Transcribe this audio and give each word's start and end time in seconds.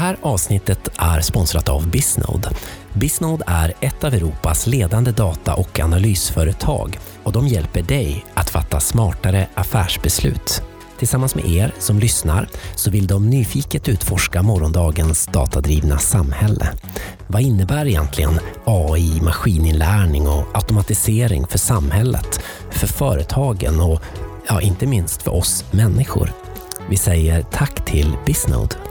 här 0.00 0.16
avsnittet 0.22 0.88
är 0.96 1.20
sponsrat 1.20 1.68
av 1.68 1.88
Bisnode. 1.88 2.50
Bisnode 2.92 3.44
är 3.46 3.72
ett 3.80 4.04
av 4.04 4.14
Europas 4.14 4.66
ledande 4.66 5.10
data 5.10 5.54
och 5.54 5.80
analysföretag 5.80 6.98
och 7.22 7.32
de 7.32 7.48
hjälper 7.48 7.82
dig 7.82 8.24
att 8.34 8.50
fatta 8.50 8.80
smartare 8.80 9.46
affärsbeslut. 9.54 10.62
Tillsammans 10.98 11.34
med 11.34 11.44
er 11.44 11.74
som 11.78 11.98
lyssnar 11.98 12.48
så 12.76 12.90
vill 12.90 13.06
de 13.06 13.30
nyfiket 13.30 13.88
utforska 13.88 14.42
morgondagens 14.42 15.26
datadrivna 15.26 15.98
samhälle. 15.98 16.72
Vad 17.26 17.42
innebär 17.42 17.86
egentligen 17.86 18.40
AI, 18.64 19.20
maskininlärning 19.22 20.28
och 20.28 20.46
automatisering 20.54 21.46
för 21.46 21.58
samhället, 21.58 22.40
för 22.70 22.86
företagen 22.86 23.80
och 23.80 24.02
ja, 24.48 24.60
inte 24.60 24.86
minst 24.86 25.22
för 25.22 25.34
oss 25.34 25.64
människor? 25.70 26.32
Vi 26.88 26.96
säger 26.96 27.42
tack 27.42 27.84
till 27.84 28.16
Bisnode. 28.26 28.89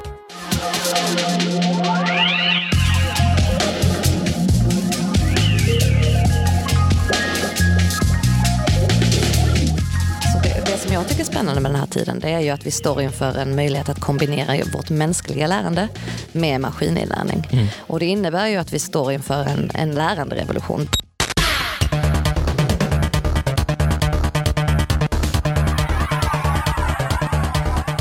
Spännande 11.32 11.62
med 11.62 11.72
den 11.72 11.80
här 11.80 11.88
tiden 11.88 12.20
det 12.20 12.30
är 12.30 12.40
ju 12.40 12.50
att 12.50 12.66
vi 12.66 12.72
står 12.72 13.02
inför 13.02 13.38
en 13.38 13.56
möjlighet 13.56 13.90
att 13.90 14.00
kombinera 14.00 14.66
vårt 14.74 14.90
mänskliga 14.90 15.48
lärande 15.48 15.88
med 16.32 16.62
maskininlärning. 16.62 17.48
Och 17.80 18.00
det 18.00 18.06
innebär 18.06 18.48
ju 18.48 18.56
att 18.56 18.74
vi 18.74 18.80
står 18.80 19.12
inför 19.12 19.46
en, 19.46 19.72
en 19.74 19.92
läranderevolution. 19.92 20.88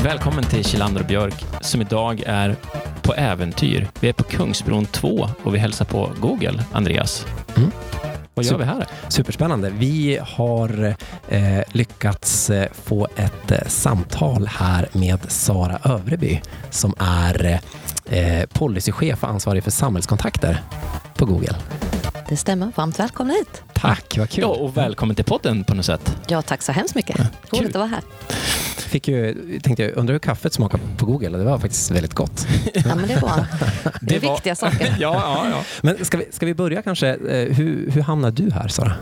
Välkommen 0.03 0.43
till 0.43 0.65
Kjellander 0.65 1.01
och 1.01 1.07
Björk 1.07 1.45
som 1.61 1.81
idag 1.81 2.23
är 2.25 2.55
på 3.01 3.13
äventyr. 3.13 3.87
Vi 3.99 4.09
är 4.09 4.13
på 4.13 4.23
Kungsbron 4.23 4.85
2 4.85 5.29
och 5.43 5.55
vi 5.55 5.59
hälsar 5.59 5.85
på 5.85 6.11
Google, 6.19 6.63
Andreas. 6.71 7.25
Mm. 7.57 7.71
Vad 8.39 8.45
gör 8.45 8.51
Så- 8.51 8.57
vi 8.57 8.63
här? 8.65 8.87
Superspännande. 9.09 9.69
Vi 9.69 10.19
har 10.21 10.95
eh, 11.29 11.59
lyckats 11.71 12.49
eh, 12.49 12.67
få 12.83 13.07
ett 13.15 13.51
eh, 13.51 13.57
samtal 13.67 14.47
här 14.47 14.87
med 14.91 15.19
Sara 15.31 15.79
Övreby 15.83 16.41
som 16.69 16.93
är 16.99 17.59
eh, 18.05 18.45
policychef 18.53 19.23
och 19.23 19.29
ansvarig 19.29 19.63
för 19.63 19.71
samhällskontakter 19.71 20.61
på 21.15 21.25
Google. 21.25 21.55
Det 22.29 22.37
stämmer. 22.37 22.71
Varmt 22.75 22.99
välkomna 22.99 23.33
hit. 23.33 23.63
Tack, 23.73 24.17
vad 24.17 24.29
kul. 24.29 24.41
Ja, 24.41 24.47
och 24.47 24.77
välkommen 24.77 25.15
till 25.15 25.25
podden 25.25 25.63
på 25.63 25.75
något 25.75 25.85
sätt. 25.85 26.17
Ja, 26.27 26.41
tack 26.41 26.61
så 26.61 26.71
hemskt 26.71 26.95
mycket. 26.95 27.17
Roligt 27.51 27.69
att 27.69 27.75
vara 27.75 27.87
här. 27.87 28.01
Fick 28.89 29.07
ju, 29.07 29.33
tänkte 29.63 29.83
jag, 29.83 29.97
undrar 29.97 30.13
hur 30.13 30.19
kaffet 30.19 30.53
smakar 30.53 30.79
på 30.97 31.05
Google? 31.05 31.37
Det 31.37 31.43
var 31.43 31.59
faktiskt 31.59 31.91
väldigt 31.91 32.13
gott. 32.13 32.47
Ja, 32.73 32.95
men 32.95 33.07
det 33.07 33.13
är 33.13 33.19
bra. 33.19 33.45
Det 34.01 34.15
är 34.15 34.19
viktiga 34.19 34.55
saker. 34.55 34.87
ja, 34.99 35.13
ja, 35.43 35.49
ja. 35.49 35.63
Men 35.81 36.05
ska 36.05 36.17
vi, 36.17 36.25
ska 36.31 36.45
vi 36.45 36.53
börja 36.53 36.81
kanske? 36.81 37.07
Eh, 37.07 37.55
hur, 37.55 37.91
hur 37.91 38.01
hamnade 38.01 38.43
du 38.43 38.51
här, 38.51 38.67
Sara? 38.67 38.93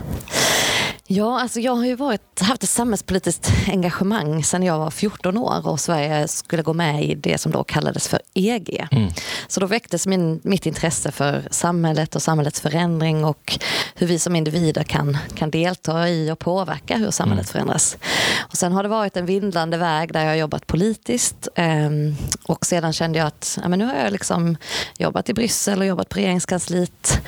Ja, 1.10 1.40
alltså 1.40 1.60
jag 1.60 1.74
har 1.74 1.84
ju 1.84 1.94
varit, 1.94 2.40
haft 2.40 2.62
ett 2.62 2.68
samhällspolitiskt 2.68 3.52
engagemang 3.68 4.44
sedan 4.44 4.62
jag 4.62 4.78
var 4.78 4.90
14 4.90 5.38
år 5.38 5.68
och 5.68 5.80
Sverige 5.80 6.28
skulle 6.28 6.62
gå 6.62 6.72
med 6.72 7.04
i 7.04 7.14
det 7.14 7.38
som 7.38 7.52
då 7.52 7.64
kallades 7.64 8.08
för 8.08 8.20
EG. 8.34 8.86
Mm. 8.90 9.10
Så 9.46 9.60
då 9.60 9.66
väcktes 9.66 10.06
min, 10.06 10.40
mitt 10.44 10.66
intresse 10.66 11.12
för 11.12 11.48
samhället 11.50 12.16
och 12.16 12.22
samhällets 12.22 12.60
förändring 12.60 13.24
och 13.24 13.58
hur 13.94 14.06
vi 14.06 14.18
som 14.18 14.36
individer 14.36 14.82
kan, 14.82 15.18
kan 15.34 15.50
delta 15.50 16.08
i 16.08 16.30
och 16.30 16.38
påverka 16.38 16.96
hur 16.96 17.10
samhället 17.10 17.50
förändras. 17.50 17.96
Och 18.38 18.56
sen 18.56 18.72
har 18.72 18.82
det 18.82 18.88
varit 18.88 19.16
en 19.16 19.26
vindlande 19.26 19.76
väg 19.76 20.12
där 20.12 20.20
jag 20.20 20.28
har 20.28 20.36
jobbat 20.36 20.66
politiskt 20.66 21.48
ehm, 21.54 22.16
och 22.42 22.66
sedan 22.66 22.92
kände 22.92 23.18
jag 23.18 23.26
att 23.26 23.58
ja, 23.62 23.68
men 23.68 23.78
nu 23.78 23.84
har 23.84 23.94
jag 23.94 24.12
liksom 24.12 24.56
jobbat 24.98 25.28
i 25.28 25.34
Bryssel 25.34 25.78
och 25.78 25.86
jobbat 25.86 26.08
på 26.08 26.18
regeringskansliet. 26.18 27.20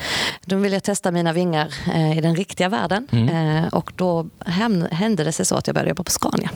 Då 0.45 0.55
vill 0.55 0.73
jag 0.73 0.83
testa 0.83 1.11
mina 1.11 1.33
vingar 1.33 1.73
eh, 1.93 2.17
i 2.17 2.21
den 2.21 2.35
riktiga 2.35 2.69
världen 2.69 3.07
eh, 3.11 3.70
och 3.71 3.91
då 3.95 4.27
hände 4.91 5.23
det 5.23 5.31
sig 5.31 5.45
så 5.45 5.55
att 5.55 5.67
jag 5.67 5.73
började 5.73 5.89
jobba 5.89 6.03
på 6.03 6.11
Scania. 6.11 6.49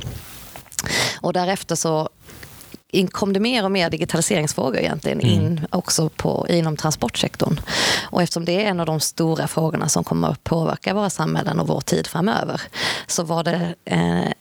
Och 1.22 1.34
därefter 1.34 1.76
så 1.76 2.10
kom 3.12 3.34
det 3.34 3.40
mer 3.40 3.64
och 3.64 3.72
mer 3.72 3.90
digitaliseringsfrågor 3.90 4.78
egentligen 4.78 5.22
in 5.22 5.68
också 5.72 6.10
på, 6.10 6.46
inom 6.50 6.78
transportsektorn. 6.78 7.60
Och 8.04 8.22
eftersom 8.22 8.46
det 8.46 8.66
är 8.66 8.70
en 8.70 8.80
av 8.80 8.86
de 8.86 9.00
stora 9.00 9.48
frågorna 9.48 9.90
som 9.90 10.04
kommer 10.04 10.28
att 10.28 10.44
påverka 10.44 10.94
våra 10.94 11.10
samhällen 11.10 11.60
och 11.60 11.68
vår 11.68 11.82
tid 11.82 12.08
framöver 12.08 12.62
så 13.08 13.24
var 13.24 13.44
det 13.44 13.76
eh, 13.86 14.32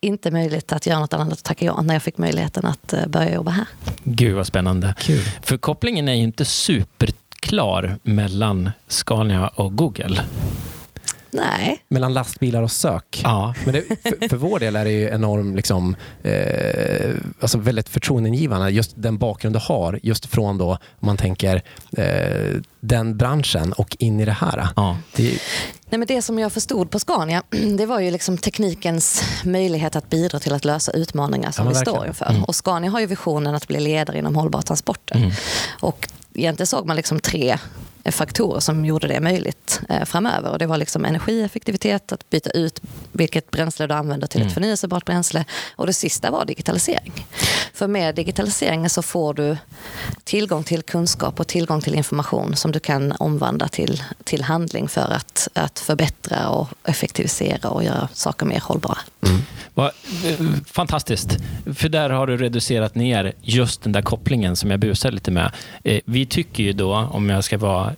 inte 0.00 0.30
möjligt 0.30 0.72
att 0.72 0.86
göra 0.86 0.98
något 0.98 1.14
annat 1.14 1.26
än 1.26 1.32
att 1.32 1.44
tacka 1.44 1.64
ja 1.64 1.82
när 1.82 1.94
jag 1.94 2.02
fick 2.02 2.18
möjligheten 2.18 2.66
att 2.66 2.92
eh, 2.92 3.06
börja 3.06 3.34
jobba 3.34 3.50
här. 3.50 3.66
Gud 4.04 4.36
vad 4.36 4.46
spännande. 4.46 4.94
Kul. 4.98 5.22
För 5.42 5.56
kopplingen 5.56 6.08
är 6.08 6.14
ju 6.14 6.22
inte 6.22 6.44
superklar 6.44 7.98
mellan 8.02 8.70
Scania 8.88 9.48
och 9.48 9.76
Google. 9.76 10.20
Nej, 11.30 11.84
Mellan 11.88 12.14
lastbilar 12.14 12.62
och 12.62 12.70
sök. 12.72 13.20
Ja. 13.24 13.54
Men 13.64 13.74
det, 13.74 13.82
för, 14.02 14.28
för 14.28 14.36
vår 14.36 14.58
del 14.58 14.76
är 14.76 14.84
det 14.84 14.90
ju 14.90 15.08
enormt, 15.08 15.56
liksom, 15.56 15.96
eh, 16.22 17.10
alltså 17.40 17.58
väldigt 17.58 17.88
förtroendeingivande, 17.88 18.70
just 18.70 18.92
den 18.96 19.18
bakgrund 19.18 19.54
du 19.56 19.60
har, 19.62 20.00
just 20.02 20.26
från 20.26 20.58
då, 20.58 20.70
om 20.70 21.06
man 21.06 21.16
tänker 21.16 21.62
eh, 21.96 22.60
den 22.80 23.16
branschen 23.16 23.72
och 23.72 23.96
in 23.98 24.20
i 24.20 24.24
det 24.24 24.32
här. 24.32 24.68
Ja. 24.76 24.96
Det, 25.16 25.38
Nej, 25.90 25.98
men 25.98 26.06
det 26.06 26.22
som 26.22 26.38
jag 26.38 26.52
förstod 26.52 26.90
på 26.90 26.98
Scania, 26.98 27.42
det 27.78 27.86
var 27.86 28.00
ju 28.00 28.10
liksom 28.10 28.38
teknikens 28.38 29.22
möjlighet 29.44 29.96
att 29.96 30.10
bidra 30.10 30.38
till 30.38 30.52
att 30.52 30.64
lösa 30.64 30.92
utmaningar 30.92 31.50
som 31.50 31.64
Ja, 31.64 31.68
vi 31.70 31.74
verkligen. 31.74 31.96
står 31.96 32.06
inför. 32.06 32.44
Och 32.48 32.54
Scania 32.56 32.90
har 32.90 33.00
ju 33.00 33.06
visionen 33.06 33.54
att 33.54 33.68
bli 33.68 33.80
ledare 33.80 34.18
inom 34.18 34.36
hållbara 34.36 34.62
transporter. 34.62 35.34
Och 35.80 36.08
egentligen 36.34 36.66
såg 36.66 36.86
man 36.86 36.96
liksom 36.96 37.20
tre 37.20 37.58
faktorer 38.10 38.60
som 38.60 38.84
gjorde 38.84 39.08
det 39.08 39.20
möjligt 39.20 39.80
eh, 39.88 40.04
framöver. 40.04 40.50
Och 40.50 40.58
det 40.58 40.66
var 40.66 40.76
liksom 40.76 41.04
energieffektivitet, 41.04 42.12
att 42.12 42.30
byta 42.30 42.50
ut 42.50 42.80
vilket 43.12 43.50
bränsle 43.50 43.86
du 43.86 43.94
använder 43.94 44.26
till 44.26 44.42
ett 44.42 44.54
förnyelsebart 44.54 45.04
bränsle. 45.04 45.44
Och 45.76 45.86
det 45.86 45.92
sista 45.92 46.30
var 46.30 46.44
digitalisering. 46.44 47.26
För 47.74 47.86
med 47.86 48.14
digitaliseringen 48.14 48.90
så 48.90 49.02
får 49.02 49.34
du 49.34 49.56
tillgång 50.24 50.64
till 50.64 50.82
kunskap 50.82 51.40
och 51.40 51.46
tillgång 51.46 51.80
till 51.80 51.94
information 51.94 52.56
som 52.56 52.72
du 52.72 52.80
kan 52.80 53.12
omvandla 53.18 53.68
till, 53.68 54.02
till 54.24 54.42
handling 54.42 54.88
för 54.88 55.12
att, 55.12 55.48
att 55.54 55.78
förbättra 55.78 56.48
och 56.48 56.68
effektivisera 56.84 57.70
och 57.70 57.84
göra 57.84 58.08
saker 58.12 58.46
mer 58.46 58.60
hållbara. 58.60 58.98
Vad, 59.74 59.86
eh, 59.86 60.46
fantastiskt. 60.66 61.38
För 61.74 61.88
där 61.88 62.10
har 62.10 62.26
du 62.26 62.36
reducerat 62.36 62.94
ner 62.94 63.32
just 63.42 63.82
den 63.82 63.92
där 63.92 64.02
kopplingen 64.02 64.56
som 64.56 64.70
jag 64.70 64.80
busar 64.80 65.10
lite 65.10 65.30
med. 65.30 65.52
Eh, 65.84 66.00
vi 66.04 66.26
tycker 66.26 66.62
ju 66.62 66.72
då, 66.72 66.94
om 67.12 67.30
jag 67.30 67.44
ska 67.44 67.58
vara 67.58 67.92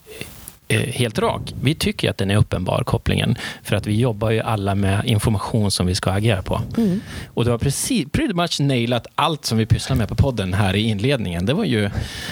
helt 0.79 1.19
rak, 1.19 1.55
vi 1.63 1.75
tycker 1.75 2.11
att 2.11 2.19
den 2.19 2.31
är 2.31 2.37
uppenbar, 2.37 2.83
kopplingen. 2.87 3.37
För 3.63 3.77
att 3.77 3.87
vi 3.87 3.97
jobbar 4.01 4.31
ju 4.31 4.41
alla 4.41 4.75
med 4.75 5.05
information 5.07 5.71
som 5.71 5.87
vi 5.87 5.95
ska 5.95 6.11
agera 6.11 6.43
på. 6.43 6.61
Och 7.35 7.45
du 7.45 7.51
har 7.51 7.59
precis, 7.59 8.07
pretty 8.13 8.35
much 8.35 8.61
nailat 8.61 9.07
allt 9.15 9.45
som 9.45 9.59
vi 9.59 9.67
pysslar 9.67 9.97
med 9.97 10.09
på 10.09 10.15
podden 10.15 10.55
här 10.55 10.77
i 10.77 10.81
inledningen. 10.81 11.47
Det 11.47 11.53
var 11.55 11.65
ju, 11.65 11.91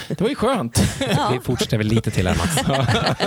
det 0.09 0.21
var 0.21 0.29
ju 0.29 0.35
skönt. 0.35 0.83
Vi 1.33 1.41
fortsätter 1.43 1.79
väl 1.79 1.87
lite 1.87 2.11
till 2.11 2.27
här 2.29 2.37
Mats. 2.37 2.59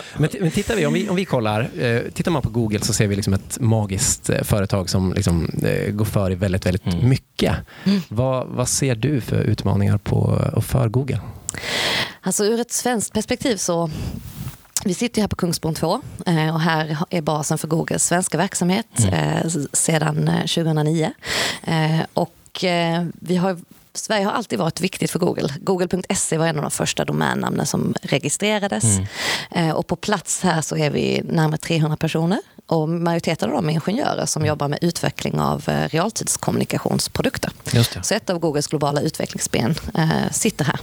men, 0.18 0.30
t- 0.30 0.38
men 0.42 0.52
tittar 0.52 0.76
vi, 0.76 0.86
om 0.86 0.94
vi, 0.94 1.10
om 1.10 1.16
vi 1.16 1.26
kollar, 1.26 1.70
eh, 1.80 2.00
tittar 2.14 2.32
man 2.32 2.42
på 2.42 2.50
Google 2.50 2.80
så 2.80 2.94
ser 2.94 3.08
vi 3.08 3.16
liksom 3.16 3.34
ett 3.34 3.58
magiskt 3.60 4.30
eh, 4.30 4.42
företag 4.44 4.90
som 4.90 5.14
liksom, 5.14 5.50
eh, 5.64 5.92
går 5.92 6.06
före 6.06 6.36
väldigt, 6.36 6.66
väldigt 6.66 6.82
Mm. 6.86 7.10
mycket. 7.10 7.56
Vad, 8.08 8.48
vad 8.48 8.68
ser 8.70 8.96
du 8.96 9.22
för 9.22 9.36
utmaningar 9.42 9.98
på 9.98 10.18
och 10.54 10.64
för 10.66 10.90
Google? 10.90 11.20
Alltså 12.22 12.44
ur 12.46 12.60
ett 12.60 12.72
svenskt 12.72 13.14
perspektiv 13.14 13.58
så 13.58 13.90
vi 14.86 14.94
sitter 14.94 15.22
här 15.22 15.28
på 15.28 15.36
Kungsbron 15.36 15.74
2 15.76 16.02
eh, 16.26 16.54
och 16.54 16.62
här 16.62 16.98
är 17.10 17.22
basen 17.22 17.58
för 17.58 17.68
Googles 17.68 18.06
svenska 18.06 18.38
verksamhet 18.38 18.86
eh, 19.12 19.38
s- 19.46 19.58
sedan 19.74 20.28
eh, 20.28 20.40
2009. 20.42 21.12
Eh, 21.64 22.00
Och 22.14 22.64
eh, 22.64 23.06
vi 23.20 23.36
har 23.38 23.58
Sverige 23.94 24.26
har 24.26 24.32
alltid 24.32 24.60
varit 24.60 24.82
viktigt 24.82 25.12
för 25.12 25.20
Google. 25.20 25.50
Google.se 25.62 26.38
var 26.38 26.48
en 26.48 26.56
av 26.58 26.62
de 26.62 26.72
första 26.72 27.06
domännamnen 27.06 27.66
som 27.66 27.94
registrerades. 28.02 28.84
Eh, 29.52 29.70
Och 29.70 29.88
på 29.88 29.96
plats 29.96 30.42
här 30.44 30.62
så 30.62 30.78
är 30.78 30.90
vi 30.90 31.22
närmare 31.26 31.58
300 31.58 31.98
personer. 31.98 32.40
Och 32.66 32.90
majoriteten 32.90 33.50
av 33.50 33.56
dem 33.56 33.70
är 33.70 33.74
ingenjörer 33.74 34.26
som 34.26 34.46
jobbar 34.46 34.68
med 34.68 34.80
utveckling 34.82 35.40
av 35.40 35.70
eh, 35.70 35.88
realtidskommunikationsprodukter. 35.90 37.52
Så 38.04 38.14
ett 38.14 38.30
av 38.30 38.40
Googles 38.40 38.68
globala 38.68 39.02
utvecklingsben 39.02 39.76
eh, 39.98 40.32
sitter 40.32 40.66
här. 40.66 40.80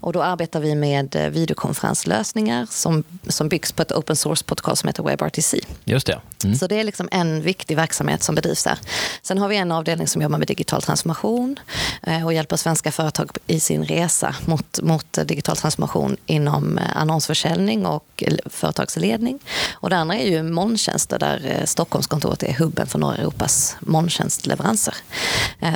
Och 0.00 0.12
då 0.12 0.22
arbetar 0.22 0.60
vi 0.60 0.74
med 0.74 1.16
eh, 1.16 1.28
videokonferenslösningar 1.28 2.66
som, 2.70 3.04
som 3.28 3.48
byggs 3.48 3.72
på 3.72 3.82
ett 3.82 3.92
open 3.92 4.16
source-protokoll 4.16 4.76
som 4.76 4.86
heter 4.86 5.02
WebRTC. 5.02 5.60
Just 5.84 6.06
det. 6.06 6.20
Mm. 6.44 6.56
Så 6.56 6.66
det 6.66 6.80
är 6.80 6.84
liksom 6.84 7.08
en 7.12 7.42
viktig 7.42 7.76
verksamhet 7.76 8.22
som 8.22 8.34
bedrivs 8.34 8.64
där. 8.64 8.78
Sen 9.22 9.38
har 9.38 9.48
vi 9.48 9.56
en 9.56 9.72
avdelning 9.72 10.06
som 10.06 10.22
jobbar 10.22 10.38
med 10.38 10.48
digital 10.48 10.82
transformation 10.82 11.58
eh, 12.02 12.26
och 12.26 12.32
hjälper 12.32 12.56
svenska 12.56 12.92
företag 12.92 13.30
i 13.46 13.60
sin 13.60 13.84
resa 13.84 14.34
mot, 14.46 14.80
mot 14.82 15.18
eh, 15.18 15.24
digital 15.24 15.56
transformation 15.56 16.16
inom 16.26 16.80
annonsförsäljning 16.94 17.86
och 17.86 18.24
företagsledning. 18.46 19.38
Och 19.72 19.90
det 19.90 19.96
andra 19.96 20.16
är 20.16 20.30
ju 20.30 20.42
molntjänster 20.42 21.18
där 21.18 21.62
Stockholmskontoret 21.64 22.42
är 22.42 22.52
hubben 22.52 22.86
för 22.86 22.98
norra 22.98 23.16
Europas 23.16 23.76
molntjänstleveranser. 23.80 24.94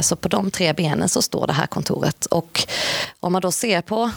Så 0.00 0.16
på 0.16 0.28
de 0.28 0.50
tre 0.50 0.72
benen 0.72 1.08
så 1.08 1.22
står 1.22 1.46
det 1.46 1.52
här 1.52 1.66
kontoret. 1.66 2.26
Och 2.26 2.66
om 3.20 3.32
man 3.32 3.42
då 3.42 3.52
ser 3.52 3.73
på 3.82 4.10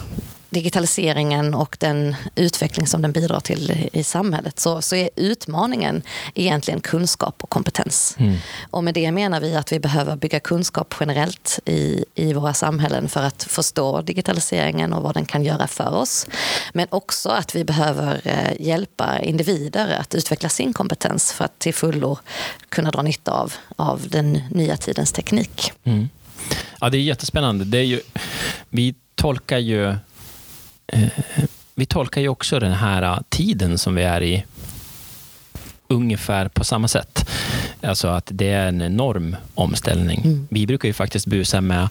digitaliseringen 0.50 1.54
och 1.54 1.76
den 1.80 2.16
utveckling 2.34 2.86
som 2.86 3.02
den 3.02 3.12
bidrar 3.12 3.40
till 3.40 3.88
i 3.92 4.04
samhället 4.04 4.60
så, 4.60 4.82
så 4.82 4.96
är 4.96 5.10
utmaningen 5.16 6.02
egentligen 6.34 6.80
kunskap 6.80 7.42
och 7.42 7.50
kompetens. 7.50 8.16
Mm. 8.18 8.36
Och 8.70 8.84
med 8.84 8.94
det 8.94 9.12
menar 9.12 9.40
vi 9.40 9.54
att 9.54 9.72
vi 9.72 9.80
behöver 9.80 10.16
bygga 10.16 10.40
kunskap 10.40 10.94
generellt 11.00 11.58
i, 11.64 12.04
i 12.14 12.32
våra 12.32 12.54
samhällen 12.54 13.08
för 13.08 13.22
att 13.22 13.42
förstå 13.42 14.02
digitaliseringen 14.02 14.92
och 14.92 15.02
vad 15.02 15.14
den 15.14 15.24
kan 15.24 15.44
göra 15.44 15.66
för 15.66 15.94
oss. 15.94 16.26
Men 16.72 16.86
också 16.90 17.28
att 17.28 17.54
vi 17.56 17.64
behöver 17.64 18.20
eh, 18.24 18.66
hjälpa 18.66 19.18
individer 19.18 19.98
att 20.00 20.14
utveckla 20.14 20.48
sin 20.48 20.72
kompetens 20.72 21.32
för 21.32 21.44
att 21.44 21.58
till 21.58 21.74
fullo 21.74 22.18
kunna 22.68 22.90
dra 22.90 23.02
nytta 23.02 23.32
av, 23.32 23.52
av 23.76 24.08
den 24.08 24.32
nya 24.50 24.76
tidens 24.76 25.12
teknik. 25.12 25.72
Mm. 25.84 26.08
Ja, 26.80 26.90
det 26.90 26.98
är 26.98 27.02
jättespännande. 27.02 27.64
Det 27.64 27.78
är 27.78 27.82
ju, 27.82 28.00
vi 28.68 28.94
tolkar 29.18 29.58
ju 29.58 29.94
Eh, 30.92 31.08
vi 31.74 31.86
tolkar 31.86 32.20
ju 32.20 32.28
också 32.28 32.58
den 32.58 32.72
här 32.72 33.02
eh, 33.02 33.18
tiden 33.28 33.78
som 33.78 33.94
vi 33.94 34.02
är 34.02 34.22
i 34.22 34.44
ungefär 35.88 36.48
på 36.48 36.64
samma 36.64 36.88
sätt. 36.88 37.30
Alltså 37.82 38.08
att 38.08 38.28
det 38.30 38.50
är 38.50 38.68
en 38.68 38.82
enorm 38.82 39.36
omställning. 39.54 40.20
Mm. 40.24 40.48
Vi 40.50 40.66
brukar 40.66 40.88
ju 40.88 40.92
faktiskt 40.92 41.26
busa 41.26 41.60
med 41.60 41.88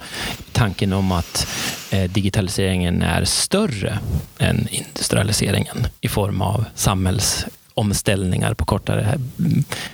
tanken 0.52 0.94
om 0.94 1.12
att 1.12 1.48
eh, 1.92 2.12
digitaliseringen 2.12 3.02
är 3.02 3.26
större 3.26 4.00
än 4.40 4.68
industrialiseringen 4.72 5.88
i 6.02 6.08
form 6.08 6.42
av 6.42 6.66
samhällsomställningar 6.76 8.54
på 8.54 8.66
kortare... 8.66 9.20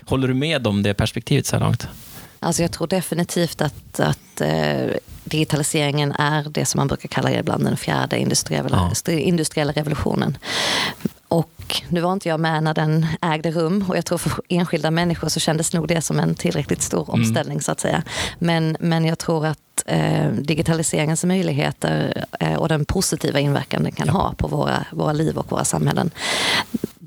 Håller 0.05 0.27
du 0.27 0.33
med 0.33 0.67
om 0.67 0.83
det 0.83 0.93
perspektivet 0.93 1.45
så 1.45 1.55
här 1.55 1.63
långt? 1.63 1.87
Alltså 2.43 2.61
jag 2.61 2.71
tror 2.71 2.87
definitivt 2.87 3.61
att, 3.61 3.99
att 3.99 4.41
eh, 4.41 4.87
digitaliseringen 5.23 6.11
är 6.11 6.49
det 6.49 6.65
som 6.65 6.79
man 6.79 6.87
brukar 6.87 7.09
kalla 7.09 7.31
ibland 7.31 7.65
den 7.65 7.77
fjärde 7.77 8.19
industriella, 8.19 8.91
ja. 9.05 9.11
industriella 9.11 9.71
revolutionen. 9.71 10.37
Och 11.27 11.81
nu 11.89 12.01
var 12.01 12.13
inte 12.13 12.29
jag 12.29 12.39
med 12.39 12.63
när 12.63 12.73
den 12.73 13.05
ägde 13.21 13.51
rum 13.51 13.85
och 13.87 13.97
jag 13.97 14.05
tror 14.05 14.17
för 14.17 14.31
enskilda 14.49 14.91
människor 14.91 15.29
så 15.29 15.39
kändes 15.39 15.73
nog 15.73 15.87
det 15.87 16.01
som 16.01 16.19
en 16.19 16.35
tillräckligt 16.35 16.81
stor 16.81 17.09
mm. 17.09 17.13
omställning 17.13 17.55
mm. 17.55 17.61
så 17.61 17.71
att 17.71 17.79
säga. 17.79 18.03
Men, 18.39 18.77
men 18.79 19.05
jag 19.05 19.19
tror 19.19 19.45
att 19.45 19.83
eh, 19.85 20.31
digitaliseringens 20.31 21.23
möjligheter 21.23 22.25
eh, 22.39 22.55
och 22.55 22.69
den 22.69 22.85
positiva 22.85 23.39
inverkan 23.39 23.83
den 23.83 23.91
kan 23.91 24.07
ja. 24.07 24.13
ha 24.13 24.33
på 24.37 24.47
våra, 24.47 24.85
våra 24.91 25.13
liv 25.13 25.37
och 25.37 25.51
våra 25.51 25.65
samhällen 25.65 26.11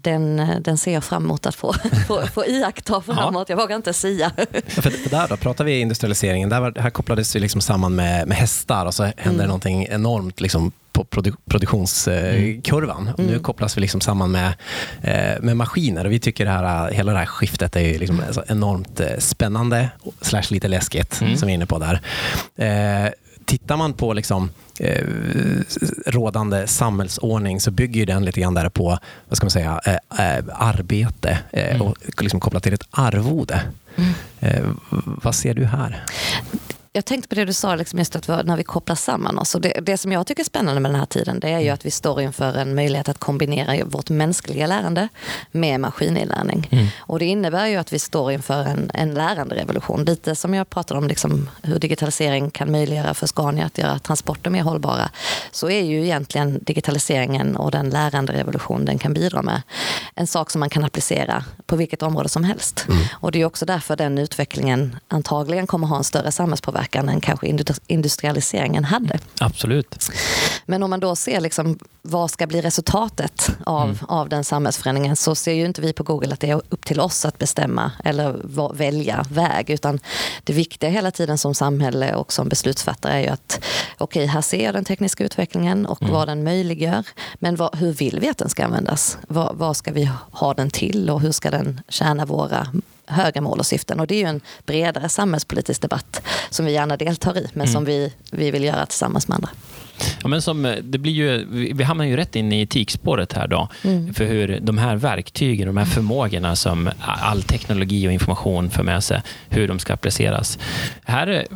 den, 0.02 0.42
den 0.60 0.78
ser 0.78 0.92
jag 0.92 1.04
fram 1.04 1.24
emot 1.24 1.46
att 1.46 1.54
få, 1.54 1.72
få, 2.06 2.26
få 2.26 2.46
iaktta 2.46 3.00
framåt. 3.00 3.48
Ja. 3.48 3.52
Jag 3.52 3.56
vågar 3.56 3.76
inte 3.76 3.92
sia. 3.92 4.32
Ja, 4.76 4.82
för 4.82 5.10
där 5.10 5.28
då 5.28 5.36
pratar 5.36 5.64
vi 5.64 5.80
industrialiseringen. 5.80 6.48
Där 6.48 6.60
var, 6.60 6.72
här 6.80 6.90
kopplades 6.90 7.36
vi 7.36 7.40
liksom 7.40 7.60
samman 7.60 7.94
med, 7.94 8.28
med 8.28 8.36
hästar 8.36 8.86
och 8.86 8.94
så 8.94 9.02
hände 9.02 9.28
mm. 9.28 9.46
någonting 9.46 9.86
enormt 9.90 10.40
liksom 10.40 10.72
på 10.92 11.04
produ 11.04 11.32
produktionskurvan. 11.50 13.10
Mm. 13.18 13.30
Nu 13.30 13.38
kopplas 13.38 13.76
vi 13.76 13.80
liksom 13.80 14.00
samman 14.00 14.30
med, 14.30 14.54
eh, 15.02 15.42
med 15.42 15.56
maskiner 15.56 16.04
och 16.04 16.12
vi 16.12 16.18
tycker 16.18 16.44
det 16.44 16.50
här, 16.50 16.90
hela 16.90 17.12
det 17.12 17.18
här 17.18 17.26
skiftet 17.26 17.76
är 17.76 17.98
liksom 17.98 18.22
enormt 18.46 19.00
eh, 19.00 19.18
spännande 19.18 19.88
slash 20.20 20.50
lite 20.50 20.68
läskigt, 20.68 21.20
mm. 21.20 21.36
som 21.36 21.46
vi 21.46 21.52
är 21.52 21.54
inne 21.54 21.66
på 21.66 21.78
där. 21.78 22.00
Tittar 23.46 23.76
man 23.76 23.92
på 23.92 24.12
liksom, 24.12 24.50
eh, 24.78 25.04
rådande 26.06 26.66
samhällsordning 26.66 27.60
så 27.60 27.70
bygger 27.70 28.06
den 28.06 28.24
lite 28.24 28.40
grann 28.40 28.54
där 28.54 28.68
på 28.68 28.98
vad 29.28 29.36
ska 29.36 29.44
man 29.44 29.50
säga, 29.50 29.80
eh, 29.84 29.94
eh 29.94 30.44
arbete 30.52 31.38
eh, 31.52 31.74
mm. 31.74 31.82
och 31.82 32.22
liksom 32.22 32.40
kopplat 32.40 32.62
till 32.62 32.74
ett 32.74 32.88
arvode. 32.90 33.62
Mm. 33.96 34.12
Eh, 34.40 34.64
vad 35.04 35.34
ser 35.34 35.54
du 35.54 35.64
här? 35.64 36.04
Jag 36.96 37.04
tänkte 37.04 37.28
på 37.28 37.34
det 37.34 37.44
du 37.44 37.52
sa, 37.52 37.74
liksom 37.74 37.98
just 37.98 38.16
att 38.16 38.46
när 38.46 38.56
vi 38.56 38.64
kopplar 38.64 38.96
samman 38.96 39.38
oss. 39.38 39.54
Och 39.54 39.60
det, 39.60 39.80
det, 39.82 39.96
som 39.96 40.12
jag 40.12 40.26
tycker 40.26 40.42
är 40.42 40.44
spännande 40.44 40.80
med 40.80 40.90
den 40.90 40.98
här 40.98 41.06
tiden 41.06 41.40
det 41.40 41.48
är 41.48 41.58
ju 41.58 41.64
mm. 41.64 41.74
att 41.74 41.86
vi 41.86 41.90
står 41.90 42.20
inför 42.20 42.54
en 42.54 42.74
möjlighet 42.74 43.08
att 43.08 43.18
kombinera 43.18 43.84
vårt 43.84 44.10
mänskliga 44.10 44.66
lärande 44.66 45.08
med 45.52 45.80
maskininlärning. 45.80 46.68
Mm. 46.70 46.86
Och 46.98 47.18
det 47.18 47.24
innebär 47.24 47.66
ju 47.66 47.76
att 47.76 47.92
vi 47.92 47.98
står 47.98 48.32
inför 48.32 48.64
en, 48.64 48.90
en 48.94 49.14
läranderevolution. 49.14 50.04
Lite 50.04 50.34
som 50.34 50.54
jag 50.54 50.70
pratade 50.70 50.98
om 50.98 51.08
liksom, 51.08 51.50
hur 51.62 51.78
digitalisering 51.78 52.50
kan 52.50 52.72
möjliggöra 52.72 53.14
för 53.14 53.26
Scania 53.26 53.66
att 53.66 53.78
göra 53.78 53.98
transporter 53.98 54.50
mer 54.50 54.62
hållbara. 54.62 55.10
Så 55.50 55.70
är 55.70 55.82
ju 55.82 56.04
egentligen 56.04 56.58
digitaliseringen 56.62 57.56
och 57.56 57.70
den 57.70 57.90
läranderevolution 57.90 58.84
den 58.84 58.98
kan 58.98 59.14
bidra 59.14 59.42
med 59.42 59.62
en 60.14 60.26
sak 60.26 60.50
som 60.50 60.60
man 60.60 60.70
kan 60.70 60.84
applicera 60.84 61.44
på 61.66 61.76
vilket 61.76 62.02
område 62.02 62.28
som 62.28 62.44
helst. 62.44 62.86
Mm. 62.88 63.02
Och 63.12 63.32
det 63.32 63.40
är 63.40 63.44
också 63.44 63.66
därför 63.66 63.96
den 63.96 64.18
utvecklingen 64.18 64.96
antagligen 65.08 65.66
kommer 65.66 65.86
ha 65.86 65.96
en 65.96 66.04
större 66.04 66.32
samhällspåverkan 66.32 66.85
påverkan 66.86 67.08
än 67.08 67.20
kanske 67.20 67.46
industrialiseringen 67.86 68.84
hade. 68.84 69.18
Absolut. 69.40 69.96
Men 70.66 70.82
om 70.82 70.90
man 70.90 71.00
då 71.00 71.16
ser 71.16 71.40
liksom, 71.40 71.78
vad 72.02 72.30
ska 72.30 72.46
bli 72.46 72.62
resultatet 72.62 73.50
av, 73.66 73.88
mm. 73.88 73.96
av 74.08 74.28
den 74.28 74.44
samhällsförändringen 74.44 75.16
så 75.16 75.34
ser 75.34 75.52
ju 75.52 75.64
inte 75.64 75.80
vi 75.80 75.92
på 75.92 76.02
Google 76.02 76.32
att 76.32 76.40
det 76.40 76.50
är 76.50 76.62
upp 76.70 76.84
till 76.84 77.00
oss 77.00 77.24
att 77.24 77.38
bestämma 77.38 77.92
eller 78.04 78.74
välja 78.74 79.24
väg. 79.30 79.70
Utan 79.70 79.98
det 80.44 80.52
viktiga 80.52 80.90
hela 80.90 81.10
tiden 81.10 81.38
som 81.38 81.54
samhälle 81.54 82.14
och 82.14 82.32
som 82.32 82.48
beslutsfattare 82.48 83.12
är 83.12 83.20
ju 83.20 83.28
att 83.28 83.60
okej, 83.98 84.22
okay, 84.22 84.26
här 84.26 84.42
ser 84.42 84.64
jag 84.64 84.74
den 84.74 84.84
tekniska 84.84 85.24
utvecklingen 85.24 85.86
och 85.86 86.02
mm. 86.02 86.14
vad 86.14 86.28
den 86.28 86.44
möjliggör. 86.44 87.04
Men 87.40 87.56
vad, 87.56 87.76
hur 87.76 87.92
vill 87.92 88.20
vi 88.20 88.28
att 88.28 88.38
den 88.38 88.48
ska 88.48 88.64
användas? 88.64 89.18
Vad, 89.28 89.56
vad 89.56 89.76
ska 89.76 89.92
vi 89.92 90.10
ha 90.32 90.54
den 90.54 90.70
till 90.70 91.10
och 91.10 91.20
hur 91.20 91.32
ska 91.32 91.50
den 91.50 91.80
tjäna 91.88 92.24
våra 92.24 92.66
höga 93.06 93.40
mål 93.40 93.58
och 93.58 93.66
syften. 93.66 94.00
Och 94.00 94.06
det 94.06 94.14
är 94.14 94.20
ju 94.20 94.28
en 94.28 94.40
bredare 94.66 95.08
samhällspolitisk 95.08 95.82
debatt 95.82 96.22
som 96.50 96.66
vi 96.66 96.72
gärna 96.72 96.96
deltar 96.96 97.38
i, 97.38 97.48
men 97.52 97.66
mm. 97.66 97.72
som 97.72 97.84
vi, 97.84 98.12
vi 98.30 98.50
vill 98.50 98.64
göra 98.64 98.86
tillsammans 98.86 99.28
med 99.28 99.34
andra. 99.34 99.50
Ja, 100.22 100.28
men 100.28 100.42
som, 100.42 100.76
det 100.82 100.98
blir 100.98 101.12
ju, 101.12 101.46
vi 101.74 101.84
hamnar 101.84 102.04
ju 102.04 102.16
rätt 102.16 102.36
in 102.36 102.52
i 102.52 102.60
etikspåret 102.60 103.32
här 103.32 103.48
då. 103.48 103.68
Mm. 103.84 104.14
För 104.14 104.24
hur 104.24 104.60
de 104.62 104.78
här 104.78 104.96
verktygen, 104.96 105.66
de 105.66 105.76
här 105.76 105.84
förmågorna 105.84 106.56
som 106.56 106.90
all 107.00 107.42
teknologi 107.42 108.08
och 108.08 108.12
information 108.12 108.70
för 108.70 108.82
med 108.82 109.04
sig, 109.04 109.22
hur 109.48 109.68
de 109.68 109.78
ska 109.78 109.94
appliceras. 109.94 110.58
Här 111.04 111.46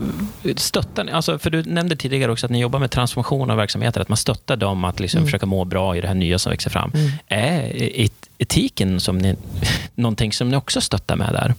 stöttar 0.57 1.05
ni, 1.05 1.13
alltså, 1.13 1.39
för 1.39 1.51
du 1.51 1.63
nämnde 1.63 1.97
tidigare 1.97 2.33
också 2.33 2.47
att 2.47 2.53
ni 2.53 2.61
jobbar 2.61 2.79
med 2.79 2.91
transformation 2.91 3.51
av 3.51 3.57
verksamheter, 3.57 4.01
att 4.01 4.09
man 4.09 4.17
stöttar 4.17 4.57
dem 4.57 4.85
att 4.85 5.01
liksom 5.01 5.19
mm. 5.19 5.27
försöka 5.27 5.47
må 5.47 5.65
bra 5.65 5.97
i 5.97 6.01
det 6.01 6.09
här 6.09 6.15
nya 6.15 6.39
som 6.39 6.51
växer 6.51 6.71
fram. 6.71 6.93
Mm. 6.95 7.11
Är 7.29 8.09
etiken 8.39 9.01
som 9.01 9.19
ni, 9.19 9.37
någonting 9.95 10.33
som 10.33 10.49
ni 10.49 10.57
också 10.57 10.81
stöttar 10.81 11.17
med 11.17 11.33
där? 11.33 11.55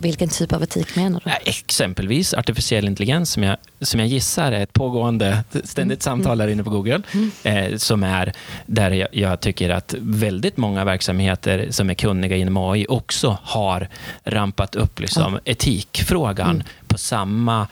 Vilken 0.00 0.28
typ 0.28 0.52
av 0.52 0.62
etik 0.62 0.96
menar 0.96 1.22
du? 1.24 1.30
Exempelvis 1.50 2.34
artificiell 2.34 2.88
intelligens 2.88 3.30
som 3.30 3.42
jag, 3.42 3.56
som 3.80 4.00
jag 4.00 4.08
gissar 4.08 4.52
är 4.52 4.60
ett 4.60 4.72
pågående 4.72 5.44
ständigt 5.64 6.06
mm. 6.06 6.18
samtal 6.18 6.40
här 6.40 6.48
inne 6.48 6.64
på 6.64 6.70
Google. 6.70 7.02
Mm. 7.12 7.30
Eh, 7.42 7.76
som 7.76 8.02
är 8.02 8.32
där 8.66 8.90
jag, 8.90 9.08
jag, 9.12 9.40
tycker 9.40 9.70
att 9.70 9.94
väldigt 9.98 10.56
många 10.56 10.84
verksamheter 10.84 11.66
som 11.70 11.90
är 11.90 11.94
kunniga 11.94 12.36
inom 12.36 12.56
AI 12.56 12.86
också 12.88 13.38
har 13.42 13.88
rampat 14.24 14.74
upp 14.74 15.00
liksom, 15.00 15.32
ja. 15.32 15.40
etikfrågan 15.44 16.50
mm. 16.50 16.66
på 16.86 16.98
samma 16.98 17.66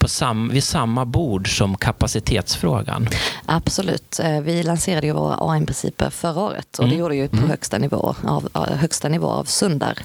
på 0.00 0.08
sam, 0.08 0.48
vid 0.48 0.64
samma 0.64 1.04
bord 1.04 1.56
som 1.56 1.76
kapacitetsfrågan? 1.76 3.08
Absolut. 3.46 4.20
Eh, 4.22 4.40
vi 4.40 4.62
lanserade 4.62 5.06
ju 5.06 5.12
våra 5.12 5.36
AI-principer 5.40 6.10
förra 6.10 6.40
året 6.40 6.78
och 6.78 6.84
det 6.84 6.90
mm. 6.90 7.00
gjorde 7.00 7.16
ju 7.16 7.28
på 7.28 7.36
mm. 7.36 7.50
högsta, 7.50 7.78
nivå 7.78 8.14
av, 8.24 8.48
högsta 8.70 9.08
nivå 9.08 9.26
av 9.26 9.44
Sundar. 9.44 9.98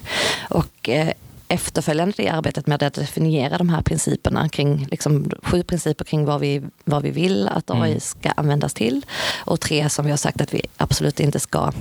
Och 0.48 0.88
eh, 0.88 1.12
efterföljande 1.48 2.14
det 2.16 2.28
arbetet 2.28 2.66
med 2.66 2.82
att 2.82 2.94
definiera 2.94 3.58
de 3.58 3.68
här 3.68 3.82
principerna 3.82 4.48
kring, 4.48 4.86
liksom, 4.90 5.30
sju 5.42 5.62
principer 5.62 6.04
kring 6.04 6.24
vad 6.24 6.40
vi, 6.40 6.62
vad 6.84 7.02
vi 7.02 7.10
vill 7.10 7.48
att 7.48 7.70
AI 7.70 7.90
mm. 7.90 8.00
ska 8.00 8.30
användas 8.30 8.74
till 8.74 9.06
och 9.44 9.60
tre 9.60 9.88
som 9.88 10.04
vi 10.04 10.10
har 10.10 10.18
sagt 10.18 10.40
att 10.40 10.54
vi 10.54 10.62
absolut 10.76 11.20
inte 11.20 11.40
ska 11.40 11.72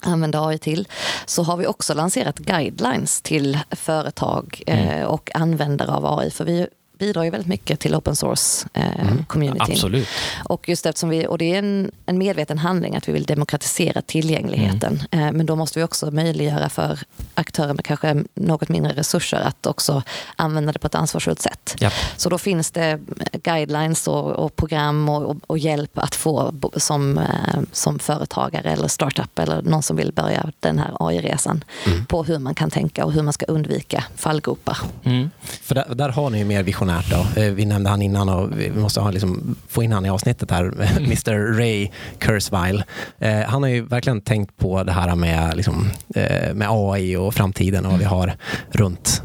använda 0.00 0.46
AI 0.46 0.58
till, 0.58 0.88
så 1.26 1.42
har 1.42 1.56
vi 1.56 1.66
också 1.66 1.94
lanserat 1.94 2.38
guidelines 2.38 3.22
till 3.22 3.58
företag 3.70 4.62
mm. 4.66 4.88
eh, 4.88 5.04
och 5.04 5.30
användare 5.34 5.90
av 5.90 6.18
AI. 6.18 6.30
För 6.30 6.44
vi 6.44 6.66
bidrar 7.00 7.22
ju 7.22 7.30
väldigt 7.30 7.48
mycket 7.48 7.80
till 7.80 7.94
open 7.94 8.16
source 8.16 8.68
eh, 8.74 9.00
mm. 9.00 9.24
Absolut. 9.60 10.08
Och 10.44 10.68
just 10.68 10.86
eftersom 10.86 11.08
vi, 11.08 11.26
och 11.26 11.38
det 11.38 11.54
är 11.54 11.58
en, 11.58 11.90
en 12.06 12.18
medveten 12.18 12.58
handling 12.58 12.96
att 12.96 13.08
vi 13.08 13.12
vill 13.12 13.24
demokratisera 13.24 14.02
tillgängligheten. 14.02 15.02
Mm. 15.10 15.26
Eh, 15.26 15.32
men 15.32 15.46
då 15.46 15.56
måste 15.56 15.78
vi 15.78 15.84
också 15.84 16.10
möjliggöra 16.10 16.68
för 16.68 16.98
aktörer 17.34 17.74
med 17.74 17.84
kanske 17.84 18.24
något 18.34 18.68
mindre 18.68 18.92
resurser 18.92 19.40
att 19.40 19.66
också 19.66 20.02
använda 20.36 20.72
det 20.72 20.78
på 20.78 20.86
ett 20.86 20.94
ansvarsfullt 20.94 21.42
sätt. 21.42 21.76
Yep. 21.80 21.92
Så 22.16 22.28
då 22.28 22.38
finns 22.38 22.70
det 22.70 22.98
guidelines 23.42 24.08
och, 24.08 24.30
och 24.30 24.56
program 24.56 25.08
och, 25.08 25.22
och, 25.22 25.36
och, 25.46 25.58
hjälp 25.58 25.98
att 25.98 26.14
få 26.14 26.54
som, 26.76 27.18
eh, 27.18 27.60
som 27.72 27.98
företagare 27.98 28.72
eller 28.72 28.88
startup 28.88 29.38
eller 29.38 29.62
någon 29.62 29.82
som 29.82 29.96
vill 29.96 30.12
börja 30.12 30.52
den 30.60 30.78
här 30.78 30.96
AI-resan 31.00 31.64
mm. 31.86 32.06
på 32.06 32.24
hur 32.24 32.38
man 32.38 32.54
kan 32.54 32.70
tänka 32.70 33.04
och 33.04 33.12
hur 33.12 33.22
man 33.22 33.32
ska 33.32 33.46
undvika 33.46 34.04
fallgropar. 34.16 34.78
Mm. 35.04 35.30
För 35.40 35.74
där, 35.74 35.94
där 35.94 36.08
har 36.08 36.30
ni 36.30 36.38
ju 36.38 36.44
mer 36.44 36.62
vision 36.62 36.89
revolutionärt. 36.90 37.34
Då. 37.36 37.40
Eh, 37.40 37.52
vi 37.52 37.64
nämnde 37.64 37.90
han 37.90 38.02
innan 38.02 38.28
och 38.28 38.60
vi 38.60 38.70
måste 38.70 39.00
ha, 39.00 39.10
liksom, 39.10 39.56
få 39.68 39.82
in 39.82 39.92
han 39.92 40.06
i 40.06 40.10
avsnittet 40.10 40.50
här. 40.50 40.64
Mr 40.96 41.56
Ray 41.56 41.88
Kurzweil. 42.18 42.84
Eh, 43.18 43.40
han 43.40 43.62
har 43.62 43.70
ju 43.70 43.82
verkligen 43.82 44.20
tänkt 44.20 44.56
på 44.56 44.82
det 44.82 44.92
här 44.92 45.14
med, 45.14 45.56
liksom, 45.56 45.90
eh, 46.14 46.54
med 46.54 46.68
AI 46.70 47.16
och 47.16 47.34
framtiden 47.34 47.84
och 47.84 47.90
vad 47.90 48.00
vi 48.00 48.06
har 48.06 48.32
runt. 48.70 49.22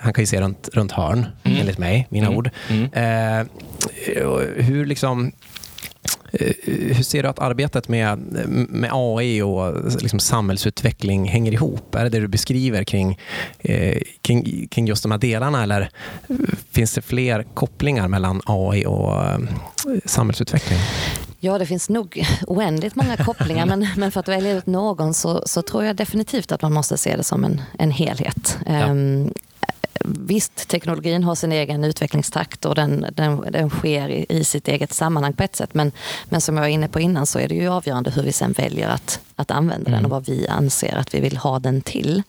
han 0.00 0.12
kan 0.12 0.22
ju 0.22 0.26
se 0.26 0.40
runt, 0.40 0.68
runt 0.72 0.92
hörn, 0.92 1.26
mm. 1.42 1.60
enligt 1.60 1.78
mig, 1.78 2.06
mina 2.10 2.26
mm. 2.26 2.38
ord. 2.38 2.50
Mm. 2.68 2.90
hur 4.56 4.86
liksom 4.86 5.32
hur 6.62 7.02
ser 7.02 7.22
du 7.22 7.28
att 7.28 7.38
arbetet 7.38 7.88
med, 7.88 8.18
med 8.68 8.90
AI 8.92 9.42
och 9.42 9.74
liksom 10.02 10.18
samhällsutveckling 10.20 11.28
hänger 11.28 11.52
ihop? 11.52 11.94
Är 11.94 12.04
det 12.04 12.10
det 12.10 12.20
du 12.20 12.28
beskriver 12.28 12.84
kring, 12.84 13.18
eh, 13.58 13.98
kring, 14.22 14.68
kring 14.68 14.86
just 14.86 15.02
de 15.02 15.12
här 15.12 15.18
delarna 15.18 15.62
eller 15.62 15.90
finns 16.70 16.94
det 16.94 17.02
fler 17.02 17.42
kopplingar 17.54 18.08
mellan 18.08 18.42
AI 18.46 18.86
och 18.86 19.24
eh, 19.24 19.38
samhällsutveckling? 20.04 20.78
Ja, 21.40 21.58
det 21.58 21.66
finns 21.66 21.88
nog 21.88 22.26
oändligt 22.46 22.94
många 22.94 23.16
kopplingar 23.24 23.66
men, 23.66 23.88
men 23.96 24.12
för 24.12 24.20
att 24.20 24.28
välja 24.28 24.52
ut 24.52 24.66
någon 24.66 25.14
så, 25.14 25.42
så 25.46 25.62
tror 25.62 25.84
jag 25.84 25.96
definitivt 25.96 26.52
att 26.52 26.62
man 26.62 26.72
måste 26.72 26.98
se 26.98 27.16
det 27.16 27.24
som 27.24 27.44
en, 27.44 27.62
en 27.78 27.90
helhet. 27.90 28.58
Ja. 28.66 28.90
Um, 28.90 29.32
visst, 30.06 30.68
teknologin 30.68 31.24
har 31.24 31.34
sin 31.34 31.52
egen 31.52 31.84
utvecklingstakt 31.84 32.64
och 32.64 32.74
den, 32.74 33.06
den, 33.12 33.40
den 33.50 33.70
sker 33.70 34.08
i, 34.08 34.26
i, 34.28 34.44
sitt 34.44 34.68
eget 34.68 34.92
sammanhang 34.92 35.32
på 35.32 35.42
ett 35.42 35.56
sätt. 35.56 35.74
Men, 35.74 35.92
men 36.28 36.40
som 36.40 36.56
jag 36.56 36.62
var 36.62 36.68
inne 36.68 36.88
på 36.88 37.00
innan 37.00 37.26
så 37.26 37.38
är 37.38 37.48
det 37.48 37.54
ju 37.54 37.68
avgörande 37.68 38.10
hur 38.10 38.22
vi 38.22 38.32
sen 38.32 38.52
väljer 38.52 38.88
att, 38.88 39.20
att 39.36 39.50
använda 39.50 39.88
mm. 39.88 39.92
den 39.92 40.04
och 40.04 40.10
vad 40.10 40.26
vi 40.26 40.48
anser 40.48 40.96
att 40.96 41.14
vi 41.14 41.20
vill 41.20 41.36
ha 41.36 41.58
den 41.58 41.80
till. 41.80 42.22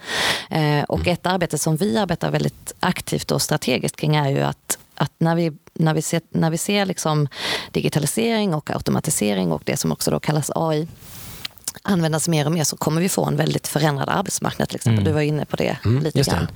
Eh, 0.49 0.83
och 0.83 1.07
ett 1.07 1.25
arbete 1.25 1.57
som 1.57 1.75
vi 1.75 1.97
arbetar 1.97 2.31
väldigt 2.31 2.73
aktivt 2.79 3.31
och 3.31 3.41
strategiskt 3.41 3.95
kring 3.95 4.15
är 4.15 4.29
ju 4.29 4.41
att 4.41 4.77
att 4.99 5.11
när 5.17 5.35
vi, 5.35 5.51
när 5.73 5.93
vi 5.93 6.01
ser, 6.01 6.21
när 6.29 6.49
vi 6.49 6.57
ser 6.57 6.85
liksom 6.85 7.27
digitalisering 7.71 8.53
och 8.53 8.71
automatisering 8.71 9.51
och 9.51 9.61
det 9.65 9.77
som 9.77 9.91
också 9.91 10.11
då 10.11 10.19
kallas 10.19 10.51
AI 10.55 10.87
användas 11.81 12.27
mer 12.27 12.45
och 12.45 12.51
mer 12.51 12.63
så 12.63 12.77
kommer 12.77 13.01
vi 13.01 13.09
få 13.09 13.25
en 13.25 13.37
väldigt 13.37 13.67
förändrad 13.67 14.09
arbetsmarknad 14.09 14.69
till 14.69 14.75
exempel. 14.75 14.99
Mm. 14.99 15.03
Du 15.03 15.11
var 15.11 15.21
inne 15.21 15.45
på 15.45 15.55
det 15.55 15.77
mm, 15.85 16.03
lite 16.03 16.21
grann. 16.21 16.47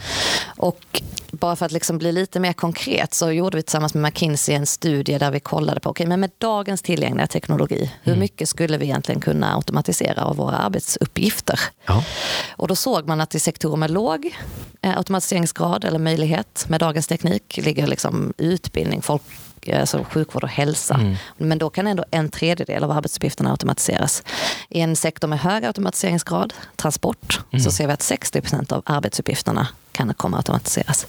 Och 0.58 1.01
bara 1.32 1.56
för 1.56 1.65
att 1.65 1.72
liksom 1.72 1.98
bli 1.98 2.12
lite 2.12 2.39
mer 2.39 2.53
konkret 2.53 3.13
så 3.13 3.32
gjorde 3.32 3.58
vi 3.58 3.63
tillsammans 3.63 3.94
med 3.94 4.03
McKinsey 4.03 4.56
en 4.56 4.65
studie 4.65 5.18
där 5.18 5.32
vi 5.32 5.39
kollade 5.39 5.80
på, 5.80 5.89
okay, 5.89 6.08
men 6.08 6.20
med 6.20 6.32
dagens 6.38 6.82
tillgängliga 6.82 7.27
teknologi, 7.27 7.91
hur 8.03 8.12
mm. 8.12 8.20
mycket 8.20 8.50
skulle 8.50 8.77
vi 8.77 8.86
egentligen 8.86 9.22
kunna 9.22 9.56
automatisera 9.56 10.25
av 10.25 10.36
våra 10.36 10.58
arbetsuppgifter? 10.58 11.60
Ja. 11.86 12.03
Och 12.51 12.68
då 12.68 12.75
såg 12.75 13.08
man 13.08 13.22
att 13.22 13.36
i 13.36 13.39
sektorer 13.39 13.77
med 13.77 13.91
låg 13.91 14.36
eh, 14.82 14.98
automatiseringsgrad 14.98 15.86
eller 15.86 16.00
möjlighet 16.00 16.65
med 16.68 16.80
dagens 16.80 17.08
teknik 17.08 17.60
ligger 17.63 17.88
liksom 17.88 18.34
utbildning, 18.38 19.01
folk 19.01 19.22
alltså 19.70 20.06
sjukvård 20.10 20.44
och 20.44 20.50
hälsa. 20.50 20.94
Mm. 20.94 21.15
Men 21.38 21.58
då 21.58 21.70
kan 21.70 21.88
ändå 21.88 22.06
en 22.12 22.30
tredjedel 22.30 22.84
av 22.84 22.91
arbetsuppgifterna 22.91 23.51
automatiseras. 23.51 24.24
I 24.70 24.80
en 24.80 24.96
sektor 24.96 25.27
med 25.27 25.39
hög 25.39 25.65
automatiseringsgrad, 25.65 26.53
transport, 26.75 27.39
mm. 27.51 27.63
så 27.63 27.72
ser 27.72 27.88
vi 27.88 27.94
att 27.94 28.01
60 28.01 28.41
procent 28.41 28.72
av 28.72 28.82
arbetsuppgifterna 28.86 29.68
kan 29.91 30.13
komma 30.13 30.38
att 30.38 30.50
automatiseras. 30.50 31.08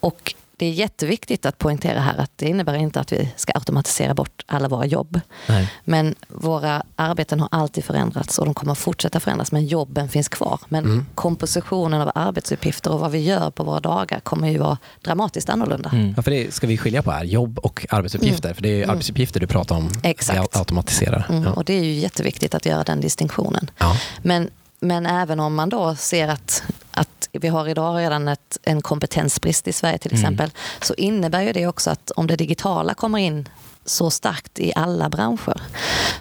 Och 0.00 0.34
det 0.60 0.66
är 0.66 0.72
jätteviktigt 0.72 1.46
att 1.46 1.58
poängtera 1.58 2.00
här 2.00 2.18
att 2.18 2.30
det 2.36 2.48
innebär 2.48 2.74
inte 2.74 3.00
att 3.00 3.12
vi 3.12 3.32
ska 3.36 3.52
automatisera 3.52 4.14
bort 4.14 4.44
alla 4.46 4.68
våra 4.68 4.86
jobb. 4.86 5.20
Nej. 5.46 5.72
Men 5.84 6.14
våra 6.28 6.82
arbeten 6.96 7.40
har 7.40 7.48
alltid 7.50 7.84
förändrats 7.84 8.38
och 8.38 8.44
de 8.44 8.54
kommer 8.54 8.74
fortsätta 8.74 9.20
förändras. 9.20 9.52
Men 9.52 9.66
jobben 9.66 10.08
finns 10.08 10.28
kvar. 10.28 10.60
Men 10.68 10.84
mm. 10.84 11.06
kompositionen 11.14 12.00
av 12.00 12.10
arbetsuppgifter 12.14 12.92
och 12.92 13.00
vad 13.00 13.10
vi 13.10 13.18
gör 13.18 13.50
på 13.50 13.64
våra 13.64 13.80
dagar 13.80 14.20
kommer 14.20 14.48
ju 14.48 14.58
vara 14.58 14.78
dramatiskt 15.02 15.48
annorlunda. 15.48 15.90
Mm. 15.92 16.14
Ja, 16.16 16.22
för 16.22 16.30
det 16.30 16.54
ska 16.54 16.66
vi 16.66 16.78
skilja 16.78 17.02
på 17.02 17.10
här, 17.10 17.24
jobb 17.24 17.58
och 17.58 17.86
arbetsuppgifter. 17.90 18.48
Mm. 18.48 18.54
För 18.54 18.62
det 18.62 18.68
är 18.68 18.76
mm. 18.76 18.90
arbetsuppgifter 18.90 19.40
du 19.40 19.46
pratar 19.46 19.76
om, 19.76 19.90
Exakt. 20.02 20.56
automatiserar. 20.56 21.26
Mm. 21.28 21.42
Ja. 21.42 21.52
Och 21.52 21.64
det 21.64 21.74
är 21.74 21.84
ju 21.84 21.92
jätteviktigt 21.92 22.54
att 22.54 22.66
göra 22.66 22.84
den 22.84 23.00
distinktionen. 23.00 23.70
Ja. 23.78 23.96
Men 24.22 24.50
men 24.80 25.06
även 25.06 25.40
om 25.40 25.54
man 25.54 25.68
då 25.68 25.96
ser 25.96 26.28
att, 26.28 26.62
att 26.90 27.28
vi 27.32 27.48
har 27.48 27.68
idag 27.68 27.98
redan 27.98 28.28
ett, 28.28 28.58
en 28.62 28.82
kompetensbrist 28.82 29.68
i 29.68 29.72
Sverige 29.72 29.98
till 29.98 30.12
mm. 30.12 30.22
exempel, 30.22 30.44
mm. 30.44 30.80
så 30.80 30.94
innebär 30.94 31.42
ju 31.42 31.52
det 31.52 31.66
också 31.66 31.90
att 31.90 32.10
om 32.10 32.26
det 32.26 32.36
digitala 32.36 32.94
kommer 32.94 33.18
in 33.18 33.48
så 33.84 34.10
starkt 34.10 34.58
i 34.58 34.72
alla 34.76 35.08
branscher. 35.08 35.60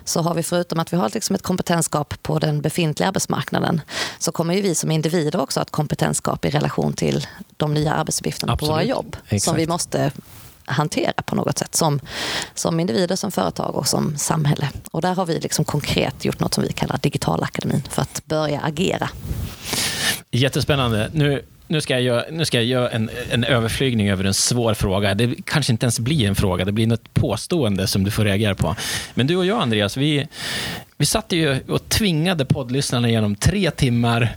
Så 0.06 0.22
har 0.22 0.34
vi 0.34 0.44
förutom 0.44 0.80
att 0.80 0.94
vi 0.94 0.98
har 0.98 1.10
liksom 1.14 1.36
ett 1.36 1.42
kompetensgap 1.42 2.24
på 2.24 2.40
den 2.40 2.62
befintliga 2.62 3.08
arbetsmarknaden 3.08 3.82
så 4.20 4.32
kommer 4.32 4.54
ju 4.54 4.62
vi 4.62 4.76
som 4.76 4.92
individer 4.92 5.42
också 5.42 5.60
ha 5.60 5.64
ett 5.64 5.72
kompetensgap 5.72 6.46
i 6.46 6.50
relation 6.50 6.94
till 6.94 7.28
de 7.58 7.74
nya 7.74 7.94
arbetsuppgifterna 7.94 8.54
Absolut. 8.54 8.70
på 8.70 8.74
våra 8.74 8.84
jobb. 8.84 9.18
Exakt. 9.24 9.44
Som 9.44 9.56
vi 9.56 9.68
måste 9.68 10.12
hantera 10.70 11.22
på 11.26 11.36
något 11.36 11.58
sätt 11.58 11.76
som, 11.76 12.00
som 12.54 12.80
individer, 12.80 13.16
som 13.16 13.32
företag 13.32 13.76
och 13.76 13.88
som 13.88 14.18
samhälle. 14.18 14.70
Och 14.92 15.02
där 15.02 15.16
har 15.16 15.26
vi 15.26 15.40
liksom 15.40 15.66
konkret 15.66 16.26
gjort 16.26 16.40
något 16.40 16.54
som 16.54 16.64
vi 16.64 16.74
kallar 16.74 16.98
Digitalakademin 16.98 17.84
för 17.90 18.02
att 18.02 18.22
börja 18.26 18.60
agera. 18.62 19.10
Jättespännande. 20.32 21.10
Nu 21.14 21.44
nu 21.70 21.82
ska 21.82 21.94
jag 21.94 22.02
göra, 22.02 22.24
nu 22.32 22.46
ska 22.46 22.58
jag 22.58 22.66
göra 22.66 22.90
en, 22.90 23.10
en 23.32 23.44
överflygning 23.44 24.10
över 24.10 24.24
en 24.24 24.34
svår 24.34 24.74
fråga. 24.74 25.14
Det 25.14 25.36
kanske 25.46 25.72
inte 25.72 25.86
ens 25.86 26.00
blir 26.00 26.28
en 26.28 26.36
fråga, 26.36 26.66
det 26.66 26.72
blir 26.72 26.88
något 26.88 27.14
påstående 27.14 27.88
som 27.88 28.04
du 28.04 28.12
får 28.12 28.24
reagera 28.24 28.56
på. 28.56 28.76
Men 29.14 29.28
du 29.28 29.36
och 29.36 29.46
jag, 29.46 29.62
Andreas, 29.62 29.98
vi, 29.98 30.28
vi 30.98 31.06
satt 31.06 31.32
ju 31.32 31.60
och 31.68 31.90
tvingade 31.90 32.46
poddlyssnarna 32.46 33.10
genom 33.10 33.36
tre 33.36 33.72
timmar 33.72 34.36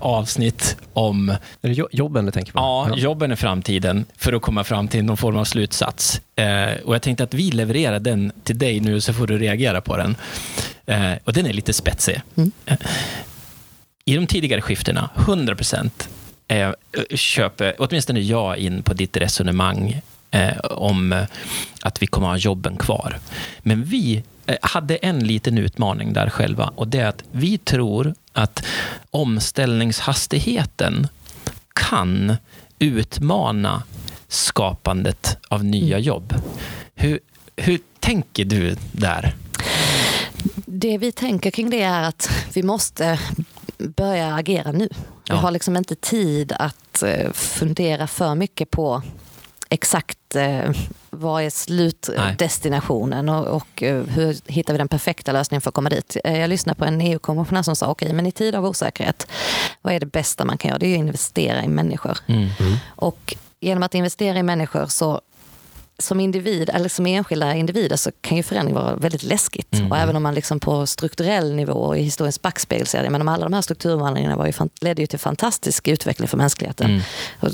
avsnitt 0.00 0.76
om... 0.92 1.28
Är 1.62 1.68
det 1.68 1.86
jobben 1.92 2.26
du 2.26 2.32
tänker 2.32 2.52
på? 2.52 2.58
Ja, 2.58 2.88
ja, 2.90 2.96
jobben 2.96 3.32
är 3.32 3.36
framtiden 3.36 4.04
för 4.16 4.32
att 4.32 4.42
komma 4.42 4.64
fram 4.64 4.88
till 4.88 5.04
någon 5.04 5.16
form 5.16 5.36
av 5.36 5.44
slutsats. 5.44 6.20
Eh, 6.36 6.72
och 6.84 6.94
Jag 6.94 7.02
tänkte 7.02 7.24
att 7.24 7.34
vi 7.34 7.50
levererar 7.50 8.00
den 8.00 8.32
till 8.44 8.58
dig 8.58 8.80
nu 8.80 9.00
så 9.00 9.12
får 9.12 9.26
du 9.26 9.38
reagera 9.38 9.80
på 9.80 9.96
den. 9.96 10.16
Eh, 10.86 11.12
och 11.24 11.32
Den 11.32 11.46
är 11.46 11.52
lite 11.52 11.72
spetsig. 11.72 12.22
Mm. 12.36 12.52
Eh, 12.66 12.76
I 14.04 14.14
de 14.16 14.26
tidigare 14.26 14.60
skiftena, 14.60 15.10
100 15.16 15.56
procent 15.56 16.08
eh, 16.48 16.70
köper 17.14 17.74
åtminstone 17.78 18.20
jag 18.20 18.58
in 18.58 18.82
på 18.82 18.94
ditt 18.94 19.16
resonemang 19.16 20.00
eh, 20.30 20.58
om 20.58 21.26
att 21.82 22.02
vi 22.02 22.06
kommer 22.06 22.26
ha 22.28 22.36
jobben 22.36 22.76
kvar. 22.76 23.18
Men 23.62 23.84
vi 23.84 24.22
Eh, 24.46 24.56
hade 24.62 24.96
en 24.96 25.26
liten 25.26 25.58
utmaning 25.58 26.12
där 26.12 26.30
själva 26.30 26.72
och 26.74 26.88
det 26.88 26.98
är 26.98 27.06
att 27.06 27.24
vi 27.32 27.58
tror 27.58 28.14
att 28.32 28.64
omställningshastigheten 29.10 31.08
kan 31.74 32.36
utmana 32.78 33.82
skapandet 34.28 35.36
av 35.48 35.64
nya 35.64 35.96
mm. 35.96 36.06
jobb. 36.06 36.34
Hur, 36.94 37.20
hur 37.56 37.80
tänker 38.00 38.44
du 38.44 38.76
där? 38.92 39.34
Det 40.54 40.98
vi 40.98 41.12
tänker 41.12 41.50
kring 41.50 41.70
det 41.70 41.82
är 41.82 42.02
att 42.02 42.30
vi 42.54 42.62
måste 42.62 43.18
börja 43.78 44.34
agera 44.34 44.72
nu. 44.72 44.88
Vi 44.88 44.98
ja. 45.24 45.34
har 45.34 45.50
liksom 45.50 45.76
inte 45.76 45.94
tid 45.94 46.52
att 46.58 47.02
eh, 47.02 47.32
fundera 47.32 48.06
för 48.06 48.34
mycket 48.34 48.70
på 48.70 49.02
exakt 49.72 50.36
eh, 50.36 50.70
vad 51.10 51.42
är 51.42 51.50
slutdestinationen 51.50 53.28
och, 53.28 53.46
och, 53.46 53.82
eh, 53.82 54.04
hur 54.04 54.36
hittar 54.46 54.74
vi 54.74 54.78
den 54.78 54.88
perfekta 54.88 55.32
lösningen 55.32 55.60
för 55.60 55.70
att 55.70 55.74
komma 55.74 55.90
dit. 55.90 56.16
Eh, 56.24 56.40
jag 56.40 56.50
lyssnade 56.50 56.78
på 56.78 56.84
en 56.84 57.00
EU-kommissionär 57.00 57.62
som 57.62 57.76
sa, 57.76 57.86
okej, 57.86 58.06
okay, 58.06 58.16
men 58.16 58.26
i 58.26 58.32
tid 58.32 58.54
av 58.54 58.66
osäkerhet, 58.66 59.26
vad 59.82 59.94
är 59.94 60.00
det 60.00 60.06
bästa 60.06 60.44
man 60.44 60.58
kan 60.58 60.68
göra? 60.68 60.78
Det 60.78 60.86
är 60.86 60.88
ju 60.88 60.94
att 60.94 60.98
investera 60.98 61.64
i 61.64 61.68
människor. 61.68 62.18
Mm. 62.26 62.40
Mm. 62.40 62.76
Och 62.96 63.34
genom 63.60 63.82
att 63.82 63.94
investera 63.94 64.38
i 64.38 64.42
människor 64.42 64.86
så 64.86 65.20
som 65.98 66.20
individ, 66.20 66.70
eller 66.70 66.88
som 66.88 67.06
enskilda 67.06 67.54
individer 67.54 67.96
så 67.96 68.10
kan 68.20 68.36
ju 68.36 68.42
förändring 68.42 68.74
vara 68.74 68.96
väldigt 68.96 69.22
läskigt. 69.22 69.74
Mm. 69.74 69.92
Och 69.92 69.98
även 69.98 70.16
om 70.16 70.22
man 70.22 70.34
liksom 70.34 70.60
på 70.60 70.86
strukturell 70.86 71.54
nivå 71.54 71.72
och 71.72 71.98
i 71.98 72.02
historiens 72.02 72.42
backspegel 72.42 72.86
ser 72.86 73.10
men 73.10 73.28
alla 73.28 73.44
de 73.44 73.52
här 73.52 73.62
strukturomvandlingarna 73.62 74.36
var 74.36 74.46
ju, 74.46 74.52
ledde 74.80 75.02
ju 75.02 75.06
till 75.06 75.18
fantastisk 75.18 75.88
utveckling 75.88 76.28
för 76.28 76.36
mänskligheten. 76.36 76.90
Mm. 76.90 77.02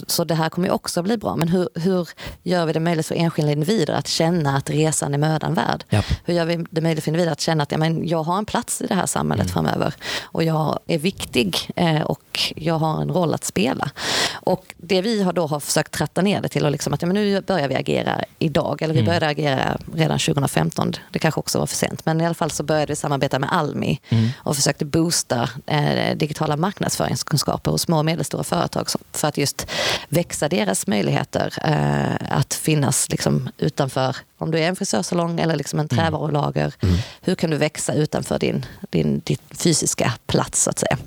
Så 0.07 0.25
det 0.25 0.35
här 0.35 0.49
kommer 0.49 0.69
ju 0.69 0.75
också 0.75 1.03
bli 1.03 1.17
bra. 1.17 1.37
Men 1.37 1.49
hur, 1.49 1.69
hur 1.75 2.09
gör 2.43 2.67
vi 2.67 2.73
det 2.73 2.81
möjligt 2.81 3.07
för 3.07 3.15
enskilda 3.15 3.53
individer 3.53 3.95
att 3.95 4.09
känna 4.09 4.57
att 4.57 4.71
resan 4.71 5.15
är 5.15 5.19
mödan 5.19 5.55
värd? 5.55 5.85
Yep. 5.91 6.05
Hur 6.25 6.35
gör 6.35 6.45
vi 6.45 6.67
det 6.71 6.81
möjligt 6.81 7.05
för 7.05 7.11
individer 7.11 7.33
att 7.33 7.41
känna 7.41 7.63
att 7.63 7.73
ja, 7.73 7.79
men 7.79 8.09
jag 8.09 8.23
har 8.23 8.39
en 8.39 8.45
plats 8.45 8.83
i 8.83 8.87
det 8.87 8.95
här 8.95 9.07
samhället 9.07 9.47
mm. 9.47 9.53
framöver 9.53 9.95
och 10.23 10.45
jag 10.45 10.79
är 10.87 10.99
viktig 10.99 11.71
eh, 11.77 12.03
och 12.03 12.53
jag 12.57 12.79
har 12.79 13.03
en 13.03 13.09
roll 13.09 13.35
att 13.35 13.45
spela. 13.45 13.91
Och 14.33 14.75
det 14.77 15.03
vi 15.03 15.23
har 15.23 15.33
då 15.33 15.47
har 15.47 15.61
försökt 15.61 15.93
tratta 15.93 16.23
ner 16.23 16.41
det 16.41 16.49
till 16.49 16.65
och 16.65 16.71
liksom 16.71 16.93
att 16.93 17.03
ja, 17.03 17.07
men 17.07 17.15
nu 17.15 17.41
börjar 17.41 17.69
vi 17.69 17.75
agera 17.75 18.25
idag. 18.39 18.83
Eller 18.83 18.95
vi 18.95 19.01
mm. 19.01 19.07
började 19.07 19.27
mm. 19.27 19.39
agera 19.39 19.79
redan 19.95 20.19
2015. 20.19 20.93
Det 21.11 21.19
kanske 21.19 21.41
också 21.41 21.59
var 21.59 21.67
för 21.67 21.77
sent. 21.77 22.07
Men 22.07 22.21
i 22.21 22.27
alla 22.27 22.35
fall 22.35 22.51
så 22.51 22.63
började 22.63 22.93
vi 22.93 22.97
samarbeta 22.97 23.39
med 23.39 23.53
Almi 23.53 24.01
mm. 24.09 24.29
och 24.39 24.57
försökte 24.57 24.85
boosta 24.85 25.49
eh, 25.67 26.17
digitala 26.17 26.57
marknadsföringskunskaper 26.57 27.71
hos 27.71 27.83
små 27.83 27.99
och 27.99 28.05
medelstora 28.05 28.45
företag 28.45 28.89
för 29.13 29.29
att 29.29 29.39
just 29.39 29.67
växa 30.09 30.49
deras 30.49 30.87
möjligheter 30.87 31.55
eh, 31.65 32.39
att 32.39 32.55
finnas 32.55 33.09
liksom, 33.11 33.49
utanför 33.59 34.17
om 34.39 34.51
du 34.51 34.59
är 34.59 34.69
en 34.69 34.77
frisörsalong 34.77 35.41
eller 35.41 35.57
liksom 35.57 35.79
en 35.79 35.89
mm. 35.91 36.05
trävarulager. 36.05 36.75
Mm. 36.81 36.97
Hur 37.21 37.35
kan 37.35 37.51
du 37.51 37.57
växa 37.57 37.95
utanför 37.95 38.39
din, 38.39 38.67
din, 38.91 39.21
din 39.25 39.39
fysiska 39.51 40.13
plats 40.27 40.63
så 40.63 40.71
att 40.71 40.79
säga. 40.79 40.99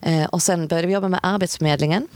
Eh, 0.00 0.24
och 0.24 0.42
sen 0.42 0.68
började 0.68 0.86
vi 0.86 0.94
jobba 0.94 1.08
med 1.08 1.20
Arbetsförmedlingen 1.22 2.08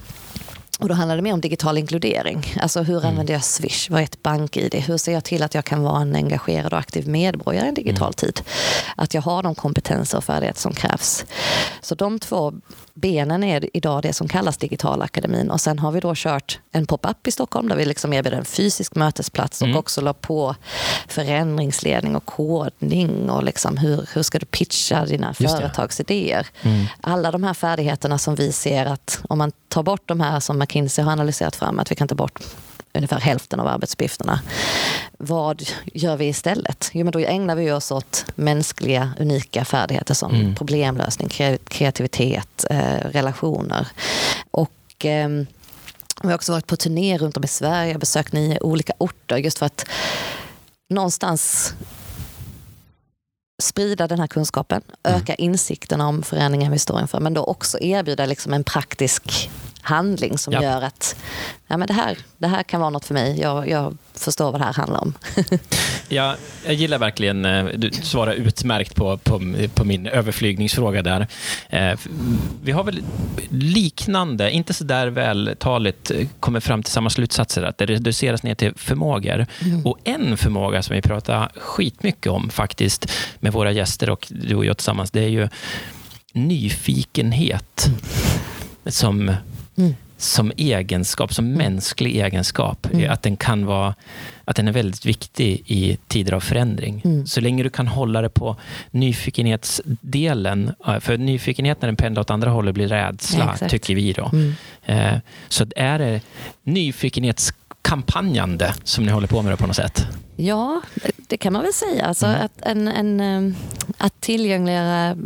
och 0.79 0.89
då 0.89 0.95
handlar 0.95 1.17
det 1.17 1.23
mer 1.23 1.33
om 1.33 1.41
digital 1.41 1.79
inkludering. 1.79 2.55
Alltså 2.61 2.83
hur 2.83 2.99
mm. 2.99 3.09
använder 3.09 3.35
jag 3.35 3.45
Swish? 3.45 3.91
Vad 3.91 4.01
är 4.01 4.05
ett 4.05 4.23
bank-id? 4.23 4.75
Hur 4.75 4.97
ser 4.97 5.13
jag 5.13 5.25
till 5.25 5.43
att 5.43 5.55
jag 5.55 5.65
kan 5.65 5.83
vara 5.83 6.01
en 6.01 6.15
engagerad 6.15 6.73
och 6.73 6.79
aktiv 6.79 7.09
medborgare 7.09 7.65
i 7.65 7.69
en 7.69 7.75
digital 7.75 8.07
mm. 8.07 8.13
tid? 8.13 8.41
Att 8.97 9.15
jag 9.15 9.23
har 9.23 9.43
de 9.43 9.55
kompetenser 9.55 10.19
och 10.19 10.25
färdigheter 10.25 10.61
som 10.61 10.75
krävs. 10.75 11.25
Så 11.81 11.95
de 11.95 12.19
två 12.19 12.55
benen 12.97 13.45
är 13.45 13.77
idag 13.77 14.03
det 14.03 14.13
som 14.13 14.29
kallas 14.29 14.57
Digitalakademin. 14.57 15.51
Och 15.51 15.61
sen 15.61 15.79
har 15.79 15.93
vi 15.93 16.01
då 16.01 16.13
kört 16.17 16.59
en 16.73 16.87
pop-up 16.87 17.27
i 17.27 17.31
Stockholm 17.31 17.69
där 17.69 17.77
vi 17.77 17.85
liksom 17.85 18.13
erbjuder 18.13 18.39
en 18.39 18.45
fysisk 18.45 18.95
mötesplats 18.95 19.63
och 19.63 19.69
mm. 19.69 19.79
också 19.79 20.01
la 20.01 20.13
på 20.13 20.55
förändringsledning 21.09 22.17
och 22.17 22.25
kodning 22.25 23.31
och 23.31 23.45
liksom 23.45 23.77
hur, 23.77 24.09
hur 24.13 24.23
ska 24.23 24.39
du 24.39 24.47
pitcha 24.47 25.05
dina 25.05 25.35
företagsidéer. 25.35 26.47
Mm. 26.63 26.87
Alla 27.01 27.31
de 27.31 27.45
här 27.45 27.55
färdigheterna 27.55 28.19
som 28.19 28.35
vi 28.35 28.53
ser 28.53 28.87
att 28.87 29.21
om 29.29 29.39
man 29.39 29.53
tar 29.69 29.83
bort 29.83 30.03
de 30.05 30.21
här 30.21 30.41
som 30.41 30.59
McKinsey 30.59 31.05
har 31.05 31.13
analyserat 31.13 31.57
fram, 31.57 31.79
att 31.79 31.91
vi 31.91 31.95
kan 31.95 32.09
ta 32.09 32.15
bort 32.15 32.41
ungefär 32.97 33.21
hälften 33.21 33.61
av 33.61 33.67
arbetsuppgifterna. 33.67 34.41
Vad 35.19 35.63
gör 35.85 36.17
vi 36.17 36.27
istället? 36.27 36.91
Jo, 36.93 37.05
men 37.05 37.13
då 37.13 37.19
ägnar 37.19 37.57
vi 37.57 37.73
oss 37.73 37.91
åt 37.91 38.25
mänskliga, 38.35 39.13
unika 39.19 39.65
färdigheter 39.65 40.15
som 40.15 40.35
mm. 40.35 40.55
problemlösning, 40.55 41.29
kreativitet, 41.69 42.65
eh, 42.71 43.11
relationer. 43.11 43.89
Och 44.51 45.05
eh, 45.05 45.29
vi 46.23 46.29
har 46.29 46.35
också 46.35 46.53
varit 46.53 46.67
på 46.67 46.77
turné 46.77 47.19
runt 47.19 47.37
om 47.37 47.45
i 47.45 47.49
Sverige, 47.49 47.99
besökt 47.99 48.33
nio 48.33 48.59
olika 48.61 48.93
orter 48.99 49.37
just 49.37 49.59
för 49.59 49.67
att 49.67 49.85
någonstans 50.91 51.75
sprida 53.63 54.07
den 54.07 54.21
här 54.21 54.27
kunskapen, 54.27 54.83
mm. 55.03 55.21
öka 55.21 55.35
insikten 55.35 56.01
om 56.01 56.23
förändringen 56.23 56.73
vi 56.73 56.79
står 56.79 57.01
inför, 57.01 57.21
men 57.21 57.35
då 57.35 57.45
också 57.45 57.79
erbjuda 57.81 58.27
liksom 58.27 58.53
en 58.53 58.65
praktisk 58.65 59.51
handling 59.87 60.39
som 60.39 60.53
ja. 60.53 60.63
gör 60.63 60.83
att 60.83 61.17
ja, 61.67 61.77
men 61.77 61.89
det, 61.89 61.95
här, 61.95 62.19
det 62.39 62.47
här 62.47 62.63
kan 62.63 62.81
vara 62.81 62.91
något 62.91 63.05
för 63.05 63.15
mig. 63.15 63.41
Jag, 63.41 63.69
jag 63.69 63.97
förstår 64.15 64.53
vad 64.53 64.61
det 64.61 64.65
här 64.65 64.73
handlar 64.73 65.01
om. 65.01 65.15
ja, 66.09 66.37
jag 66.65 66.75
gillar 66.75 66.99
verkligen, 66.99 67.45
eh, 67.45 67.65
du 67.65 67.91
svarar 67.91 68.33
utmärkt 68.33 68.95
på, 68.95 69.19
på, 69.19 69.41
på 69.75 69.85
min 69.85 70.07
överflygningsfråga 70.07 71.03
där. 71.03 71.27
Eh, 71.69 71.99
vi 72.63 72.73
har 72.73 72.85
väl 72.85 73.03
liknande, 73.51 74.51
inte 74.51 74.75
så 74.75 74.85
där 74.85 75.07
vältaligt, 75.07 76.11
eh, 76.11 76.29
kommit 76.41 76.65
fram 76.65 76.83
till 76.83 76.93
samma 76.93 77.11
slutsatser, 77.11 77.63
att 77.63 77.79
det 77.79 77.87
reduceras 77.87 78.43
ner 78.43 78.55
till 78.55 78.73
förmågor. 78.77 79.47
Mm. 79.65 79.87
Och 79.87 79.99
en 80.05 80.37
förmåga 80.37 80.83
som 80.83 80.97
vi 80.97 81.03
pratar 81.03 81.53
skitmycket 81.57 82.33
om 82.33 82.51
faktiskt 82.51 83.13
med 83.41 83.53
våra 83.53 83.73
gäster 83.73 84.11
och 84.11 84.27
du 84.31 84.55
och 84.55 84.65
jag 84.65 84.77
tillsammans, 84.77 85.11
det 85.11 85.25
är 85.25 85.29
ju 85.29 85.49
nyfikenhet. 86.33 87.87
Mm. 87.87 87.99
Som 88.87 89.33
mm. 89.77 89.95
som 90.17 90.53
egenskap, 90.57 91.35
som 91.35 91.45
mm. 91.45 91.59
mänsklig 91.59 92.17
egenskap. 92.17 92.87
Mm. 92.93 93.11
Att 93.11 93.23
den 93.23 93.37
kan 93.37 93.67
vara 93.67 93.95
att 94.45 94.57
den 94.57 94.69
är 94.69 94.73
väldigt 94.73 95.07
viktig 95.07 95.63
i 95.67 95.99
tider 96.09 96.33
av 96.33 96.41
förändring. 96.41 97.03
Mm. 97.05 97.27
Så 97.27 97.41
länge 97.41 97.63
du 97.63 97.71
kan 97.71 97.87
hålla 97.87 98.23
det 98.23 98.29
på 98.29 98.57
nyfikenhetsdelen, 98.91 100.73
för 101.01 101.17
nyfikenhet 101.17 101.83
när 101.83 101.89
den 101.89 101.97
pendlar 101.97 102.21
åt 102.21 102.31
andra 102.31 102.51
hållet 102.51 102.75
blir 102.75 102.89
rädsla, 102.89 103.57
ja, 103.61 103.69
tycker 103.69 103.95
vi. 103.95 104.13
då. 104.13 104.31
Mm. 104.33 104.55
Eh, 104.85 105.19
så 105.49 105.67
är 105.77 105.99
det 105.99 106.21
nyfikenhets 106.63 107.53
kampanjande 107.87 108.75
som 108.85 109.05
ni 109.05 109.13
håller 109.13 109.29
på 109.29 109.43
med 109.43 109.53
det 109.53 109.57
på 109.57 109.67
något 109.67 109.77
sätt? 109.77 110.07
Ja, 110.37 110.83
det 111.17 111.37
kan 111.37 111.53
man 111.53 111.63
väl 111.63 111.73
säga. 111.73 112.05
Alltså 112.05 112.27
mm. 112.27 112.45
att, 112.45 112.63
en, 112.63 112.89
en, 112.89 113.21
eh, 113.21 113.57
att 113.99 114.21
tillgängliggöra 114.21 115.17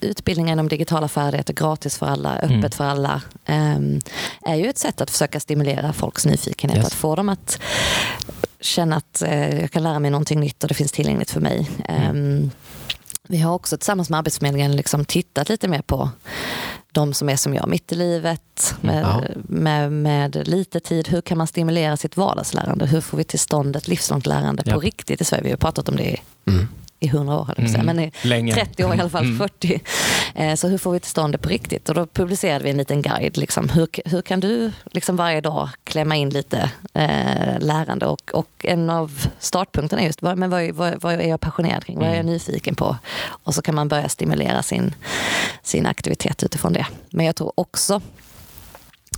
utbildningar 0.00 0.52
inom 0.52 0.68
digitala 0.68 1.08
färdigheter 1.08 1.54
gratis 1.54 1.98
för 1.98 2.06
alla, 2.06 2.36
öppet 2.36 2.50
mm. 2.50 2.70
för 2.70 2.84
alla, 2.84 3.22
um, 3.48 4.00
är 4.42 4.54
ju 4.54 4.68
ett 4.68 4.78
sätt 4.78 5.00
att 5.00 5.10
försöka 5.10 5.40
stimulera 5.40 5.92
folks 5.92 6.26
nyfikenhet. 6.26 6.78
Yes. 6.78 6.86
Att 6.86 6.94
få 6.94 7.14
dem 7.14 7.28
att 7.28 7.60
känna 8.60 8.96
att 8.96 9.22
uh, 9.26 9.60
jag 9.60 9.70
kan 9.70 9.82
lära 9.82 9.98
mig 9.98 10.10
någonting 10.10 10.40
nytt 10.40 10.62
och 10.62 10.68
det 10.68 10.74
finns 10.74 10.92
tillgängligt 10.92 11.30
för 11.30 11.40
mig. 11.40 11.70
Mm. 11.88 12.10
Um, 12.10 12.50
vi 13.28 13.38
har 13.38 13.54
också 13.54 13.76
tillsammans 13.76 14.10
med 14.10 14.18
Arbetsförmedlingen 14.18 14.76
liksom 14.76 15.04
tittat 15.04 15.48
lite 15.48 15.68
mer 15.68 15.82
på 15.82 16.10
de 16.92 17.14
som 17.14 17.28
är 17.28 17.36
som 17.36 17.54
jag, 17.54 17.68
mitt 17.68 17.92
i 17.92 17.94
livet, 17.94 18.74
med, 18.80 19.02
ja. 19.02 19.22
med, 19.34 19.92
med, 19.92 20.48
lite 20.48 20.80
tid. 20.80 21.08
Hur 21.08 21.20
kan 21.20 21.38
man 21.38 21.46
stimulera 21.46 21.96
sitt 21.96 22.16
vardagslärande? 22.16 22.86
Hur 22.86 23.00
får 23.00 23.18
vi 23.18 23.24
till 23.24 23.38
stånd 23.38 23.76
ett 23.76 23.88
livslångt 23.88 24.26
lärande 24.26 24.62
ja. 24.66 24.74
på 24.74 24.80
riktigt 24.80 25.20
i 25.20 25.24
Sverige? 25.24 25.44
Vi 25.44 25.50
har 25.50 25.56
pratat 25.56 25.88
om 25.88 25.96
det 25.96 26.16
mm 26.46 26.68
i 27.00 27.06
100 27.06 27.38
år, 27.38 27.54
mm. 27.58 27.86
men 27.86 28.10
Länge. 28.22 28.54
30 28.54 28.84
år 28.84 28.94
i 28.94 29.00
alla 29.00 29.10
fall, 29.10 29.24
mm. 29.24 29.38
40. 29.38 29.80
Eh, 30.34 30.54
så 30.54 30.68
hur 30.68 30.78
får 30.78 30.92
vi 30.92 31.00
till 31.00 31.10
stånd 31.10 31.34
det 31.34 31.38
på 31.38 31.48
riktigt? 31.48 31.88
Och 31.88 31.94
då 31.94 32.06
publicerade 32.06 32.64
vi 32.64 32.70
en 32.70 32.76
liten 32.76 33.02
guide. 33.02 33.36
Liksom. 33.36 33.68
Hur, 33.68 33.88
hur 34.04 34.22
kan 34.22 34.40
du 34.40 34.72
liksom 34.90 35.16
varje 35.16 35.40
dag 35.40 35.68
klämma 35.84 36.16
in 36.16 36.30
lite 36.30 36.70
eh, 36.94 37.58
lärande? 37.58 38.06
Och, 38.06 38.30
och 38.34 38.50
en 38.64 38.90
av 38.90 39.26
startpunkterna 39.38 40.02
är 40.02 40.06
just 40.06 40.22
vad, 40.22 40.38
men 40.38 40.50
vad, 40.50 40.70
vad, 40.70 41.02
vad 41.02 41.14
är 41.14 41.28
jag 41.28 41.40
passionerad 41.40 41.84
kring? 41.84 41.98
Vad 41.98 42.06
är 42.06 42.12
jag 42.12 42.20
mm. 42.20 42.32
nyfiken 42.32 42.74
på? 42.74 42.96
Och 43.28 43.54
så 43.54 43.62
kan 43.62 43.74
man 43.74 43.88
börja 43.88 44.08
stimulera 44.08 44.62
sin, 44.62 44.94
sin 45.62 45.86
aktivitet 45.86 46.42
utifrån 46.42 46.72
det. 46.72 46.86
Men 47.10 47.26
jag 47.26 47.36
tror 47.36 47.52
också 47.54 48.00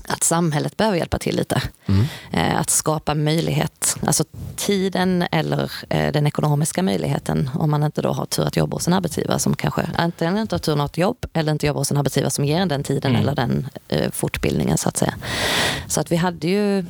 att 0.09 0.22
samhället 0.22 0.76
behöver 0.76 0.98
hjälpa 0.98 1.18
till 1.18 1.37
lite. 1.37 1.62
Mm. 1.87 2.05
Eh, 2.33 2.61
att 2.61 2.70
skapa 2.70 3.14
möjlighet, 3.14 3.96
alltså 4.07 4.24
tiden 4.57 5.24
eller 5.33 5.72
eh, 5.88 6.12
den 6.12 6.26
ekonomiska 6.26 6.83
möjligheten 6.83 7.50
om 7.55 7.70
man 7.70 7.83
inte 7.83 8.03
då 8.03 8.12
har 8.12 8.26
tur 8.26 8.46
att 8.46 8.57
jobba 8.57 8.76
hos 8.76 8.87
en 8.87 8.92
arbetsgivare 8.92 9.38
som 9.38 9.57
kanske 9.57 9.90
antingen 9.96 10.38
inte 10.38 10.55
har 10.55 10.61
tur 10.61 10.76
ha 10.76 10.87
ett 10.87 10.98
jobb 10.98 11.26
eller 11.33 11.53
inte 11.53 11.66
jobbar 11.66 11.81
hos 11.81 11.90
en 11.90 11.96
arbetsgivare 11.96 12.31
som 12.31 12.44
ger 12.44 12.61
en 12.61 12.68
den 12.68 12.83
tiden 12.83 13.11
mm. 13.11 13.22
eller 13.22 13.35
den 13.35 13.68
eh, 13.88 14.11
fortbildningen 14.11 14.79
så 14.79 14.88
att 14.88 14.96
säga. 14.96 15.14
Så 15.87 16.00
att 16.00 16.12
vi 16.12 16.16
hade 16.16 16.48
ju 16.48 16.85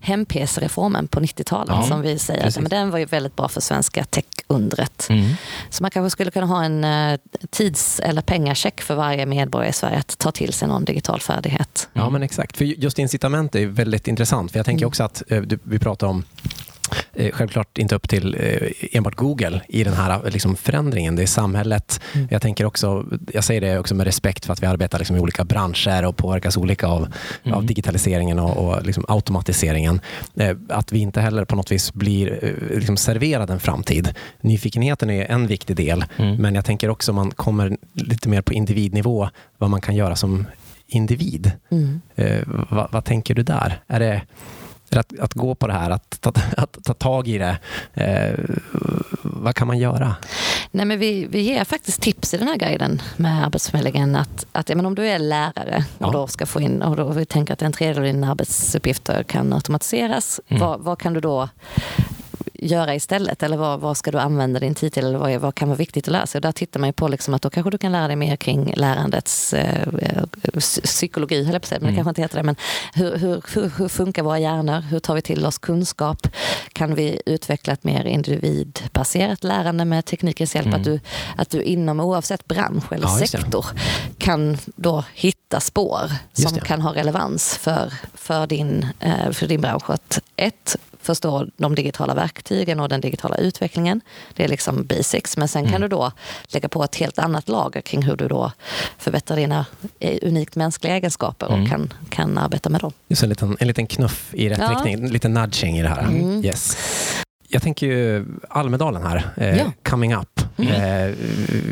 hem-PC-reformen 0.00 1.08
på 1.08 1.20
90-talet 1.20 1.74
ja, 1.76 1.82
som 1.82 2.00
vi 2.00 2.18
säger. 2.18 2.42
Precis. 2.42 2.60
Men 2.60 2.70
den 2.70 2.90
var 2.90 2.98
ju 2.98 3.04
väldigt 3.04 3.36
bra 3.36 3.48
för 3.48 3.60
svenska 3.60 4.04
tech-undret. 4.04 5.06
Mm. 5.10 5.34
Så 5.70 5.82
man 5.82 5.90
kanske 5.90 6.10
skulle 6.10 6.30
kunna 6.30 6.46
ha 6.46 6.64
en 6.64 6.84
uh, 6.84 7.18
tids 7.50 8.00
eller 8.00 8.22
pengacheck 8.22 8.80
för 8.80 8.94
varje 8.94 9.26
medborgare 9.26 9.70
i 9.70 9.72
Sverige 9.72 9.98
att 9.98 10.18
ta 10.18 10.32
till 10.32 10.52
sig 10.52 10.68
någon 10.68 10.84
digital 10.84 11.20
färdighet. 11.20 11.88
Ja, 11.92 12.10
men 12.10 12.22
exakt. 12.22 12.56
För 12.56 12.64
just 12.64 12.98
incitament 12.98 13.54
är 13.54 13.66
väldigt 13.66 14.08
intressant. 14.08 14.52
För 14.52 14.58
Jag 14.58 14.66
tänker 14.66 14.82
mm. 14.82 14.88
också 14.88 15.02
att 15.02 15.22
uh, 15.32 15.42
vi 15.62 15.78
pratar 15.78 16.06
om 16.06 16.24
Eh, 16.54 16.69
självklart 17.32 17.78
inte 17.78 17.94
upp 17.94 18.08
till 18.08 18.36
eh, 18.40 18.96
enbart 18.96 19.14
Google 19.14 19.60
i 19.68 19.84
den 19.84 19.94
här 19.94 20.30
liksom, 20.30 20.56
förändringen. 20.56 21.16
Det 21.16 21.22
är 21.22 21.26
samhället. 21.26 22.00
Mm. 22.14 22.28
Jag 22.30 22.42
tänker 22.42 22.64
också, 22.64 23.04
jag 23.32 23.44
säger 23.44 23.60
det 23.60 23.78
också 23.78 23.94
med 23.94 24.06
respekt 24.06 24.46
för 24.46 24.52
att 24.52 24.62
vi 24.62 24.66
arbetar 24.66 24.98
liksom, 24.98 25.16
i 25.16 25.20
olika 25.20 25.44
branscher 25.44 26.04
och 26.04 26.16
påverkas 26.16 26.56
olika 26.56 26.86
av, 26.86 27.12
mm. 27.44 27.58
av 27.58 27.66
digitaliseringen 27.66 28.38
och, 28.38 28.56
och 28.56 28.86
liksom, 28.86 29.04
automatiseringen. 29.08 30.00
Eh, 30.34 30.56
att 30.68 30.92
vi 30.92 30.98
inte 30.98 31.20
heller 31.20 31.44
på 31.44 31.56
något 31.56 31.72
vis 31.72 31.92
blir 31.92 32.54
liksom, 32.74 32.96
serverad 32.96 33.50
en 33.50 33.60
framtid. 33.60 34.14
Nyfikenheten 34.40 35.10
är 35.10 35.24
en 35.24 35.46
viktig 35.46 35.76
del, 35.76 36.04
mm. 36.16 36.36
men 36.36 36.54
jag 36.54 36.64
tänker 36.64 36.90
också 36.90 37.12
man 37.12 37.30
kommer 37.30 37.76
lite 37.94 38.28
mer 38.28 38.42
på 38.42 38.52
individnivå, 38.52 39.28
vad 39.58 39.70
man 39.70 39.80
kan 39.80 39.94
göra 39.94 40.16
som 40.16 40.46
individ. 40.90 41.52
Mm. 41.70 42.00
Eh, 42.14 42.42
vad, 42.70 42.92
vad, 42.92 43.04
tänker 43.04 43.34
du 43.34 43.42
där? 43.42 43.82
Är 43.86 44.00
det 44.00 44.22
att, 44.98 45.18
att 45.18 45.34
gå 45.34 45.54
på 45.54 45.66
det 45.66 45.72
här, 45.72 45.90
att, 45.90 46.26
att, 46.26 46.58
att 46.58 46.84
ta 46.84 46.94
tag 46.94 47.28
i 47.28 47.38
det. 47.38 47.58
Eh, 47.94 48.38
vad 49.22 49.54
kan 49.54 49.66
man 49.66 49.78
göra? 49.78 50.16
Nej, 50.70 50.86
men 50.86 50.98
vi, 50.98 51.26
vi 51.30 51.40
ger 51.40 51.64
faktiskt 51.64 52.00
tips 52.02 52.34
i 52.34 52.36
den 52.36 52.48
här 52.48 52.56
guiden 52.56 53.02
med 53.16 53.44
Arbetsförmedlingen. 53.44 54.16
Att, 54.16 54.46
att 54.52 54.68
ja, 54.68 54.76
men 54.76 54.86
om 54.86 54.94
du 54.94 55.06
är 55.06 55.18
lärare 55.18 55.84
och 55.98 56.06
ja. 56.06 56.10
då 56.12 56.26
ska 56.26 56.46
få 56.46 56.60
in, 56.60 56.82
och 56.82 56.96
då 56.96 57.08
vi 57.08 57.24
tänker 57.24 57.52
att 57.52 57.62
en 57.62 57.72
tredjedel 57.72 58.02
av 58.02 58.14
dina 58.14 58.30
arbetsuppgifter 58.30 59.22
kan 59.22 59.52
automatiseras. 59.52 60.40
Mm. 60.48 60.60
Vad, 60.60 60.80
vad 60.80 60.98
kan 60.98 61.12
du 61.14 61.20
då 61.20 61.48
göra 62.62 62.94
istället? 62.94 63.42
Eller 63.42 63.56
vad, 63.56 63.80
vad 63.80 63.96
ska 63.96 64.10
du 64.10 64.18
använda 64.18 64.60
din 64.60 64.74
tid 64.74 64.92
till? 64.92 65.04
Eller 65.04 65.18
vad, 65.18 65.40
vad 65.40 65.54
kan 65.54 65.68
vara 65.68 65.76
viktigt 65.76 66.08
att 66.08 66.12
lära 66.12 66.26
sig? 66.26 66.38
Och 66.38 66.42
där 66.42 66.52
tittar 66.52 66.80
man 66.80 66.88
ju 66.88 66.92
på 66.92 67.08
liksom 67.08 67.34
att 67.34 67.42
då 67.42 67.50
kanske 67.50 67.70
du 67.70 67.78
kan 67.78 67.92
lära 67.92 68.06
dig 68.06 68.16
mer 68.16 68.36
kring 68.36 68.72
lärandets 68.76 69.52
eh, 69.52 70.24
psykologi, 70.60 71.44
höll 71.44 71.52
jag 71.52 71.62
på 71.62 71.64
att 71.64 71.68
säga, 71.68 71.80
men 71.80 71.86
det 71.86 71.92
mm. 71.92 71.96
kanske 71.96 72.08
inte 72.08 72.22
heter 72.22 72.36
det. 72.36 72.42
Men 72.42 72.56
hur, 72.94 73.16
hur, 73.16 73.42
hur, 73.54 73.72
hur, 73.78 73.88
funkar 73.88 74.22
våra 74.22 74.38
hjärnor? 74.38 74.80
Hur 74.80 74.98
tar 74.98 75.14
vi 75.14 75.22
till 75.22 75.46
oss 75.46 75.58
kunskap? 75.58 76.26
Kan 76.72 76.94
vi 76.94 77.22
utveckla 77.26 77.72
ett 77.72 77.84
mer 77.84 78.04
individbaserat 78.04 79.44
lärande 79.44 79.84
med 79.84 80.04
teknikens 80.04 80.54
hjälp? 80.54 80.66
Mm. 80.66 80.80
Att, 80.80 80.84
du, 80.84 81.00
att 81.36 81.50
du 81.50 81.62
inom 81.62 82.00
oavsett 82.00 82.46
bransch 82.46 82.92
eller 82.92 83.06
ja, 83.06 83.26
sektor 83.26 83.66
kan 84.18 84.58
då 84.76 85.04
hitta 85.14 85.60
spår 85.60 86.12
som 86.32 86.58
kan 86.58 86.80
ha 86.80 86.94
relevans 86.94 87.56
för, 87.56 87.92
för, 88.14 88.46
din, 88.46 88.86
eh, 89.00 89.30
för 89.30 89.46
din 89.46 89.60
bransch. 89.60 89.90
Att 89.90 90.20
ett, 90.36 90.76
förstå 91.02 91.46
de 91.56 91.74
digitala 91.74 92.14
verktygen 92.14 92.80
och 92.80 92.88
den 92.88 93.00
digitala 93.00 93.36
utvecklingen. 93.36 94.00
Det 94.34 94.44
är 94.44 94.48
liksom 94.48 94.86
basics. 94.86 95.36
Men 95.36 95.48
sen 95.48 95.60
mm. 95.60 95.72
kan 95.72 95.80
du 95.80 95.88
då 95.88 96.12
lägga 96.48 96.68
på 96.68 96.84
ett 96.84 96.96
helt 96.96 97.18
annat 97.18 97.48
lager 97.48 97.80
kring 97.80 98.02
hur 98.02 98.16
du 98.16 98.28
då 98.28 98.52
förbättrar 98.98 99.36
dina 99.36 99.66
eh, 99.98 100.18
unikt 100.22 100.56
mänskliga 100.56 100.94
egenskaper 100.94 101.46
och 101.46 101.54
mm. 101.54 101.68
kan, 101.68 101.92
kan 102.08 102.38
arbeta 102.38 102.68
med 102.68 102.80
dem. 102.80 102.92
Just 103.08 103.22
en 103.22 103.28
liten, 103.28 103.56
en 103.60 103.68
liten 103.68 103.86
knuff 103.86 104.34
i 104.34 104.48
rätt 104.48 104.58
ja. 104.58 104.70
riktning, 104.70 104.94
en 104.94 105.12
liten 105.12 105.34
nudging 105.34 105.78
i 105.78 105.82
det 105.82 105.88
här. 105.88 106.02
Mm. 106.02 106.44
Yes. 106.44 106.76
Jag 107.52 107.62
tänker 107.62 107.86
ju 107.86 108.26
Almedalen 108.48 109.02
här, 109.02 109.30
eh, 109.36 109.58
ja. 109.58 109.72
coming 109.82 110.14
up. 110.14 110.40
Mm. 110.56 111.08
Eh, 111.08 111.14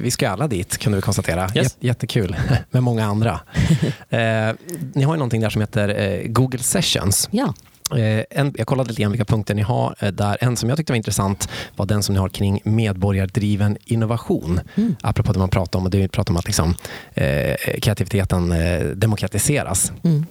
vi 0.02 0.10
ska 0.10 0.30
alla 0.30 0.48
dit, 0.48 0.78
kunde 0.78 0.96
vi 0.96 1.02
konstatera. 1.02 1.48
Yes. 1.54 1.76
Jättekul, 1.80 2.36
med 2.70 2.82
många 2.82 3.06
andra. 3.06 3.40
eh, 4.08 4.54
ni 4.92 5.02
har 5.02 5.14
ju 5.14 5.18
någonting 5.18 5.40
där 5.40 5.50
som 5.50 5.60
heter 5.60 5.88
eh, 5.88 6.28
Google 6.28 6.58
Sessions. 6.58 7.28
Ja. 7.30 7.54
Eh, 7.90 8.24
en, 8.30 8.54
jag 8.56 8.66
kollade 8.66 8.88
lite 8.88 9.02
grann 9.02 9.12
vilka 9.12 9.24
punkter 9.24 9.54
ni 9.54 9.62
har. 9.62 9.94
Eh, 9.98 10.08
där 10.08 10.38
En 10.40 10.56
som 10.56 10.68
jag 10.68 10.78
tyckte 10.78 10.92
var 10.92 10.96
intressant 10.96 11.48
var 11.76 11.86
den 11.86 12.02
som 12.02 12.12
ni 12.12 12.18
har 12.20 12.28
kring 12.28 12.60
medborgardriven 12.64 13.76
innovation. 13.84 14.60
Mm. 14.74 14.96
Apropå 15.02 15.32
det 15.32 15.38
man 15.38 15.48
pratar 15.48 15.78
om, 15.78 15.84
och 15.84 15.90
det 15.90 16.08
pratar 16.08 16.32
om 16.32 16.36
att 16.36 16.46
liksom, 16.46 16.74
eh, 17.14 17.56
kreativiteten 17.82 18.52
eh, 18.52 18.80
demokratiseras. 18.86 19.92
Mm. 20.04 20.26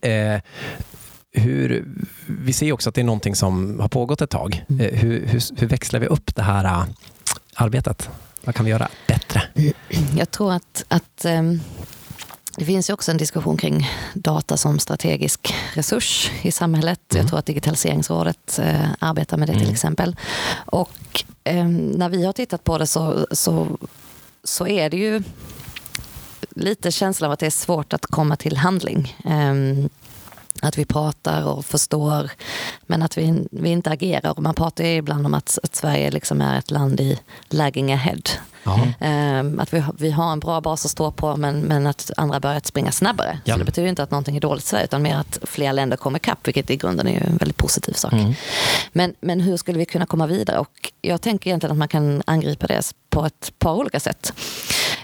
Eh, 0.00 0.40
hur, 1.32 1.84
vi 2.26 2.52
ser 2.52 2.72
också 2.72 2.88
att 2.88 2.94
det 2.94 3.00
är 3.00 3.04
någonting 3.04 3.34
som 3.34 3.80
har 3.80 3.88
pågått 3.88 4.20
ett 4.20 4.30
tag. 4.30 4.64
Mm. 4.68 4.80
Eh, 4.80 4.98
hur, 4.98 5.26
hur, 5.26 5.42
hur, 5.56 5.66
växlar 5.66 6.00
vi 6.00 6.06
upp 6.06 6.34
det 6.34 6.42
här 6.42 6.84
arbetet? 7.54 8.10
Vad 8.44 8.54
kan 8.54 8.64
vi 8.64 8.70
göra 8.70 8.88
bättre? 9.08 9.42
Jag 10.16 10.30
tror 10.30 10.52
att, 10.52 10.84
att 10.88 11.24
um 11.24 11.60
det 12.56 12.64
finns 12.64 12.90
ju 12.90 12.94
också 12.94 13.10
en 13.10 13.16
diskussion 13.16 13.56
kring 13.56 13.90
data 14.14 14.56
som 14.56 14.78
strategisk 14.78 15.54
resurs 15.74 16.30
i 16.42 16.52
samhället. 16.52 17.00
Mm. 17.12 17.20
Jag 17.20 17.28
tror 17.28 17.38
att 17.38 17.46
Digitaliseringsrådet 17.46 18.58
eh, 18.58 18.90
arbetar 18.98 19.36
med 19.36 19.48
det 19.48 19.52
till 19.52 19.62
mm. 19.62 19.74
exempel. 19.74 20.16
Och 20.66 21.24
eh, 21.44 21.68
när 21.68 22.08
vi 22.08 22.24
har 22.24 22.32
tittat 22.32 22.64
på 22.64 22.78
det 22.78 22.86
så, 22.86 23.26
så, 23.30 23.78
så 24.44 24.66
är 24.66 24.90
det 24.90 24.96
ju 24.96 25.22
lite 26.50 26.92
känslan 26.92 27.28
av 27.28 27.32
att 27.32 27.38
det 27.38 27.46
är 27.46 27.50
svårt 27.50 27.92
att 27.92 28.06
komma 28.06 28.36
till 28.36 28.56
handling. 28.56 29.16
Eh, 29.24 29.54
att 30.62 30.78
vi 30.78 30.84
pratar 30.84 31.44
och 31.44 31.66
förstår 31.66 32.30
men 32.86 33.02
att 33.02 33.18
vi, 33.18 33.46
vi 33.50 33.68
inte 33.68 33.90
agerar. 33.90 34.34
Man 34.40 34.54
pratar 34.54 34.84
ibland 34.84 35.26
om 35.26 35.34
att, 35.34 35.58
att 35.62 35.76
Sverige 35.76 36.10
liksom 36.10 36.40
är 36.40 36.58
ett 36.58 36.70
land 36.70 37.00
i 37.00 37.20
lagging 37.48 37.92
ahead. 37.92 38.22
Mm. 39.00 39.60
Att 39.60 39.74
vi, 39.74 39.84
vi 39.98 40.10
har 40.10 40.32
en 40.32 40.40
bra 40.40 40.60
bas 40.60 40.84
att 40.84 40.90
stå 40.90 41.10
på 41.10 41.36
men, 41.36 41.60
men 41.60 41.86
att 41.86 42.10
andra 42.16 42.40
börjat 42.40 42.66
springa 42.66 42.92
snabbare. 42.92 43.38
Ja. 43.44 43.54
Så 43.54 43.58
det 43.58 43.64
betyder 43.64 43.88
inte 43.88 44.02
att 44.02 44.10
någonting 44.10 44.36
är 44.36 44.40
dåligt 44.40 44.64
i 44.64 44.66
Sverige 44.66 44.84
utan 44.84 45.02
mer 45.02 45.16
att 45.16 45.38
fler 45.42 45.72
länder 45.72 45.96
kommer 45.96 46.18
ikapp 46.18 46.46
vilket 46.46 46.70
i 46.70 46.76
grunden 46.76 47.08
är 47.08 47.26
en 47.26 47.36
väldigt 47.36 47.56
positiv 47.56 47.92
sak. 47.92 48.12
Mm. 48.12 48.34
Men, 48.92 49.14
men 49.20 49.40
hur 49.40 49.56
skulle 49.56 49.78
vi 49.78 49.84
kunna 49.84 50.06
komma 50.06 50.26
vidare? 50.26 50.58
Och 50.58 50.92
jag 51.02 51.20
tänker 51.20 51.50
egentligen 51.50 51.72
att 51.72 51.78
man 51.78 51.88
kan 51.88 52.22
angripa 52.26 52.66
det 52.66 52.92
på 53.10 53.26
ett 53.26 53.52
par 53.58 53.74
olika 53.74 54.00
sätt. 54.00 54.32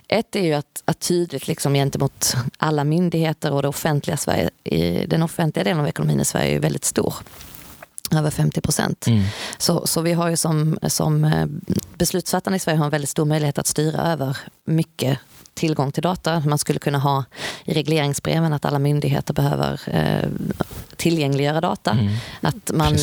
Ett 0.08 0.36
är 0.36 0.40
ju 0.40 0.52
att, 0.52 0.82
att 0.84 1.00
tydligt 1.00 1.48
liksom 1.48 1.74
gentemot 1.74 2.36
alla 2.56 2.84
myndigheter 2.84 3.52
och 3.52 3.62
det 3.62 3.68
offentliga 3.68 4.16
Sverige, 4.16 4.50
i, 4.64 5.06
den 5.06 5.22
offentliga 5.22 5.64
delen 5.64 5.80
av 5.80 5.88
ekonomin 5.88 6.20
i 6.20 6.24
Sverige 6.24 6.56
är 6.56 6.60
väldigt 6.60 6.84
stor 6.84 7.14
över 8.12 8.30
50 8.30 8.60
procent. 8.60 9.06
Mm. 9.06 9.22
Så, 9.58 9.86
så 9.86 10.00
vi 10.00 10.12
har 10.12 10.28
ju 10.28 10.36
som, 10.36 10.78
som 10.88 11.24
eh, 11.24 11.46
beslutsfattarna 12.02 12.56
i 12.56 12.58
Sverige 12.58 12.78
har 12.78 12.84
en 12.84 12.90
väldigt 12.90 13.10
stor 13.10 13.24
möjlighet 13.24 13.58
att 13.58 13.66
styra 13.66 14.12
över 14.12 14.36
mycket 14.64 15.18
tillgång 15.54 15.92
till 15.92 16.02
data. 16.02 16.42
Man 16.46 16.58
skulle 16.58 16.78
kunna 16.78 16.98
ha 16.98 17.24
i 17.64 17.74
regleringsbreven 17.74 18.52
att 18.52 18.64
alla 18.64 18.78
myndigheter 18.78 19.34
behöver 19.34 19.80
eh, 19.86 20.28
tillgängliggöra 20.96 21.60
data. 21.60 21.90
Mm. 21.90 22.14
Att, 22.40 22.70
man, 22.74 22.98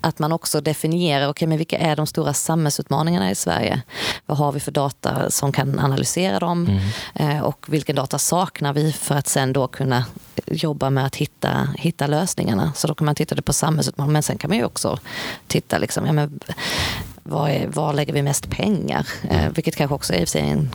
att 0.00 0.18
man 0.18 0.32
också 0.32 0.60
definierar 0.60 1.28
okay, 1.28 1.48
men 1.48 1.58
vilka 1.58 1.78
är 1.78 1.96
de 1.96 2.06
stora 2.06 2.34
samhällsutmaningarna 2.34 3.30
i 3.30 3.34
Sverige. 3.34 3.82
Vad 4.26 4.38
har 4.38 4.52
vi 4.52 4.60
för 4.60 4.72
data 4.72 5.30
som 5.30 5.52
kan 5.52 5.78
analysera 5.78 6.38
dem? 6.38 6.66
Mm. 6.66 7.36
Eh, 7.36 7.42
och 7.42 7.66
vilken 7.68 7.96
data 7.96 8.18
saknar 8.18 8.72
vi 8.72 8.92
för 8.92 9.14
att 9.14 9.28
sen 9.28 9.52
då 9.52 9.68
kunna 9.68 10.04
jobba 10.46 10.90
med 10.90 11.06
att 11.06 11.16
hitta, 11.16 11.68
hitta 11.78 12.06
lösningarna. 12.06 12.72
Så 12.76 12.86
då 12.86 12.94
kan 12.94 13.04
man 13.04 13.14
titta 13.14 13.42
på 13.42 13.52
samhällsutmaningar. 13.52 14.12
Men 14.12 14.22
sen 14.22 14.38
kan 14.38 14.50
man 14.50 14.58
ju 14.58 14.64
också 14.64 14.98
titta 15.46 15.78
liksom, 15.78 16.06
ja, 16.06 16.12
men, 16.12 16.40
var, 17.28 17.48
är, 17.48 17.66
var 17.66 17.92
lägger 17.92 18.12
vi 18.12 18.22
mest 18.22 18.50
pengar? 18.50 19.06
Eh, 19.30 19.48
vilket 19.54 19.76
kanske 19.76 19.94
också 19.94 20.14
i 20.14 20.26
en 20.34 20.70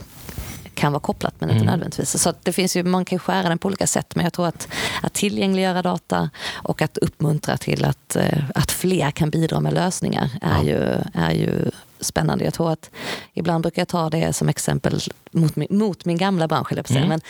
kan 0.74 0.92
vara 0.92 1.00
kopplat 1.00 1.34
men 1.38 1.50
inte 1.50 1.62
mm. 1.62 1.66
nödvändigtvis. 1.66 2.22
Så 2.22 2.34
det 2.42 2.52
finns 2.52 2.76
ju, 2.76 2.82
man 2.82 3.04
kan 3.04 3.18
skära 3.18 3.48
den 3.48 3.58
på 3.58 3.68
olika 3.68 3.86
sätt 3.86 4.14
men 4.14 4.24
jag 4.24 4.32
tror 4.32 4.46
att, 4.46 4.68
att 5.02 5.12
tillgängliggöra 5.12 5.82
data 5.82 6.30
och 6.52 6.82
att 6.82 6.98
uppmuntra 6.98 7.56
till 7.56 7.84
att, 7.84 8.16
eh, 8.16 8.44
att 8.54 8.72
fler 8.72 9.10
kan 9.10 9.30
bidra 9.30 9.60
med 9.60 9.74
lösningar 9.74 10.30
är, 10.42 10.56
ja. 10.56 10.64
ju, 10.64 10.98
är 11.14 11.32
ju 11.32 11.70
spännande. 12.00 12.44
Jag 12.44 12.54
tror 12.54 12.72
att 12.72 12.90
ibland 13.32 13.62
brukar 13.62 13.82
jag 13.82 13.88
ta 13.88 14.10
det 14.10 14.32
som 14.32 14.48
exempel 14.48 15.00
mot 15.30 15.56
min, 15.56 15.68
mot 15.70 16.04
min 16.04 16.18
gamla 16.18 16.48
bransch. 16.48 16.72
Mm. 16.90 17.08
Men, 17.08 17.20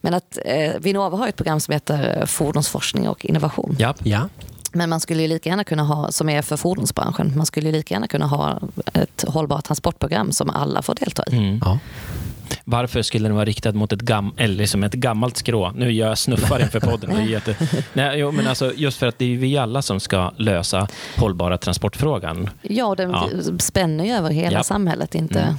men 0.00 0.14
att 0.14 0.38
eh, 0.44 0.72
Vinnova 0.78 1.16
har 1.16 1.28
ett 1.28 1.36
program 1.36 1.60
som 1.60 1.72
heter 1.72 2.26
Fordonsforskning 2.26 3.08
och 3.08 3.24
innovation. 3.24 3.76
Ja. 3.78 3.94
ja. 4.02 4.28
Men 4.74 4.90
man 4.90 5.00
skulle 5.00 5.22
ju 5.22 5.28
lika 5.28 5.50
gärna 5.50 5.64
kunna 5.64 5.82
ha, 5.82 6.12
som 6.12 6.28
är 6.28 6.42
för 6.42 6.56
fordonsbranschen, 6.56 7.32
man 7.36 7.46
skulle 7.46 7.68
ju 7.68 7.72
lika 7.72 7.94
gärna 7.94 8.08
kunna 8.08 8.26
ha 8.26 8.60
ett 8.92 9.24
hållbart 9.28 9.64
transportprogram 9.64 10.32
som 10.32 10.50
alla 10.50 10.82
får 10.82 10.94
delta 10.94 11.24
i. 11.26 11.36
Mm. 11.36 11.60
Ja. 11.64 11.78
Varför 12.64 13.02
skulle 13.02 13.28
den 13.28 13.34
vara 13.34 13.44
riktad 13.44 13.72
mot 13.72 13.92
ett, 13.92 14.00
gam, 14.00 14.34
eller 14.36 14.54
liksom 14.54 14.84
ett 14.84 14.92
gammalt 14.92 15.36
skrå? 15.36 15.72
Nu 15.76 15.92
gör 15.92 16.08
jag 16.08 16.18
snuffar 16.18 16.60
inför 16.60 16.80
podden. 16.80 17.10
Det 17.14 17.22
är 17.22 17.26
jätte... 17.26 17.56
Nej, 17.92 18.18
jo, 18.18 18.30
men 18.32 18.46
alltså, 18.46 18.72
just 18.76 18.98
för 18.98 19.06
att 19.06 19.18
det 19.18 19.34
är 19.34 19.36
vi 19.36 19.58
alla 19.58 19.82
som 19.82 20.00
ska 20.00 20.32
lösa 20.36 20.88
hållbara 21.16 21.58
transportfrågan. 21.58 22.50
Ja, 22.62 22.94
den 22.94 23.10
ja. 23.10 23.28
spänner 23.58 24.04
ju 24.04 24.10
över 24.10 24.30
hela 24.30 24.58
ja. 24.58 24.62
samhället. 24.62 25.14
Inte 25.14 25.40
mm. 25.40 25.54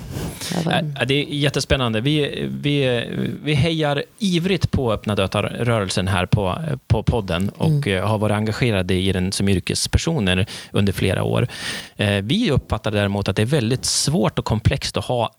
över... 0.60 1.06
Det 1.06 1.14
är 1.14 1.24
jättespännande. 1.24 2.02
Vi, 2.02 2.48
vi, 2.62 3.04
vi 3.44 3.54
hejar 3.54 4.04
ivrigt 4.20 4.72
på 4.72 4.94
öppna 4.94 5.16
data-rörelsen 5.16 6.08
här 6.08 6.26
på, 6.26 6.58
på 6.88 7.04
podden 7.04 7.50
och 7.50 7.88
mm. 7.88 8.08
har 8.08 8.18
varit 8.18 8.36
engagerade 8.36 8.94
i 8.94 9.12
den 9.12 9.32
som 9.32 9.50
yrkespersoner 9.50 10.46
under 10.72 10.94
flera 10.94 11.24
år. 11.24 11.48
Eh, 11.96 12.22
vi 12.24 12.52
uppfattar 12.52 12.92
däremot 12.92 13.28
att 13.28 13.36
det 13.36 13.42
är 13.42 13.46
väldigt 13.46 13.86
svårt 13.86 14.40
och 14.40 14.46
komplext 14.46 14.98
att 14.98 15.06
ha 15.06 15.32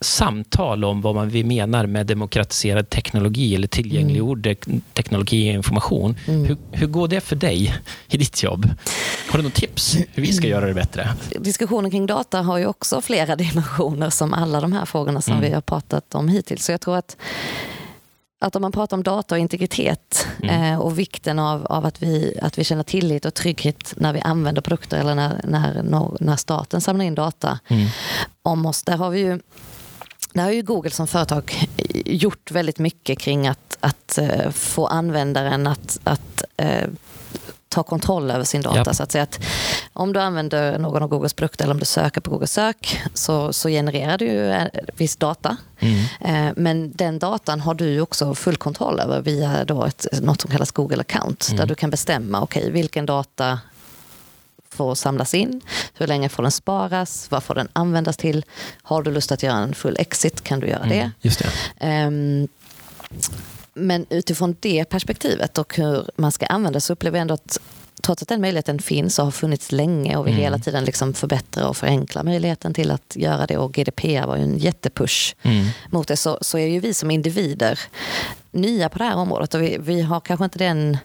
samtal 0.00 0.84
om 0.86 1.00
vad 1.00 1.14
man 1.14 1.28
vi 1.28 1.44
menar 1.44 1.86
med 1.86 2.06
demokratiserad 2.06 2.90
teknologi 2.90 3.54
eller 3.54 3.68
tillgängliggjord 3.68 4.46
mm. 4.46 4.80
teknologi 4.92 5.50
och 5.50 5.54
information. 5.54 6.16
Mm. 6.26 6.44
Hur, 6.44 6.56
hur 6.72 6.86
går 6.86 7.08
det 7.08 7.20
för 7.20 7.36
dig 7.36 7.74
i 8.08 8.16
ditt 8.16 8.42
jobb? 8.42 8.68
Har 9.30 9.38
du 9.38 9.44
något 9.44 9.54
tips 9.54 9.96
hur 10.14 10.22
vi 10.22 10.32
ska 10.32 10.46
göra 10.46 10.66
det 10.66 10.74
bättre? 10.74 11.08
Diskussionen 11.38 11.90
kring 11.90 12.06
data 12.06 12.42
har 12.42 12.58
ju 12.58 12.66
också 12.66 13.00
flera 13.00 13.36
dimensioner 13.46 14.10
som 14.10 14.34
alla 14.34 14.60
de 14.60 14.72
här 14.72 14.84
frågorna 14.84 15.20
som 15.20 15.32
mm. 15.32 15.44
vi 15.48 15.54
har 15.54 15.60
pratat 15.60 16.14
om 16.14 16.28
hittills. 16.28 16.64
Så 16.64 16.72
jag 16.72 16.80
tror 16.80 16.96
att 16.96 17.16
att 18.38 18.56
om 18.56 18.62
man 18.62 18.72
pratar 18.72 18.96
om 18.96 19.02
data 19.02 19.34
och 19.34 19.38
integritet 19.38 20.28
mm. 20.42 20.72
eh, 20.72 20.80
och 20.80 20.98
vikten 20.98 21.38
av, 21.38 21.66
av 21.66 21.86
att, 21.86 22.02
vi, 22.02 22.38
att 22.42 22.58
vi 22.58 22.64
känner 22.64 22.82
tillit 22.82 23.24
och 23.24 23.34
trygghet 23.34 23.94
när 23.96 24.12
vi 24.12 24.20
använder 24.20 24.62
produkter 24.62 25.00
eller 25.00 25.14
när, 25.14 25.40
när, 25.82 26.16
när 26.20 26.36
staten 26.36 26.80
samlar 26.80 27.04
in 27.04 27.14
data 27.14 27.58
mm. 27.68 27.88
om 28.42 28.66
oss. 28.66 28.82
Där 28.82 28.96
har 28.96 29.10
vi 29.10 29.20
ju 29.20 29.40
där 30.36 30.44
har 30.44 30.50
ju 30.50 30.62
Google 30.62 30.90
som 30.90 31.06
företag 31.06 31.68
gjort 32.04 32.50
väldigt 32.50 32.78
mycket 32.78 33.18
kring 33.18 33.46
att, 33.46 33.76
att 33.80 34.18
uh, 34.22 34.50
få 34.50 34.86
användaren 34.86 35.66
att, 35.66 35.98
att 36.04 36.44
uh, 36.62 36.88
ta 37.68 37.82
kontroll 37.82 38.30
över 38.30 38.44
sin 38.44 38.62
data. 38.62 38.78
Yep. 38.78 38.96
Så 38.96 39.02
att 39.02 39.12
säga 39.12 39.24
att 39.24 39.40
om 39.92 40.12
du 40.12 40.20
använder 40.20 40.78
någon 40.78 41.02
av 41.02 41.08
Googles 41.08 41.34
produkter 41.34 41.64
eller 41.64 41.74
om 41.74 41.80
du 41.80 41.86
söker 41.86 42.20
på 42.20 42.30
Google 42.30 42.46
Sök 42.46 43.02
så, 43.14 43.52
så 43.52 43.68
genererar 43.68 44.18
du 44.18 44.44
eh, 44.44 44.66
viss 44.96 45.16
data. 45.16 45.56
Mm. 45.78 46.04
Eh, 46.20 46.52
men 46.56 46.92
den 46.92 47.18
datan 47.18 47.60
har 47.60 47.74
du 47.74 48.00
också 48.00 48.34
full 48.34 48.56
kontroll 48.56 49.00
över 49.00 49.20
via 49.20 49.64
då 49.64 49.84
ett, 49.84 50.06
något 50.22 50.40
som 50.40 50.50
kallas 50.50 50.72
Google 50.72 51.00
account 51.00 51.48
mm. 51.48 51.58
där 51.58 51.66
du 51.66 51.74
kan 51.74 51.90
bestämma 51.90 52.42
okay, 52.42 52.70
vilken 52.70 53.06
data 53.06 53.58
får 54.70 54.94
samlas 54.94 55.34
in? 55.34 55.60
Hur 55.94 56.06
länge 56.06 56.28
får 56.28 56.42
den 56.42 56.52
sparas? 56.52 57.30
Vad 57.30 57.42
får 57.42 57.54
den 57.54 57.68
användas 57.72 58.16
till? 58.16 58.44
Har 58.82 59.02
du 59.02 59.10
lust 59.10 59.32
att 59.32 59.42
göra 59.42 59.56
en 59.56 59.74
full 59.74 59.96
exit 59.98 60.44
kan 60.44 60.60
du 60.60 60.66
göra 60.68 60.84
mm, 60.84 60.98
det. 60.98 61.10
Just 61.20 61.42
det. 61.78 62.06
Um, 62.06 62.48
men 63.74 64.06
utifrån 64.10 64.56
det 64.60 64.84
perspektivet 64.84 65.58
och 65.58 65.76
hur 65.76 66.10
man 66.16 66.32
ska 66.32 66.46
använda 66.46 66.80
så 66.80 66.92
upplever 66.92 67.18
jag 67.18 67.22
ändå 67.22 67.34
att 67.34 67.58
trots 68.02 68.22
att 68.22 68.28
den 68.28 68.40
möjligheten 68.40 68.78
finns 68.78 69.18
och 69.18 69.24
har 69.24 69.32
funnits 69.32 69.72
länge 69.72 70.16
och 70.16 70.26
vi 70.26 70.30
mm. 70.30 70.42
hela 70.42 70.58
tiden 70.58 70.84
liksom 70.84 71.14
förbättrar 71.14 71.68
och 71.68 71.76
förenklar 71.76 72.22
möjligheten 72.22 72.74
till 72.74 72.90
att 72.90 73.16
göra 73.16 73.46
det 73.46 73.56
och 73.56 73.72
GDPR 73.72 74.26
var 74.26 74.36
ju 74.36 74.42
en 74.42 74.58
jättepush 74.58 75.34
mm. 75.42 75.66
mot 75.90 76.08
det 76.08 76.16
så, 76.16 76.38
så 76.40 76.58
är 76.58 76.66
ju 76.66 76.80
vi 76.80 76.94
som 76.94 77.10
individer 77.10 77.80
nya 78.50 78.88
på 78.88 78.98
det 78.98 79.04
här 79.04 79.16
området 79.16 79.54
och 79.54 79.62
vi, 79.62 79.76
vi 79.80 80.02
har 80.02 80.20
kanske 80.20 80.44
inte 80.44 80.58
den 80.58 80.98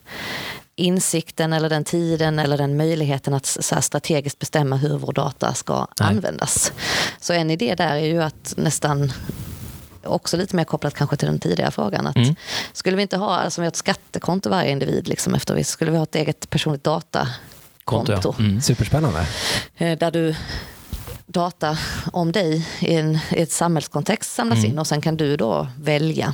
insikten 0.75 1.53
eller 1.53 1.69
den 1.69 1.83
tiden 1.83 2.39
eller 2.39 2.57
den 2.57 2.77
möjligheten 2.77 3.33
att 3.33 3.45
så 3.45 3.81
strategiskt 3.81 4.39
bestämma 4.39 4.75
hur 4.75 4.97
vår 4.97 5.13
data 5.13 5.53
ska 5.53 5.87
Nej. 5.99 6.09
användas. 6.09 6.71
Så 7.19 7.33
en 7.33 7.51
idé 7.51 7.75
där 7.75 7.95
är 7.95 8.05
ju 8.05 8.23
att 8.23 8.53
nästan 8.57 9.11
också 10.03 10.37
lite 10.37 10.55
mer 10.55 10.63
kopplat 10.63 10.93
kanske 10.93 11.15
till 11.15 11.27
den 11.27 11.39
tidigare 11.39 11.71
frågan. 11.71 12.07
Att 12.07 12.15
mm. 12.15 12.35
Skulle 12.73 12.95
vi 12.95 13.01
inte 13.01 13.17
ha 13.17 13.35
alltså, 13.35 13.61
vi 13.61 13.65
har 13.65 13.71
ett 13.71 13.75
skattekonto 13.75 14.49
varje 14.49 14.71
individ 14.71 15.07
liksom, 15.07 15.35
efter 15.35 15.55
vi 15.55 15.63
skulle 15.63 15.91
vi 15.91 15.97
ha 15.97 16.03
ett 16.03 16.15
eget 16.15 16.49
personligt 16.49 16.83
datakonto. 16.83 18.13
ja. 18.23 18.35
mm. 18.39 18.61
Superspännande. 18.61 19.25
Eh, 19.77 19.97
där 19.97 20.11
du 20.11 20.35
data 21.25 21.77
om 22.13 22.31
dig 22.31 22.67
i 22.79 22.95
en 22.95 23.19
i 23.31 23.41
ett 23.41 23.51
samhällskontext 23.51 24.33
samlas 24.33 24.59
mm. 24.59 24.71
in 24.71 24.79
och 24.79 24.87
sen 24.87 25.01
kan 25.01 25.17
du 25.17 25.37
då 25.37 25.67
välja 25.77 26.33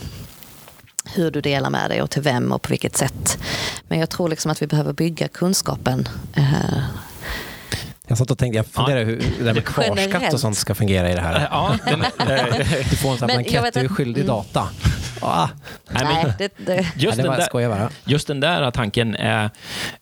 hur 1.13 1.32
du 1.32 1.41
delar 1.41 1.70
med 1.70 1.89
dig 1.89 2.02
och 2.02 2.10
till 2.10 2.22
vem 2.22 2.52
och 2.52 2.62
på 2.62 2.70
vilket 2.70 2.98
sätt. 2.98 3.38
Men 3.88 4.00
jag 4.00 4.10
tror 4.10 4.30
liksom 4.30 4.52
att 4.52 4.62
vi 4.62 4.67
behöver 4.67 4.93
bygga 4.93 5.28
kunskapen 5.28 6.08
eh, 6.36 6.78
jag 8.08 8.17
satt 8.17 8.32
och 8.32 8.38
tänkte, 8.38 8.58
jag 8.58 8.65
funderar 8.65 9.00
ja. 9.00 9.06
hur 9.06 9.24
det 9.38 9.43
där 9.43 9.54
med 9.54 9.65
kvarskatt 9.65 10.34
och 10.34 10.39
sånt 10.39 10.58
ska 10.58 10.76
fungera 10.76 11.12
i 11.12 11.15
det 11.15 11.22
här. 11.22 11.48
Ja, 11.52 11.78
du 12.89 12.96
får 12.96 13.12
en 13.12 13.17
sån 13.17 13.28
blankett, 13.28 13.74
du 13.74 13.80
är 13.80 13.88
skyldig 13.88 14.22
mm. 14.22 14.28
data. 14.28 14.70
Ah, 15.22 15.50
nej, 15.89 16.04
men- 16.04 16.34
det, 16.38 16.52
det, 16.58 16.88
Just, 16.96 17.17
det 17.17 17.24
den 17.24 17.70
där, 17.70 17.89
just 18.06 18.28
den 18.28 18.39
där 18.39 18.72
tanken 18.72 19.15
är, 19.15 19.50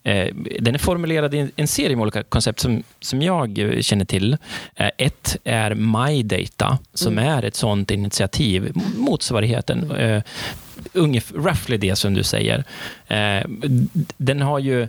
eh, 0.04 0.28
den 0.60 0.76
är 0.76 0.80
formulerad 0.80 1.34
i 1.34 1.38
en, 1.38 1.52
en 1.56 1.68
serie 1.68 1.96
med 1.96 2.04
olika 2.04 2.24
koncept 2.24 2.60
som, 2.60 2.84
som 3.00 3.22
jag 3.22 3.60
eh, 3.60 3.82
känner 3.82 4.06
till. 4.06 4.38
Eh, 4.76 4.90
ett 4.98 5.38
är 5.44 5.76
MyData, 5.76 6.78
som 6.94 7.18
är 7.18 7.44
ett 7.44 7.56
sånt 7.56 7.92
initiativ, 7.92 8.72
motsvarigheten. 8.98 9.92
Eh, 9.92 10.24
ungefär, 10.94 11.38
roughly 11.38 11.78
det 11.78 11.96
som 11.96 12.14
du 12.14 12.24
säger. 12.24 12.64
Eh, 13.08 13.44
den 14.18 14.42
har 14.42 14.60
ju 14.60 14.88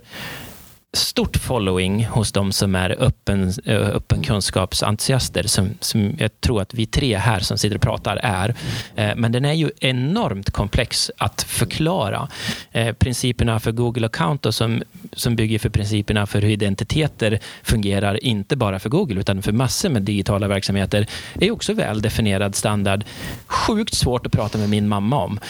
stort 0.96 1.36
following 1.36 2.04
hos 2.04 2.32
de 2.32 2.52
som 2.52 2.74
är 2.74 2.96
öppen, 2.98 3.52
eh, 3.64 3.76
öppen 3.76 4.22
kunskapsentusiaster, 4.22 5.42
som, 5.42 5.70
som 5.80 6.16
jag 6.18 6.40
tror 6.40 6.62
att 6.62 6.74
vi 6.74 6.86
tre 6.86 7.16
här 7.16 7.40
som 7.40 7.58
sitter 7.58 7.76
och 7.76 7.82
pratar 7.82 8.16
är. 8.22 8.54
Eh, 8.96 9.16
men 9.16 9.32
den 9.32 9.44
är 9.44 9.52
ju 9.52 9.70
enormt 9.80 10.50
komplex 10.50 11.10
att 11.18 11.42
förklara. 11.42 12.28
Eh, 12.72 12.92
principerna 12.92 13.60
för 13.60 13.72
Google 13.72 14.06
Account 14.06 14.42
då, 14.42 14.52
som, 14.52 14.82
som 15.12 15.36
bygger 15.36 15.58
för 15.58 15.68
principerna 15.68 16.26
för 16.26 16.42
hur 16.42 16.50
identiteter 16.50 17.38
fungerar, 17.62 18.24
inte 18.24 18.56
bara 18.56 18.78
för 18.78 18.88
Google, 18.88 19.20
utan 19.20 19.42
för 19.42 19.52
massor 19.52 19.88
med 19.88 20.02
digitala 20.02 20.48
verksamheter, 20.48 21.06
är 21.40 21.50
också 21.50 21.72
väl 21.72 22.02
definierad 22.02 22.54
standard. 22.54 23.04
Sjukt 23.46 23.94
svårt 23.94 24.26
att 24.26 24.32
prata 24.32 24.58
med 24.58 24.68
min 24.68 24.88
mamma 24.88 25.24
om. 25.24 25.40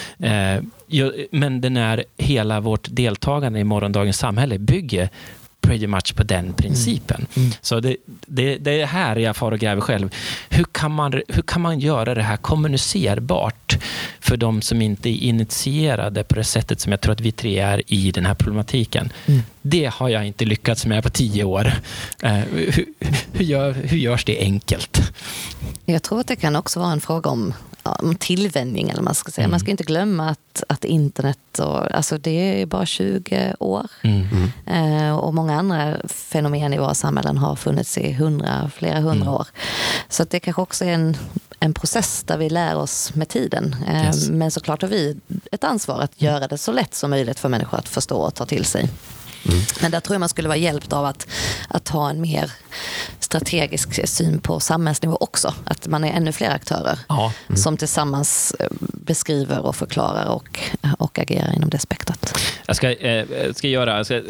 Men 1.30 1.60
den 1.60 1.76
är 1.76 2.04
hela 2.16 2.60
vårt 2.60 2.88
deltagande 2.90 3.58
i 3.58 3.64
morgondagens 3.64 4.18
samhälle 4.18 4.58
bygger 4.58 5.08
pretty 5.66 5.86
much 5.86 6.14
på 6.14 6.22
den 6.22 6.52
principen. 6.52 7.26
Så 7.60 7.80
det, 7.80 7.96
det, 8.26 8.56
det 8.56 8.80
är 8.80 8.86
här 8.86 9.16
jag 9.16 9.36
far 9.36 9.52
och 9.52 9.58
gräver 9.58 9.80
själv. 9.80 10.10
Hur 10.48 10.64
kan, 10.64 10.92
man, 10.92 11.12
hur 11.28 11.42
kan 11.42 11.62
man 11.62 11.80
göra 11.80 12.14
det 12.14 12.22
här 12.22 12.36
kommunicerbart 12.36 13.78
för 14.20 14.36
de 14.36 14.62
som 14.62 14.82
inte 14.82 15.08
är 15.08 15.22
initierade 15.22 16.24
på 16.24 16.34
det 16.34 16.44
sättet 16.44 16.80
som 16.80 16.92
jag 16.92 17.00
tror 17.00 17.12
att 17.12 17.20
vi 17.20 17.32
tre 17.32 17.58
är 17.58 17.82
i 17.86 18.10
den 18.10 18.26
här 18.26 18.34
problematiken? 18.34 19.12
Det 19.62 19.90
har 19.94 20.08
jag 20.08 20.26
inte 20.26 20.44
lyckats 20.44 20.86
med 20.86 21.02
på 21.02 21.10
tio 21.10 21.44
år. 21.44 21.72
Eh, 22.22 22.32
hur, 22.32 22.84
hur, 23.32 23.44
gör, 23.44 23.72
hur 23.72 23.98
görs 23.98 24.24
det 24.24 24.40
enkelt? 24.40 25.12
Jag 25.84 26.02
tror 26.02 26.20
att 26.20 26.26
det 26.26 26.36
kan 26.36 26.56
också 26.56 26.80
vara 26.80 26.92
en 26.92 27.00
fråga 27.00 27.30
om 27.30 27.54
tillvänjning. 28.18 28.90
Eller 28.90 29.02
man, 29.02 29.14
ska 29.14 29.32
säga. 29.32 29.48
man 29.48 29.60
ska 29.60 29.70
inte 29.70 29.84
glömma 29.84 30.30
att, 30.30 30.62
att 30.68 30.84
internet 30.84 31.58
och, 31.58 31.94
alltså 31.94 32.18
det 32.18 32.62
är 32.62 32.66
bara 32.66 32.86
20 32.86 33.54
år. 33.58 33.86
Mm. 34.02 34.26
Eh, 34.66 35.16
och 35.16 35.34
många 35.34 35.58
andra 35.58 35.96
fenomen 36.08 36.74
i 36.74 36.78
våra 36.78 36.94
samhällen 36.94 37.38
har 37.38 37.56
funnits 37.56 37.98
i 37.98 38.12
hundra, 38.12 38.70
flera 38.74 39.00
hundra 39.00 39.30
år. 39.30 39.46
Så 40.08 40.22
att 40.22 40.30
det 40.30 40.40
kanske 40.40 40.62
också 40.62 40.84
är 40.84 40.92
en, 40.92 41.16
en 41.60 41.74
process 41.74 42.22
där 42.26 42.38
vi 42.38 42.50
lär 42.50 42.76
oss 42.76 43.14
med 43.14 43.28
tiden. 43.28 43.76
Eh, 43.88 44.06
Yes. 44.06 44.28
Men 44.28 44.50
såklart 44.50 44.82
har 44.82 44.88
vi 44.88 45.16
ett 45.52 45.64
ansvar 45.64 46.00
att 46.00 46.22
göra 46.22 46.48
det 46.48 46.58
så 46.58 46.72
lätt 46.72 46.94
som 46.94 47.10
möjligt 47.10 47.38
för 47.38 47.48
människor 47.48 47.78
att 47.78 47.88
förstå 47.88 48.16
och 48.16 48.34
ta 48.34 48.46
till 48.46 48.64
sig. 48.64 48.88
Men 49.82 49.90
där 49.90 50.00
tror 50.00 50.14
jag 50.14 50.20
man 50.20 50.28
skulle 50.28 50.48
vara 50.48 50.58
hjälpt 50.58 50.92
av 50.92 51.04
att, 51.04 51.26
att 51.68 51.88
ha 51.88 52.10
en 52.10 52.20
mer 52.20 52.52
strategisk 53.20 54.08
syn 54.08 54.38
på 54.38 54.60
samhällsnivå 54.60 55.16
också. 55.20 55.54
Att 55.64 55.86
man 55.86 56.04
är 56.04 56.12
ännu 56.12 56.32
fler 56.32 56.50
aktörer 56.50 56.98
Ja. 57.08 57.32
som 57.54 57.76
tillsammans 57.76 58.54
eh, 58.60 58.66
beskriver 58.80 59.58
och 59.66 59.76
förklarar 59.76 60.26
och, 60.26 60.60
och 60.98 61.18
agerar 61.18 61.56
inom 61.56 61.70
det 61.70 61.78
spektrat. 61.78 62.38
Jag 62.66 62.76
ska, 62.76 62.92
eh, 62.92 63.26
ska, 63.54 63.68
göra, 63.68 63.96
jag 63.96 64.06
ska 64.06 64.22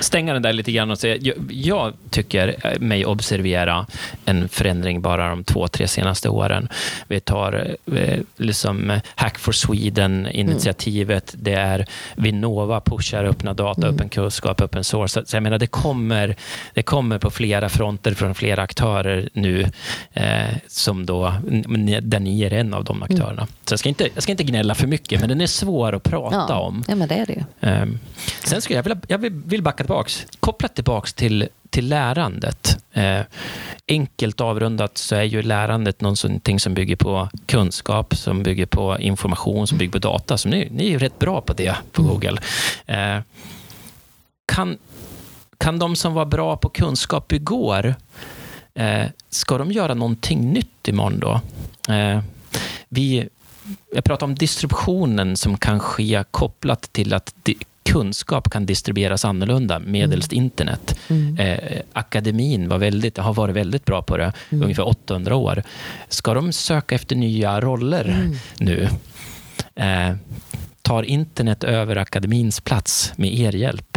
stänga 0.00 0.32
den 0.32 0.42
där 0.42 0.52
lite 0.52 0.72
grann 0.72 0.90
och 0.90 0.98
säga, 0.98 1.16
jag, 1.20 1.36
jag 1.50 1.92
tycker 2.10 2.56
eh, 2.66 2.80
mig 2.80 3.06
observera 3.06 3.86
en 4.24 4.48
förändring 4.48 5.02
bara 5.02 5.28
de 5.28 5.44
två, 5.44 5.68
tre 5.68 5.88
senaste 5.88 6.28
åren. 6.28 6.68
Vi 7.08 7.20
tar 7.20 7.76
eh, 7.96 8.18
liksom 8.36 8.90
eh, 8.90 9.00
Hack 9.14 9.38
for 9.38 9.52
Sweden-initiativet, 9.52 11.34
det 11.38 11.54
är 11.54 11.86
Vinnova 12.16 12.80
pushar 12.80 13.24
öppna 13.24 13.54
data, 13.54 13.86
öppen 13.86 14.08
kunskap, 14.42 14.60
öppen 14.60 14.84
source. 14.84 15.20
Så- 15.20 15.26
Så 15.26 15.36
jag 15.36 15.42
menar, 15.42 15.58
det 15.58 15.66
kommer, 15.66 16.36
det 16.74 16.82
kommer 16.82 17.18
på 17.18 17.30
flera 17.30 17.68
fronter 17.68 18.14
från 18.14 18.34
flera 18.34 18.62
aktörer 18.62 19.28
nu, 19.32 19.66
eh, 20.12 20.46
som 20.68 21.06
då, 21.06 21.34
där 22.02 22.20
ni 22.20 22.42
är 22.42 22.52
en 22.52 22.74
av 22.74 22.84
de 22.84 23.02
aktörerna. 23.02 23.46
Så 23.64 23.72
jag 23.72 23.78
ska, 23.78 23.88
inte, 23.88 24.08
jag 24.14 24.22
ska 24.22 24.32
inte 24.32 24.44
gnälla 24.44 24.74
för 24.74 24.86
mycket, 24.86 25.20
men 25.20 25.28
den 25.28 25.40
är 25.40 25.46
svår 25.46 25.94
att 25.94 26.02
prata 26.02 26.54
om. 26.58 26.84
ja, 26.88 26.94
men 26.94 27.08
det 27.08 27.14
är 27.14 27.26
det 27.26 27.32
ju. 27.32 27.42
Ehm, 27.60 27.98
sen 28.44 28.60
skulle 28.62 28.78
jag 28.78 28.82
vilja, 28.82 28.98
jag 29.08 29.18
vill, 29.18 29.62
backa 29.62 29.84
tillbaks. 29.84 30.26
Kopplat 30.40 30.74
tillbaks 30.74 31.14
till, 31.14 31.48
till 31.70 31.88
lärandet. 31.88 32.78
Eh, 32.92 33.20
enkelt 33.88 34.40
avrundat 34.40 34.98
så 34.98 35.14
är 35.16 35.22
ju 35.22 35.42
lärandet 35.42 36.00
någonting 36.00 36.60
som 36.60 36.74
bygger 36.74 36.96
på 36.96 37.28
kunskap, 37.46 38.16
som 38.16 38.42
bygger 38.42 38.66
på 38.66 38.98
information, 38.98 39.66
som 39.66 39.78
bygger 39.78 39.92
på 39.92 39.98
data. 39.98 40.38
Så 40.38 40.48
ni, 40.48 40.68
ni 40.70 40.86
är 40.86 40.90
ju 40.90 40.98
rätt 40.98 41.18
bra 41.18 41.40
på 41.40 41.52
det 41.52 41.74
på 41.92 42.02
Google. 42.02 42.38
Eh, 42.86 43.18
kan, 44.46 44.78
kan 45.58 45.78
de 45.78 45.96
som 45.96 46.14
var 46.14 46.24
bra 46.24 46.56
på 46.56 46.68
kunskap 46.68 47.32
igår, 47.32 47.94
eh, 48.74 49.06
ska 49.28 49.58
de 49.58 49.72
göra 49.72 49.94
någonting 49.94 50.52
nytt 50.52 50.88
imorgon 50.88 51.20
då? 51.20 51.40
Eh, 51.92 52.20
vi, 52.88 53.28
jag 53.94 54.04
pratar 54.04 54.26
om 54.26 54.34
distributionen 54.34 55.36
som 55.36 55.58
kan 55.58 55.80
ske 55.80 56.24
kopplat 56.30 56.92
till 56.92 57.14
att 57.14 57.34
kunskap 57.84 58.50
kan 58.50 58.66
distribueras 58.66 59.24
annorlunda 59.24 59.78
medelst 59.78 60.32
internet. 60.32 60.98
Mm. 61.08 61.36
Eh, 61.38 61.80
akademin 61.92 62.68
var 62.68 62.78
väldigt, 62.78 63.18
har 63.18 63.34
varit 63.34 63.56
väldigt 63.56 63.84
bra 63.84 64.02
på 64.02 64.16
det, 64.16 64.32
ungefär 64.50 64.88
800 64.88 65.36
år. 65.36 65.62
Ska 66.08 66.34
de 66.34 66.52
söka 66.52 66.94
efter 66.94 67.16
nya 67.16 67.60
roller 67.60 68.30
nu? 68.58 68.88
Eh, 69.74 70.16
tar 70.82 71.02
internet 71.02 71.64
över 71.64 71.96
akademins 71.96 72.60
plats 72.60 73.12
med 73.16 73.34
er 73.34 73.52
hjälp? 73.52 73.91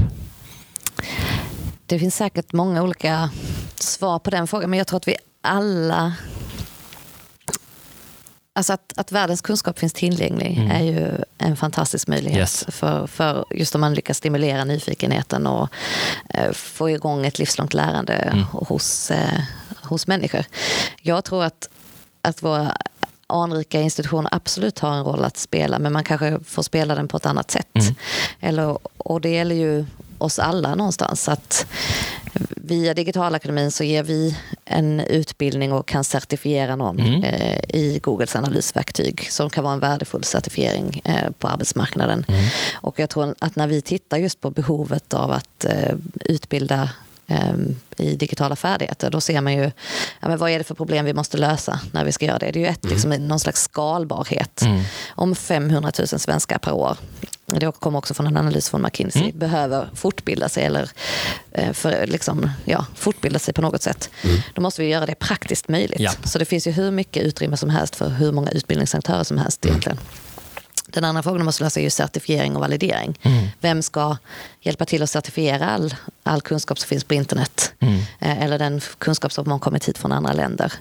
Det 1.86 2.00
finns 2.00 2.16
säkert 2.16 2.54
många 2.54 2.84
olika 2.84 3.30
svar 3.76 4.20
på 4.20 4.30
den 4.30 4.48
frågan, 4.48 4.70
men 4.70 4.78
jag 4.78 4.88
tror 4.88 4.98
att 4.98 5.08
vi 5.08 5.16
alla... 5.42 6.14
Alltså 8.58 8.74
att, 8.74 8.94
att 8.98 9.12
världens 9.12 9.42
kunskap 9.42 9.80
finns 9.80 9.94
tillgänglig 9.94 10.58
Mm. 10.58 10.72
är 10.72 10.84
ju 10.84 11.12
en 11.38 11.56
fantastisk 11.58 12.08
möjlighet 12.08 12.38
Yes. 12.40 12.66
för, 12.70 13.08
för 13.08 13.46
just 13.52 13.76
om 13.76 13.82
man 13.82 13.94
lyckas 13.94 14.18
stimulera 14.18 14.64
nyfikenheten 14.64 15.48
och 15.48 15.70
eh, 16.30 16.52
få 16.52 16.90
igång 16.90 17.26
ett 17.26 17.40
livslångt 17.40 17.74
lärande 17.74 18.14
Mm. 18.14 18.44
hos, 18.44 19.12
eh, 19.12 19.42
hos 19.84 20.08
människor. 20.08 20.46
Jag 21.02 21.24
tror 21.24 21.44
att, 21.44 21.70
att 22.22 22.44
våra 22.44 22.78
anrika 23.28 23.82
institutioner 23.82 24.30
absolut 24.34 24.80
har 24.80 24.94
en 24.94 25.04
roll 25.04 25.24
att 25.24 25.38
spela 25.38 25.80
men 25.80 25.94
man 25.94 26.04
kanske 26.04 26.40
får 26.46 26.64
spela 26.64 26.96
den 26.96 27.08
på 27.08 27.18
ett 27.18 27.26
annat 27.26 27.52
sätt. 27.52 27.68
Mm. 27.74 27.96
Eller, 28.40 28.78
och 28.98 29.22
det 29.22 29.30
gäller 29.30 29.56
ju 29.56 29.86
oss 30.26 30.40
alla 30.40 30.76
någonstans. 30.76 31.30
att 31.30 31.66
Via 32.56 32.94
Digitalakademin 32.94 33.72
så 33.72 33.84
ger 33.84 34.04
vi 34.04 34.38
en 34.66 35.00
utbildning 35.00 35.74
och 35.74 35.88
kan 35.88 36.04
certifiera 36.04 36.76
någon 36.76 37.00
Mm. 37.00 37.24
eh, 37.24 37.58
i 37.70 38.00
Googles 38.04 38.36
analysverktyg 38.36 39.28
som 39.32 39.50
kan 39.50 39.64
vara 39.64 39.74
en 39.74 39.80
värdefull 39.80 40.24
certifiering 40.24 41.02
eh, 41.06 41.32
på 41.40 41.48
arbetsmarknaden. 41.48 42.26
Mm. 42.28 42.46
Och 42.74 43.00
jag 43.00 43.10
tror 43.10 43.36
att 43.40 43.56
när 43.56 43.68
vi 43.68 43.82
tittar 43.82 44.18
just 44.18 44.42
på 44.42 44.50
behovet 44.52 45.14
av 45.14 45.32
att 45.32 45.66
eh, 45.66 45.96
utbilda 46.26 46.90
i 47.98 48.16
digitala 48.16 48.56
färdigheter, 48.56 49.10
då 49.10 49.22
ser 49.22 49.42
man 49.42 49.54
ju 49.54 49.64
ja, 50.20 50.28
men 50.28 50.38
vad 50.38 50.50
är 50.50 50.58
det 50.58 50.64
för 50.64 50.76
problem 50.76 51.06
vi 51.06 51.14
måste 51.14 51.38
lösa 51.38 51.80
när 51.92 52.06
vi 52.06 52.12
ska 52.12 52.26
göra 52.26 52.40
det. 52.40 52.52
Det 52.52 52.60
är 52.60 52.62
ju 52.62 52.68
ett, 52.68 52.86
liksom, 52.86 53.10
någon 53.12 53.40
slags 53.40 53.62
skalbarhet. 53.62 54.62
Mm. 54.62 54.82
Om 55.10 55.36
500 55.36 55.92
000 56.00 56.08
svenskar 56.08 56.58
per 56.58 56.72
år, 56.72 56.98
det 57.60 57.72
kommer 57.80 57.98
också 57.98 58.14
från 58.14 58.28
en 58.28 58.38
analys 58.38 58.70
från 58.70 58.82
McKinsey, 58.82 59.22
Mm. 59.24 59.40
behöver 59.40 59.90
fortbilda 59.94 60.50
sig 60.50 60.66
eller 60.66 60.90
eh, 61.52 61.74
för, 61.74 62.08
liksom, 62.08 62.50
ja, 62.66 62.86
fortbilda 62.96 63.40
sig 63.40 63.54
på 63.54 63.62
något 63.62 63.82
sätt. 63.82 64.10
Då 64.54 64.62
måste 64.62 64.82
vi 64.82 64.88
göra 64.88 65.06
det 65.06 65.16
praktiskt 65.16 65.68
möjligt. 65.68 66.00
Ja. 66.00 66.12
Så 66.24 66.40
det 66.40 66.46
finns 66.46 66.68
ju 66.68 66.72
hur 66.72 66.92
mycket 66.92 67.24
utrymme 67.24 67.58
som 67.58 67.70
helst 67.70 67.96
för 67.96 68.10
hur 68.10 68.32
många 68.32 68.52
utbildningsaktörer 68.52 69.24
som 69.24 69.38
helst 69.38 69.66
egentligen. 69.66 70.00
Den 70.88 71.04
andra 71.06 71.24
frågan 71.24 71.38
man 71.38 71.46
måste 71.46 71.64
lösa 71.64 71.80
är 71.80 71.84
ju 71.84 71.90
certifiering 71.90 72.56
och 72.56 72.62
validering. 72.62 73.20
Vem 73.62 73.82
ska 73.82 74.18
hjälpa 74.62 74.86
till 74.86 75.04
att 75.04 75.10
certifiera 75.10 75.70
all, 75.70 75.96
all 76.24 76.42
kunskap 76.42 76.80
som 76.80 76.88
finns 76.88 77.04
på 77.04 77.14
internet? 77.14 77.74
Mm. 77.80 78.00
Eh, 78.20 78.42
Eller 78.44 78.60
den 78.60 78.82
kunskap 78.98 79.32
som 79.32 79.52
har 79.52 79.60
kommit 79.60 79.90
hit 79.90 79.98
från 79.98 80.12
andra 80.12 80.34
länder. 80.34 80.74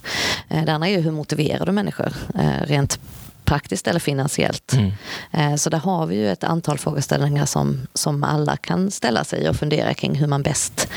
Eh, 0.49 0.65
Det 0.65 0.73
andra 0.73 0.89
är 0.89 0.93
ju 0.93 1.01
hur 1.01 1.11
motiverar 1.11 1.67
du 1.67 1.73
människor? 1.73 2.13
Rent 2.67 2.99
praktiskt 3.45 3.87
eller 3.89 4.01
finansiellt. 4.01 4.73
Mm. 4.73 4.93
Eh, 5.33 5.57
Så 5.57 5.71
där 5.71 5.79
har 5.79 6.07
vi 6.07 6.17
ju 6.17 6.31
ett 6.33 6.45
antal 6.45 6.79
frågeställningar 6.79 7.47
som, 7.47 7.87
som 7.95 8.25
alla 8.25 8.57
kan 8.57 8.91
ställa 8.91 9.25
sig 9.25 9.49
och 9.49 9.57
fundera 9.57 9.95
kring 9.95 10.15
hur 10.15 10.27
man 10.27 10.43
bäst 10.43 10.89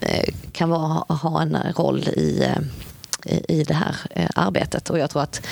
eh, 0.00 0.34
kan 0.52 0.70
vara, 0.70 1.04
ha 1.16 1.42
en 1.42 1.56
roll 1.76 1.98
i, 2.08 2.44
eh, 2.44 3.42
i, 3.48 3.64
det 3.64 3.74
här 3.74 3.96
arbetet. 4.34 4.90
Och 4.90 4.98
jag 4.98 5.10
tror 5.10 5.22
att 5.22 5.46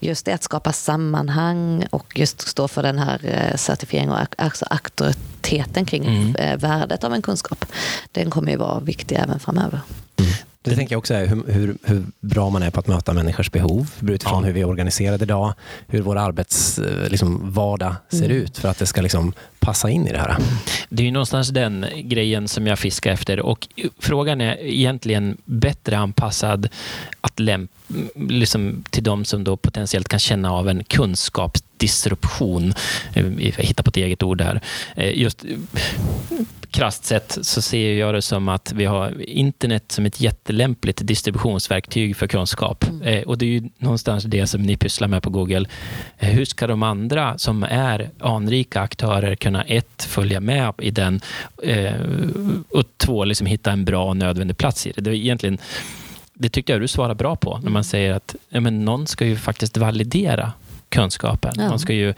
just 0.00 0.24
det 0.26 0.32
att 0.32 0.42
skapa 0.42 0.72
sammanhang 0.72 1.86
och 1.90 2.12
just 2.18 2.48
stå 2.48 2.68
för 2.68 2.82
den 2.82 2.98
här 2.98 3.52
certifieringen 3.56 4.12
och 4.12 4.18
alltså 4.38 4.64
auktoriteten 4.70 5.84
kring 5.84 6.04
Mm. 6.04 6.58
värdet 6.58 7.04
av 7.04 7.14
en 7.14 7.22
kunskap. 7.22 7.64
Den 8.12 8.30
kommer 8.30 8.50
ju 8.52 8.56
vara 8.58 8.80
viktig 8.80 9.16
även 9.16 9.38
framöver. 9.40 9.80
Det 10.64 10.76
tänker 10.76 10.94
jag 10.94 10.98
också 10.98 11.14
är 11.14 11.26
hur, 11.26 11.42
hur, 11.46 11.76
hur, 11.82 12.04
bra 12.20 12.50
man 12.50 12.62
är 12.62 12.70
på 12.70 12.80
att 12.80 12.86
möta 12.86 13.12
människors 13.12 13.50
behov 13.50 13.90
utifrån 14.02 14.42
ja. 14.42 14.46
hur 14.46 14.52
vi 14.52 14.60
är 14.60 14.64
organiserade 14.64 15.24
idag, 15.24 15.54
hur 15.86 16.02
vår 16.02 16.16
arbetsvardag 16.16 17.10
liksom, 17.10 18.18
ser 18.18 18.24
mm. 18.24 18.36
ut 18.36 18.58
för 18.58 18.68
att 18.68 18.78
det 18.78 18.86
ska 18.86 19.02
liksom, 19.02 19.32
passa 19.64 19.90
in 19.90 20.06
i 20.06 20.12
det 20.12 20.18
här. 20.18 20.36
Det 20.88 21.02
är 21.02 21.04
ju 21.04 21.10
någonstans 21.10 21.48
den 21.48 21.86
grejen 21.94 22.48
som 22.48 22.66
jag 22.66 22.78
fiskar 22.78 23.12
efter 23.12 23.40
och 23.40 23.68
frågan 23.98 24.40
är 24.40 24.56
egentligen 24.62 25.36
bättre 25.44 25.98
anpassad 25.98 26.68
att 27.20 27.40
lämpa 27.40 27.72
liksom 28.14 28.84
till 28.90 29.02
de 29.02 29.24
som 29.24 29.44
då 29.44 29.56
potentiellt 29.56 30.08
kan 30.08 30.18
känna 30.18 30.52
av 30.52 30.68
en 30.68 30.84
kunskapsdisruption. 30.84 32.74
Eh, 33.14 33.26
jag 33.26 33.64
hittar 33.64 33.84
på 33.84 33.88
ett 33.88 33.96
eget 33.96 34.22
ord 34.22 34.38
där. 34.38 34.60
Eh, 34.96 35.18
just 35.18 35.44
krasst 36.70 37.04
sett 37.04 37.38
så 37.42 37.62
ser 37.62 37.94
jag 37.94 38.14
det 38.14 38.22
som 38.22 38.48
att 38.48 38.72
vi 38.72 38.84
har 38.84 39.22
internet 39.22 39.92
som 39.92 40.06
ett 40.06 40.20
jättelämpligt 40.20 41.06
distributionsverktyg 41.06 42.16
för 42.16 42.26
kunskap. 42.26 42.84
Mm. 42.88 43.02
Eh, 43.02 43.22
och 43.22 43.38
det 43.38 43.46
är 43.46 43.50
ju 43.50 43.68
någonstans 43.78 44.24
det 44.24 44.46
som 44.46 44.62
ni 44.62 44.76
pysslar 44.76 45.08
med 45.08 45.22
på 45.22 45.30
Google. 45.30 45.68
hur 46.16 46.44
ska 46.44 46.66
de 46.66 46.82
andra 46.82 47.38
som 47.38 47.62
är 47.62 48.10
anrika 48.20 48.80
aktörer 48.80 49.34
kunna 49.34 49.53
ett, 49.62 50.02
följa 50.02 50.40
med 50.40 50.72
i 50.78 50.90
den 50.90 51.20
och 52.70 52.84
två, 52.96 53.24
liksom 53.24 53.46
hitta 53.46 53.72
en 53.72 53.84
bra 53.84 54.04
och 54.04 54.16
nödvändig 54.16 54.56
plats 54.56 54.86
i 54.86 54.92
det. 54.92 55.00
Det 55.00 55.10
är 55.10 55.14
egentligen 55.14 55.58
det 56.34 56.48
tyckte 56.48 56.72
jag 56.72 56.80
du 56.80 56.88
svarade 56.88 57.14
bra 57.14 57.36
på, 57.36 57.60
när 57.62 57.70
man 57.70 57.84
säger 57.84 58.12
att 58.12 58.34
ja, 58.48 58.60
men 58.60 58.84
någon 58.84 59.06
ska 59.06 59.26
ju 59.26 59.36
faktiskt 59.36 59.76
validera 59.76 60.52
kunskapen. 60.88 61.52
Ja. 61.56 61.68
Någon 61.68 61.78
ska 61.78 61.92
ju 61.92 62.14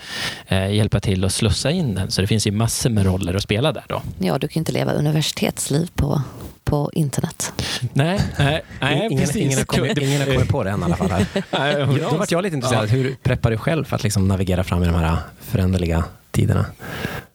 eh, 0.46 0.74
hjälpa 0.74 1.00
till 1.00 1.24
att 1.24 1.32
slussa 1.32 1.70
in 1.70 1.94
den. 1.94 2.10
Så 2.10 2.20
det 2.20 2.26
finns 2.26 2.46
ju 2.46 2.50
massor 2.50 2.90
med 2.90 3.06
roller 3.06 3.34
att 3.34 3.42
spela 3.42 3.72
där. 3.72 3.84
Då. 3.88 4.02
Ja, 4.18 4.38
du 4.38 4.48
kan 4.48 4.60
inte 4.60 4.72
leva 4.72 4.92
universitetsliv 4.92 5.90
på, 5.94 6.22
på 6.64 6.90
internet. 6.92 7.52
Nej, 7.92 8.20
nej, 8.38 8.62
nej 8.80 9.06
ingen, 9.06 9.20
precis. 9.20 9.36
Ingen 9.36 9.58
har, 9.58 9.64
kommit, 9.64 9.98
ingen 9.98 10.20
har 10.20 10.34
kommit 10.34 10.48
på 10.48 10.64
det 10.64 10.70
än 10.70 10.80
i 10.80 10.84
alla 10.84 10.96
fall. 10.96 11.10
Här. 11.50 12.10
Då 12.10 12.16
vart 12.16 12.30
jag 12.30 12.42
lite 12.42 12.56
intresserad. 12.56 12.84
Ja. 12.84 12.88
Hur 12.88 13.16
preppar 13.22 13.50
du 13.50 13.58
själv 13.58 13.84
för 13.84 13.96
att 13.96 14.02
liksom 14.02 14.28
navigera 14.28 14.64
fram 14.64 14.82
i 14.82 14.86
de 14.86 14.94
här 14.94 15.16
föränderliga 15.40 16.04
tiderna? 16.36 16.66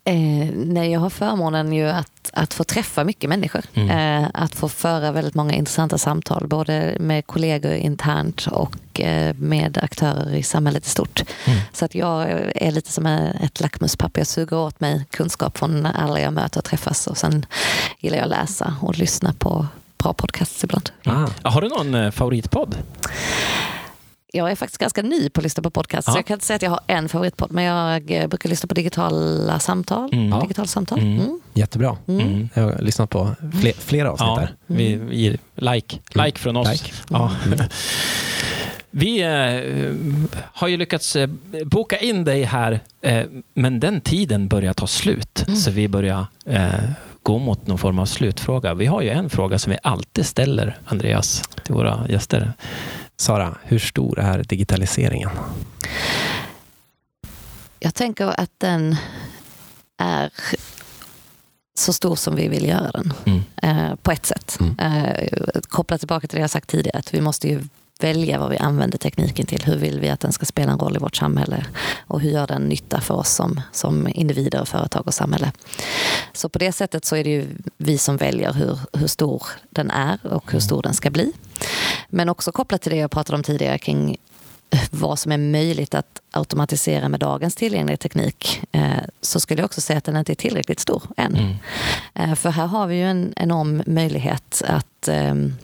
Eh, 0.04 0.48
nej, 0.54 0.92
jag 0.92 1.00
har 1.00 1.10
förmånen 1.10 1.72
ju 1.72 1.88
att, 1.88 2.30
att 2.32 2.54
få 2.54 2.64
träffa 2.64 3.04
mycket 3.04 3.30
människor. 3.30 3.64
Mm. 3.74 3.90
Eh, 4.24 4.30
att 4.34 4.54
få 4.54 4.68
föra 4.68 5.12
väldigt 5.12 5.34
många 5.34 5.54
intressanta 5.54 5.98
samtal, 5.98 6.46
både 6.46 6.96
med 7.00 7.26
kollegor 7.26 7.72
internt 7.72 8.46
och 8.46 9.00
eh, 9.00 9.34
med 9.34 9.78
aktörer 9.82 10.34
i 10.34 10.42
samhället 10.42 10.86
i 10.86 10.88
stort. 10.88 11.22
Mm. 11.46 11.58
Så 11.72 11.84
att 11.84 11.94
jag 11.94 12.30
är 12.54 12.70
lite 12.70 12.92
som 12.92 13.06
ett 13.06 13.60
lackmuspapper. 13.60 14.20
Jag 14.20 14.26
suger 14.26 14.56
åt 14.56 14.80
mig 14.80 15.06
kunskap 15.10 15.58
från 15.58 15.86
alla 15.86 16.20
jag 16.20 16.32
möter 16.32 16.60
och 16.60 16.64
träffas. 16.64 17.06
Och 17.06 17.16
sen 17.16 17.46
gillar 17.98 18.16
jag 18.16 18.24
att 18.24 18.30
läsa 18.30 18.74
och 18.80 18.98
lyssna 18.98 19.32
på 19.38 19.66
bra 19.98 20.12
podcasts 20.12 20.64
ibland. 20.64 20.90
Ah. 21.04 21.28
Har 21.42 21.60
du 21.60 21.68
någon 21.68 21.94
eh, 21.94 22.10
favoritpodd? 22.10 22.76
Jag 24.32 24.50
är 24.50 24.54
faktiskt 24.54 24.80
ganska 24.80 25.02
ny 25.02 25.28
på 25.28 25.40
att 25.40 25.42
lyssna 25.42 25.62
på 25.62 25.70
podcast. 25.70 26.08
Ja. 26.08 26.12
Så 26.12 26.18
jag 26.18 26.26
kan 26.26 26.34
inte 26.34 26.46
säga 26.46 26.56
att 26.56 26.62
jag 26.62 26.70
har 26.70 26.80
en 26.86 27.08
favoritpodd. 27.08 27.52
Men 27.52 27.64
jag 27.64 28.10
eh, 28.10 28.26
brukar 28.26 28.48
lyssna 28.48 28.66
på 28.66 28.74
digitala 28.74 29.58
samtal. 29.58 30.08
Mm. 30.12 30.40
Digitala 30.40 30.68
samtal. 30.68 30.98
Mm. 30.98 31.20
Mm. 31.20 31.40
Jättebra. 31.54 31.96
Mm. 32.08 32.48
Jag 32.54 32.62
har 32.62 32.78
lyssnat 32.78 33.10
på 33.10 33.34
fler, 33.60 33.72
flera 33.72 34.10
avsnitt 34.10 34.28
ja, 34.28 34.36
där. 34.36 34.54
Vi 34.66 34.92
mm. 34.92 35.12
ger 35.12 35.38
like. 35.54 35.98
Like 36.24 36.38
från 36.38 36.56
oss. 36.56 36.72
Like. 36.72 36.92
Ja. 37.08 37.32
Mm. 37.46 37.58
Vi 38.94 39.22
eh, 39.22 40.36
har 40.52 40.68
ju 40.68 40.76
lyckats 40.76 41.16
eh, 41.16 41.28
boka 41.64 41.98
in 41.98 42.24
dig 42.24 42.42
här, 42.42 42.80
eh, 43.00 43.24
men 43.54 43.80
den 43.80 44.00
tiden 44.00 44.48
börjar 44.48 44.72
ta 44.72 44.86
slut. 44.86 45.44
Så 45.64 45.70
vi 45.70 45.88
börjar 45.88 46.26
eh, 46.46 46.74
gå 47.22 47.38
mot 47.38 47.66
någon 47.66 47.78
form 47.78 47.98
av 47.98 48.06
slutfråga. 48.06 48.74
Vi 48.74 48.86
har 48.86 49.02
ju 49.02 49.08
en 49.08 49.30
fråga 49.30 49.58
som 49.58 49.70
vi 49.70 49.78
alltid 49.82 50.26
ställer, 50.26 50.78
Andreas, 50.84 51.42
till 51.64 51.74
våra 51.74 52.06
gäster. 52.08 52.52
Sara, 53.16 53.58
hur 53.62 53.78
stor 53.78 54.18
är 54.18 54.44
digitaliseringen? 54.44 55.30
Jag 57.80 57.94
tänker 57.94 58.40
att 58.40 58.50
den 58.58 58.96
är 59.98 60.30
så 61.74 61.92
stor 61.92 62.16
som 62.16 62.36
vi 62.36 62.48
vill 62.48 62.68
göra 62.68 62.90
den. 62.90 63.12
Mm. 63.24 63.42
Eh, 63.56 63.94
på 63.96 64.10
ett 64.10 64.26
sätt. 64.26 64.58
Mm. 64.60 64.78
Eh, 64.78 65.28
kopplat 65.68 66.00
tillbaka 66.00 66.26
till 66.26 66.36
det 66.36 66.40
jag 66.40 66.50
sagt 66.50 66.68
tidigare, 66.68 66.98
att 66.98 67.14
vi 67.14 67.20
måste 67.20 67.48
ju 67.48 67.62
välja 68.02 68.38
vad 68.38 68.50
vi 68.50 68.56
använder 68.56 68.98
tekniken 68.98 69.46
till. 69.46 69.62
Hur 69.64 69.76
vill 69.76 70.00
vi 70.00 70.08
att 70.08 70.20
den 70.20 70.32
ska 70.32 70.46
spela 70.46 70.72
en 70.72 70.78
roll 70.78 70.96
i 70.96 70.98
vårt 70.98 71.16
samhälle? 71.16 71.66
Och 72.06 72.20
hur 72.20 72.30
gör 72.30 72.46
den 72.46 72.62
nytta 72.62 73.00
för 73.00 73.14
oss 73.14 73.28
som, 73.28 73.60
som 73.72 74.08
individer, 74.14 74.64
företag 74.64 75.06
och 75.06 75.14
samhälle? 75.14 75.52
Så 76.32 76.48
på 76.48 76.58
det 76.58 76.72
sättet 76.72 77.04
så 77.04 77.16
är 77.16 77.24
det 77.24 77.30
ju 77.30 77.46
vi 77.76 77.98
som 77.98 78.16
väljer 78.16 78.52
hur, 78.52 78.78
hur 78.92 79.06
stor 79.06 79.42
den 79.70 79.90
är 79.90 80.26
och 80.26 80.52
hur 80.52 80.60
stor 80.60 80.82
den 80.82 80.94
ska 80.94 81.10
bli. 81.10 81.32
Men 82.08 82.28
också 82.28 82.52
kopplat 82.52 82.82
till 82.82 82.92
det 82.92 82.98
jag 82.98 83.10
pratade 83.10 83.36
om 83.36 83.42
tidigare 83.42 83.78
kring 83.78 84.16
vad 84.90 85.18
som 85.18 85.32
är 85.32 85.38
möjligt 85.38 85.94
att 85.94 86.20
automatisera 86.30 87.08
med 87.08 87.20
dagens 87.20 87.54
tillgängliga 87.54 87.96
teknik 87.96 88.62
eh, 88.72 88.82
så 89.20 89.40
skulle 89.40 89.60
jag 89.60 89.64
också 89.64 89.80
säga 89.80 89.98
att 89.98 90.04
den 90.04 90.16
inte 90.16 90.32
är 90.32 90.34
tillräckligt 90.34 90.80
stor 90.80 91.02
än. 91.16 91.36
Mm. 91.36 91.56
Eh, 92.14 92.34
för 92.34 92.50
här 92.50 92.66
har 92.66 92.86
vi 92.86 92.96
ju 92.96 93.04
en 93.04 93.32
enorm 93.36 93.82
möjlighet 93.86 94.62
att 94.66 95.08
ehm, 95.08 95.54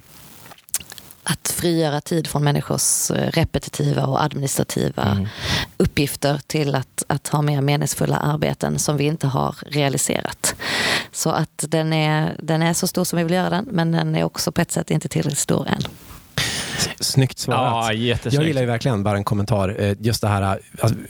att 1.30 1.48
frigöra 1.48 2.00
tid 2.00 2.26
från 2.26 2.44
människors 2.44 3.10
eh, 3.10 3.30
repetitiva 3.30 4.06
och 4.06 4.22
administrativa 4.22 5.02
mm. 5.02 5.28
uppgifter 5.76 6.40
till 6.46 6.74
att, 6.74 7.04
att 7.06 7.28
ha 7.28 7.42
mer 7.42 7.60
meningsfulla 7.60 8.16
arbeten 8.16 8.78
som 8.78 8.96
vi 8.96 9.04
inte 9.04 9.26
har 9.26 9.54
realiserat. 9.66 10.54
Så 11.12 11.30
att 11.30 11.64
den 11.68 11.92
är, 11.92 12.36
den 12.42 12.62
är 12.62 12.72
så 12.72 12.86
stor 12.86 13.04
som 13.04 13.16
vi 13.16 13.24
vill 13.24 13.32
göra 13.32 13.50
den, 13.50 13.68
men 13.70 13.92
den 13.92 14.16
är 14.16 14.24
också 14.24 14.52
på 14.52 14.60
ett 14.60 14.72
sätt 14.72 14.90
inte 14.90 15.08
tillräckligt 15.08 15.38
stor 15.38 15.68
än. 15.68 15.82
Snyggt 17.00 17.38
svarat. 17.38 17.94
Ja, 17.94 18.10
jag 18.30 18.44
gillar 18.44 18.60
ju 18.60 18.66
verkligen, 18.66 19.02
bara 19.02 19.16
en 19.16 19.24
kommentar, 19.24 19.76
eh, 19.78 19.96
just 20.00 20.20
det 20.20 20.28
här 20.28 20.58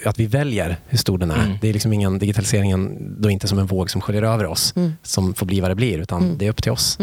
att 0.05 0.19
vi 0.19 0.27
väljer 0.27 0.77
hur 0.89 0.99
stor 0.99 1.19
den 1.19 1.31
är. 1.31 1.45
Mm. 1.45 1.59
Det 1.61 1.69
är 1.69 1.73
liksom 1.73 1.93
ingen 1.93 2.19
digitaliseringen, 2.19 3.15
då 3.23 3.31
inte 3.31 3.49
som 3.49 3.59
en 3.59 3.67
våg 3.67 3.91
som 3.91 4.01
sköljer 4.01 4.23
över 4.23 4.47
oss, 4.47 4.73
mm. 4.77 4.93
som 5.03 5.35
får 5.35 5.47
bli 5.47 5.61
vad 5.61 5.71
det 5.71 5.75
blir, 5.75 5.99
utan 5.99 6.23
mm. 6.23 6.39
det 6.39 6.47
är 6.47 6.51
upp 6.51 6.63
till 6.63 6.73
oss. 6.73 6.99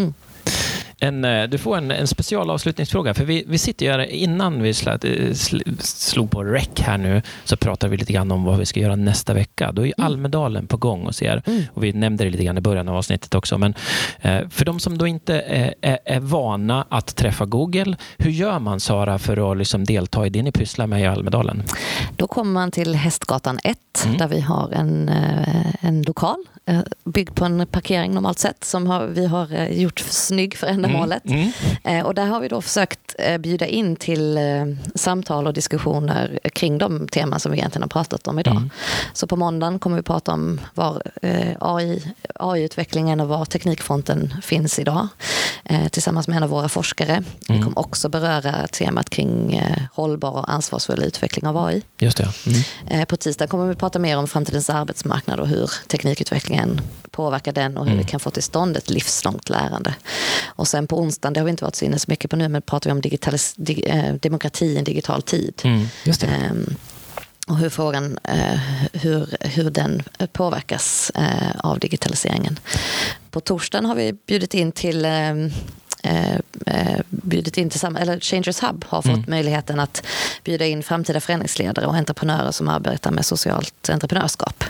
En, 1.00 1.26
eh, 1.26 1.44
du 1.44 1.58
får 1.58 1.78
en, 1.78 1.92
en 1.92 2.08
specialavslutningsfråga. 2.08 3.14
För 3.14 3.26
vi, 3.26 3.44
vi 3.48 3.58
sitter 3.58 3.86
ju 3.86 3.92
här, 3.92 4.00
innan 4.00 4.62
vi 4.62 4.74
slä, 4.74 4.98
eh, 5.04 5.34
sl, 5.34 5.62
slog 5.80 6.32
på 6.32 6.44
rec 6.44 6.70
här 6.80 6.98
nu, 6.98 7.22
så 7.44 7.58
pratade 7.58 7.92
vi 7.92 7.98
lite 7.98 8.14
grann 8.14 8.32
om 8.32 8.44
vad 8.44 8.60
vi 8.60 8.66
ska 8.66 8.80
göra 8.80 8.96
nästa 8.96 9.34
vecka. 9.34 9.72
Då 9.72 9.82
är 9.82 9.94
mm. 9.98 10.06
Almedalen 10.06 10.68
på 10.68 10.78
gång 10.78 11.06
hos 11.06 11.22
er. 11.22 11.42
Mm. 11.46 11.64
Och 11.74 11.84
vi 11.84 11.94
nämnde 11.94 12.24
det 12.24 12.30
lite 12.30 12.44
grann 12.44 12.58
i 12.58 12.62
början 12.62 12.88
av 12.88 12.96
avsnittet 12.96 13.36
också. 13.36 13.58
Men 13.58 13.74
eh, 14.22 14.50
för 14.50 14.66
de 14.66 14.80
som 14.80 14.98
då 14.98 15.08
inte 15.08 15.40
är, 15.40 15.74
är, 15.82 16.00
är, 16.06 16.20
vana 16.20 16.86
att 16.90 17.16
träffa 17.16 17.46
Google, 17.46 17.96
hur 18.18 18.32
gör 18.32 18.60
man 18.60 18.80
Sara 18.80 19.20
för 19.20 19.52
att 19.52 19.58
liksom 19.58 19.84
delta 19.84 20.26
i 20.26 20.30
det 20.30 20.44
ni 20.44 20.52
pysslar 20.52 20.88
med 20.88 21.02
i 21.02 21.06
Almedalen? 21.06 21.64
Då 22.16 22.28
kommer 22.28 22.52
man 22.52 22.72
till 22.72 22.96
Hästgatan 22.96 23.60
1 23.64 23.78
mm. 24.06 24.18
där 24.18 24.28
vi 24.28 24.42
har 24.42 24.72
en, 24.72 25.10
en 25.80 26.02
lokal 26.02 26.46
byggd 27.04 27.36
på 27.36 27.46
en 27.46 27.68
parkering 27.68 28.14
normalt 28.14 28.40
sett 28.40 28.64
som 28.64 28.88
har, 28.88 29.08
vi 29.08 29.26
har 29.26 29.68
gjort 29.68 30.00
snygg 30.00 30.58
för 30.58 30.68
ändamålet. 30.86 31.26
Mm. 31.26 31.52
Mm. 31.84 32.00
Eh, 32.00 32.06
och 32.06 32.16
där 32.16 32.26
har 32.26 32.40
vi 32.40 32.48
då 32.48 32.62
försökt 32.62 33.00
bjuda 33.40 33.68
in 33.68 33.96
till 33.96 34.40
samtal 34.96 35.48
och 35.48 35.54
diskussioner 35.54 36.40
kring 36.54 36.78
de 36.78 37.08
teman 37.08 37.40
som 37.40 37.52
vi 37.52 37.58
egentligen 37.58 37.84
har 37.84 37.90
pratat 37.90 38.28
om 38.28 38.40
idag. 38.40 38.56
Mm. 38.56 38.70
Så 39.14 39.28
på 39.28 39.36
måndagen 39.36 39.80
kommer 39.80 39.98
vi 39.98 40.04
prata 40.04 40.32
om 40.32 40.62
var 40.74 41.02
AI, 41.60 42.14
AI-utvecklingen 42.36 43.20
och 43.20 43.28
var 43.28 43.46
teknikfronten 43.46 44.34
finns 44.44 44.80
idag 44.80 45.08
tillsammans 45.92 46.28
med 46.28 46.38
en 46.38 46.44
av 46.44 46.50
våra 46.50 46.70
forskare. 46.70 47.24
Vi 47.48 47.54
mm. 47.54 47.64
kommer 47.64 47.80
också 47.80 48.10
beröra 48.10 48.68
temat 48.68 49.10
kring 49.10 49.62
hållbar 49.94 50.32
och 50.32 50.54
ansvarsfull 50.54 51.04
utveckling 51.04 51.48
av 51.48 51.58
AI. 51.58 51.82
Just 51.98 52.18
det. 52.18 52.28
Mm. 52.88 53.06
På 53.06 53.18
tisdag 53.18 53.48
kommer 53.48 53.68
vi 53.68 53.76
prata 53.76 54.00
mer 54.00 54.18
om 54.18 54.28
framtidens 54.28 54.70
arbetsmarknad 54.70 55.40
och 55.40 55.48
hur 55.48 55.72
teknikutvecklingen 55.88 56.46
utvecklingen 56.46 56.82
påverkar 57.12 57.54
den 57.54 57.78
och 57.78 57.86
hur 57.86 57.94
mm. 57.94 58.06
vi 58.06 58.12
kan 58.12 58.20
få 58.20 58.30
till 58.32 58.44
stånd 58.44 58.78
ett 58.78 58.90
livslångt 58.90 59.50
lärande. 59.50 59.96
Och 60.46 60.68
sen 60.76 60.88
på 60.88 61.00
onsdagen, 61.00 61.34
det 61.34 61.40
har 61.40 61.46
vi 61.46 61.52
inte 61.52 61.64
varit 61.64 61.76
så 61.76 61.86
inne 61.86 62.00
så 62.00 62.06
mycket 62.12 62.32
på 62.32 62.36
nu, 62.38 62.48
men 62.48 62.62
pratar 62.62 62.90
vi 62.90 62.92
om 62.92 63.02
digitalis- 63.02 63.54
di- 63.58 63.84
eh, 63.86 64.14
demokrati 64.14 64.66
i 64.66 64.78
en 64.78 64.84
digital 64.84 65.22
tid. 65.22 65.62
Mm. 65.64 65.86
Um, 66.52 66.76
och 67.48 67.58
hur 67.58 67.70
frågan 67.70 68.18
eh, 68.24 68.60
hur, 68.94 69.38
hur 69.40 69.70
den 69.70 70.04
påverkas 70.34 71.12
eh, 71.16 71.52
av 71.64 71.80
digitaliseringen. 71.80 72.60
På 73.32 73.40
torsdagen 73.40 73.86
har 73.86 73.96
vi 73.96 74.14
bjudit 74.14 74.54
in 74.54 74.72
till 74.72 75.06
ehm, 75.06 75.52
eh, 76.06 76.36
eh, 76.66 77.00
bjudit 77.10 77.58
in 77.58 77.70
till 77.70 77.86
eller 77.86 78.20
Changers 78.20 78.64
Hub 78.64 78.86
har 78.88 79.02
fått 79.02 79.12
mm. 79.12 79.26
möjligheten 79.28 79.80
att 79.80 80.06
bjuda 80.44 80.66
in 80.66 80.84
framtida 80.84 81.20
förändringsledare 81.20 81.86
och 81.86 81.96
entreprenörer 81.96 82.52
som 82.52 82.68
arbetar 82.70 83.12
med 83.12 83.26
socialt 83.26 83.90
entreprenörskap. 83.90 84.64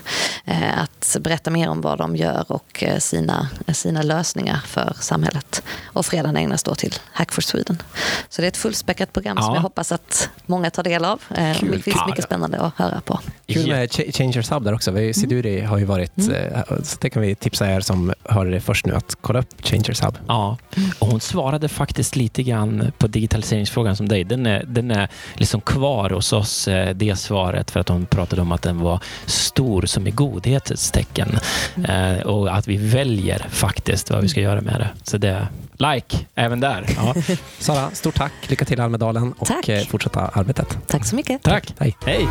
Eh, 0.45 0.79
att 0.81 1.17
berätta 1.19 1.51
mer 1.51 1.69
om 1.69 1.81
vad 1.81 1.97
de 1.97 2.15
gör 2.15 2.45
och 2.47 2.83
eh, 2.83 2.97
sina, 2.97 3.49
sina 3.73 4.01
lösningar 4.01 4.59
för 4.65 4.95
samhället. 4.99 5.63
Och 5.85 6.05
fredagen 6.05 6.37
ägnas 6.37 6.63
då 6.63 6.75
till 6.75 6.95
Hack 7.11 7.31
for 7.31 7.41
Sweden. 7.41 7.81
Så 8.29 8.41
det 8.41 8.45
är 8.45 8.49
ett 8.49 8.57
fullspäckat 8.57 9.13
program 9.13 9.37
ja. 9.39 9.43
som 9.43 9.53
jag 9.55 9.61
hoppas 9.61 9.91
att 9.91 10.29
många 10.45 10.69
tar 10.69 10.83
del 10.83 11.05
av. 11.05 11.21
Eh, 11.35 11.57
det 11.61 11.79
finns 11.79 11.97
mycket 12.07 12.23
spännande 12.23 12.59
att 12.59 12.73
höra 12.77 13.01
på. 13.01 13.19
Kul 13.47 13.67
med 13.67 13.89
Ch- 13.89 14.11
Changers 14.11 14.51
Hub 14.51 14.63
där 14.63 14.73
också. 14.73 14.91
Vi- 14.91 15.13
Siduri 15.13 15.61
har 15.61 15.77
ju 15.77 15.85
varit, 15.85 16.17
Mm. 16.17 16.53
eh, 16.53 16.63
så 16.83 16.97
det 17.01 17.09
kan 17.09 17.21
vi 17.21 17.35
tipsa 17.35 17.71
er 17.71 17.81
som 17.81 18.13
hörde 18.23 18.51
det 18.51 18.61
först 18.61 18.85
nu 18.85 18.95
att 18.95 19.15
kolla 19.21 19.39
upp 19.39 19.65
Changers 19.65 20.01
Hub. 20.01 20.17
Ja, 20.27 20.57
och 20.99 21.07
hon 21.07 21.19
svarade 21.25 21.69
faktiskt 21.69 22.15
lite 22.15 22.43
grann 22.43 22.91
på 22.97 23.07
digitaliseringsfrågan 23.07 23.95
som 23.95 24.07
dig. 24.07 24.23
Den 24.23 24.45
är, 24.45 24.63
den 24.67 24.91
är 24.91 25.09
liksom 25.33 25.61
kvar 25.61 26.09
hos 26.09 26.33
oss, 26.33 26.67
eh, 26.67 26.95
det 26.95 27.15
svaret, 27.15 27.71
för 27.71 27.79
att 27.79 27.89
hon 27.89 28.05
pratade 28.05 28.41
om 28.41 28.51
att 28.51 28.61
den 28.61 28.79
var 28.79 28.99
stor 29.25 29.85
som 29.85 30.07
i 30.07 30.11
godhetens 30.11 30.91
tecken. 30.91 31.39
Eh, 31.87 32.17
och 32.27 32.55
att 32.57 32.67
vi 32.67 32.77
väljer 32.77 33.47
faktiskt 33.49 34.11
vad 34.11 34.21
vi 34.21 34.27
ska 34.27 34.41
göra 34.41 34.61
med 34.61 34.79
det. 34.79 34.89
Så 35.03 35.17
det 35.17 35.47
like 35.77 36.17
även 36.35 36.59
där. 36.59 36.85
Ja. 36.97 37.13
Sara, 37.59 37.91
stort 37.91 38.15
tack. 38.15 38.31
Lycka 38.47 38.65
till 38.65 38.79
i 38.79 38.81
Almedalen 38.81 39.33
och 39.33 39.47
Tack. 39.47 39.69
eh, 39.69 39.85
fortsätta 39.85 40.19
arbetet. 40.19 40.77
Tack 40.87 41.05
så 41.05 41.15
mycket. 41.15 41.43
Tack. 41.43 41.73
Hej. 41.79 41.97
Hej! 42.05 42.27